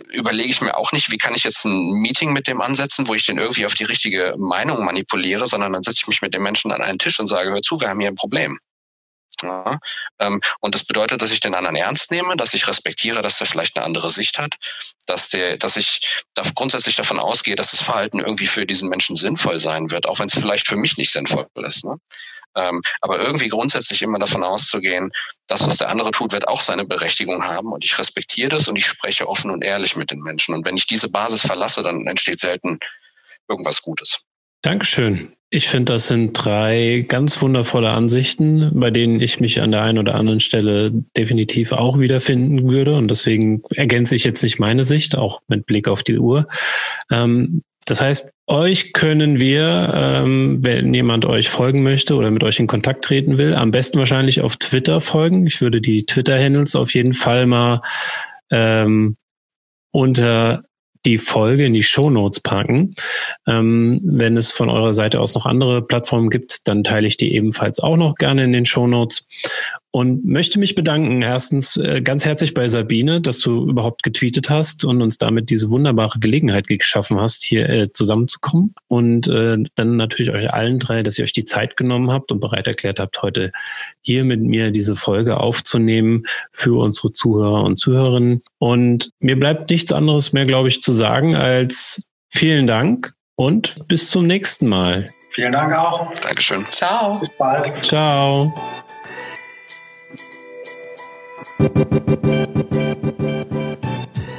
überlege 0.09 0.49
ich 0.49 0.61
mir 0.61 0.77
auch 0.77 0.91
nicht, 0.91 1.11
wie 1.11 1.17
kann 1.17 1.33
ich 1.33 1.43
jetzt 1.43 1.65
ein 1.65 1.93
Meeting 1.93 2.31
mit 2.31 2.47
dem 2.47 2.61
ansetzen, 2.61 3.07
wo 3.07 3.15
ich 3.15 3.25
den 3.25 3.37
irgendwie 3.37 3.65
auf 3.65 3.73
die 3.73 3.85
richtige 3.85 4.35
Meinung 4.37 4.83
manipuliere, 4.83 5.47
sondern 5.47 5.73
dann 5.73 5.83
setze 5.83 6.01
ich 6.01 6.07
mich 6.07 6.21
mit 6.21 6.33
dem 6.33 6.43
Menschen 6.43 6.71
an 6.71 6.81
einen 6.81 6.99
Tisch 6.99 7.19
und 7.19 7.27
sage, 7.27 7.49
hör 7.49 7.61
zu, 7.61 7.79
wir 7.79 7.89
haben 7.89 7.99
hier 7.99 8.09
ein 8.09 8.15
Problem. 8.15 8.59
Ja, 9.43 9.79
ähm, 10.19 10.41
und 10.59 10.75
das 10.75 10.83
bedeutet, 10.83 11.21
dass 11.21 11.31
ich 11.31 11.39
den 11.39 11.55
anderen 11.55 11.75
ernst 11.75 12.11
nehme, 12.11 12.35
dass 12.37 12.53
ich 12.53 12.67
respektiere, 12.67 13.21
dass 13.21 13.39
er 13.39 13.47
vielleicht 13.47 13.75
eine 13.75 13.85
andere 13.85 14.09
Sicht 14.09 14.37
hat, 14.37 14.55
dass 15.07 15.29
der, 15.29 15.57
dass 15.57 15.77
ich 15.77 16.23
da 16.33 16.43
grundsätzlich 16.55 16.95
davon 16.95 17.19
ausgehe, 17.19 17.55
dass 17.55 17.71
das 17.71 17.81
Verhalten 17.81 18.19
irgendwie 18.19 18.47
für 18.47 18.65
diesen 18.65 18.89
Menschen 18.89 19.15
sinnvoll 19.15 19.59
sein 19.59 19.91
wird, 19.91 20.07
auch 20.07 20.19
wenn 20.19 20.27
es 20.27 20.33
vielleicht 20.33 20.67
für 20.67 20.75
mich 20.75 20.97
nicht 20.97 21.11
sinnvoll 21.11 21.47
ist. 21.55 21.85
Ne? 21.85 21.97
Ähm, 22.55 22.81
aber 23.01 23.19
irgendwie 23.19 23.47
grundsätzlich 23.47 24.01
immer 24.01 24.19
davon 24.19 24.43
auszugehen, 24.43 25.11
das, 25.47 25.65
was 25.65 25.77
der 25.77 25.89
andere 25.89 26.11
tut, 26.11 26.31
wird 26.31 26.47
auch 26.47 26.61
seine 26.61 26.85
Berechtigung 26.85 27.45
haben 27.45 27.71
und 27.71 27.83
ich 27.85 27.97
respektiere 27.99 28.49
das 28.49 28.67
und 28.67 28.75
ich 28.75 28.87
spreche 28.87 29.27
offen 29.27 29.51
und 29.51 29.63
ehrlich 29.63 29.95
mit 29.95 30.11
den 30.11 30.19
Menschen. 30.19 30.55
Und 30.55 30.65
wenn 30.65 30.77
ich 30.77 30.87
diese 30.87 31.09
Basis 31.09 31.41
verlasse, 31.41 31.83
dann 31.83 32.07
entsteht 32.07 32.39
selten 32.39 32.79
irgendwas 33.47 33.81
Gutes. 33.81 34.25
Dankeschön. 34.61 35.35
Ich 35.51 35.67
finde, 35.67 35.93
das 35.93 36.07
sind 36.07 36.33
drei 36.33 37.03
ganz 37.07 37.41
wundervolle 37.41 37.89
Ansichten, 37.89 38.69
bei 38.73 38.91
denen 38.91 39.19
ich 39.19 39.39
mich 39.39 39.61
an 39.61 39.71
der 39.71 39.81
einen 39.81 39.97
oder 39.97 40.13
anderen 40.13 40.41
Stelle 40.41 40.91
definitiv 41.17 41.71
auch 41.71 41.97
wiederfinden 41.97 42.69
würde. 42.69 42.95
Und 42.95 43.09
deswegen 43.09 43.63
ergänze 43.71 44.15
ich 44.15 44.23
jetzt 44.23 44.43
nicht 44.43 44.59
meine 44.59 44.83
Sicht, 44.83 45.17
auch 45.17 45.41
mit 45.47 45.65
Blick 45.65 45.87
auf 45.87 46.03
die 46.03 46.19
Uhr. 46.19 46.47
Ähm, 47.11 47.63
das 47.85 47.99
heißt, 47.99 48.29
euch 48.45 48.93
können 48.93 49.39
wir, 49.39 49.91
ähm, 49.95 50.63
wenn 50.63 50.93
jemand 50.93 51.25
euch 51.25 51.49
folgen 51.49 51.81
möchte 51.81 52.15
oder 52.15 52.29
mit 52.29 52.43
euch 52.43 52.59
in 52.59 52.67
Kontakt 52.67 53.03
treten 53.03 53.39
will, 53.39 53.55
am 53.55 53.71
besten 53.71 53.97
wahrscheinlich 53.97 54.41
auf 54.41 54.57
Twitter 54.57 55.01
folgen. 55.01 55.47
Ich 55.47 55.61
würde 55.61 55.81
die 55.81 56.05
Twitter-Handles 56.05 56.75
auf 56.75 56.93
jeden 56.93 57.13
Fall 57.13 57.47
mal 57.47 57.81
ähm, 58.51 59.15
unter 59.91 60.63
die 61.05 61.17
Folge 61.17 61.65
in 61.65 61.73
die 61.73 61.83
Show 61.83 62.09
Notes 62.09 62.39
packen. 62.39 62.95
Ähm, 63.47 64.01
wenn 64.03 64.37
es 64.37 64.51
von 64.51 64.69
eurer 64.69 64.93
Seite 64.93 65.19
aus 65.19 65.35
noch 65.35 65.45
andere 65.45 65.81
Plattformen 65.81 66.29
gibt, 66.29 66.67
dann 66.67 66.83
teile 66.83 67.07
ich 67.07 67.17
die 67.17 67.33
ebenfalls 67.33 67.79
auch 67.79 67.97
noch 67.97 68.15
gerne 68.15 68.43
in 68.43 68.53
den 68.53 68.65
Show 68.65 68.87
Notes 68.87 69.27
und 69.91 70.23
möchte 70.25 70.59
mich 70.59 70.75
bedanken. 70.75 71.21
Erstens 71.21 71.75
äh, 71.77 72.01
ganz 72.01 72.23
herzlich 72.23 72.53
bei 72.53 72.67
Sabine, 72.67 73.21
dass 73.21 73.39
du 73.39 73.67
überhaupt 73.67 74.03
getweetet 74.03 74.49
hast 74.49 74.85
und 74.85 75.01
uns 75.01 75.17
damit 75.17 75.49
diese 75.49 75.69
wunderbare 75.69 76.19
Gelegenheit 76.19 76.67
geschaffen 76.67 77.19
hast, 77.19 77.43
hier 77.43 77.67
äh, 77.69 77.91
zusammenzukommen. 77.91 78.75
Und 78.87 79.27
äh, 79.27 79.57
dann 79.75 79.97
natürlich 79.97 80.31
euch 80.31 80.53
allen 80.53 80.79
drei, 80.79 81.01
dass 81.01 81.17
ihr 81.17 81.23
euch 81.23 81.33
die 81.33 81.45
Zeit 81.45 81.75
genommen 81.75 82.11
habt 82.11 82.31
und 82.31 82.39
bereit 82.39 82.67
erklärt 82.67 82.99
habt, 82.99 83.21
heute 83.23 83.51
hier 84.01 84.23
mit 84.23 84.41
mir 84.41 84.71
diese 84.71 84.95
Folge 84.95 85.39
aufzunehmen 85.39 86.23
für 86.51 86.79
unsere 86.79 87.11
Zuhörer 87.11 87.63
und 87.63 87.77
Zuhörerinnen. 87.77 88.43
Und 88.59 89.11
mir 89.19 89.39
bleibt 89.39 89.71
nichts 89.71 89.91
anderes 89.91 90.33
mehr, 90.33 90.45
glaube 90.45 90.67
ich, 90.67 90.81
zu 90.81 90.91
sagen 90.91 91.35
als 91.35 91.99
vielen 92.29 92.67
Dank 92.67 93.13
und 93.35 93.87
bis 93.87 94.11
zum 94.11 94.27
nächsten 94.27 94.67
Mal. 94.67 95.05
Vielen 95.31 95.53
Dank 95.53 95.73
auch. 95.75 96.13
Dankeschön. 96.13 96.65
Ciao. 96.69 97.17
Bis 97.17 97.29
bald. 97.37 97.85
Ciao. 97.85 98.53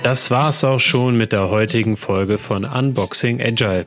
Das 0.02 0.30
war's 0.30 0.64
auch 0.64 0.80
schon 0.80 1.16
mit 1.16 1.32
der 1.32 1.50
heutigen 1.50 1.96
Folge 1.96 2.38
von 2.38 2.64
Unboxing 2.64 3.40
Agile. 3.40 3.86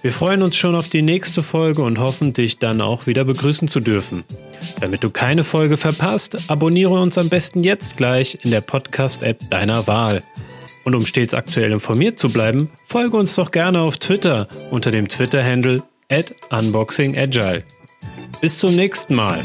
Wir 0.00 0.12
freuen 0.12 0.42
uns 0.42 0.56
schon 0.56 0.74
auf 0.74 0.88
die 0.88 1.02
nächste 1.02 1.42
Folge 1.42 1.82
und 1.82 1.98
hoffen, 1.98 2.32
dich 2.32 2.58
dann 2.58 2.80
auch 2.80 3.06
wieder 3.06 3.24
begrüßen 3.24 3.68
zu 3.68 3.80
dürfen. 3.80 4.24
Damit 4.80 5.04
du 5.04 5.10
keine 5.10 5.44
Folge 5.44 5.76
verpasst, 5.76 6.50
abonniere 6.50 7.00
uns 7.00 7.18
am 7.18 7.28
besten 7.28 7.64
jetzt 7.64 7.96
gleich 7.96 8.38
in 8.42 8.50
der 8.50 8.60
Podcast-App 8.60 9.50
deiner 9.50 9.86
Wahl. 9.86 10.22
Und 10.84 10.94
um 10.94 11.04
stets 11.04 11.34
aktuell 11.34 11.72
informiert 11.72 12.18
zu 12.18 12.28
bleiben, 12.28 12.70
folge 12.86 13.16
uns 13.16 13.34
doch 13.34 13.50
gerne 13.50 13.80
auf 13.80 13.98
Twitter 13.98 14.48
unter 14.70 14.90
dem 14.90 15.08
Twitter-Handle 15.08 15.82
at 16.10 16.34
unboxingagile. 16.50 17.64
Bis 18.40 18.58
zum 18.58 18.74
nächsten 18.74 19.14
Mal. 19.14 19.44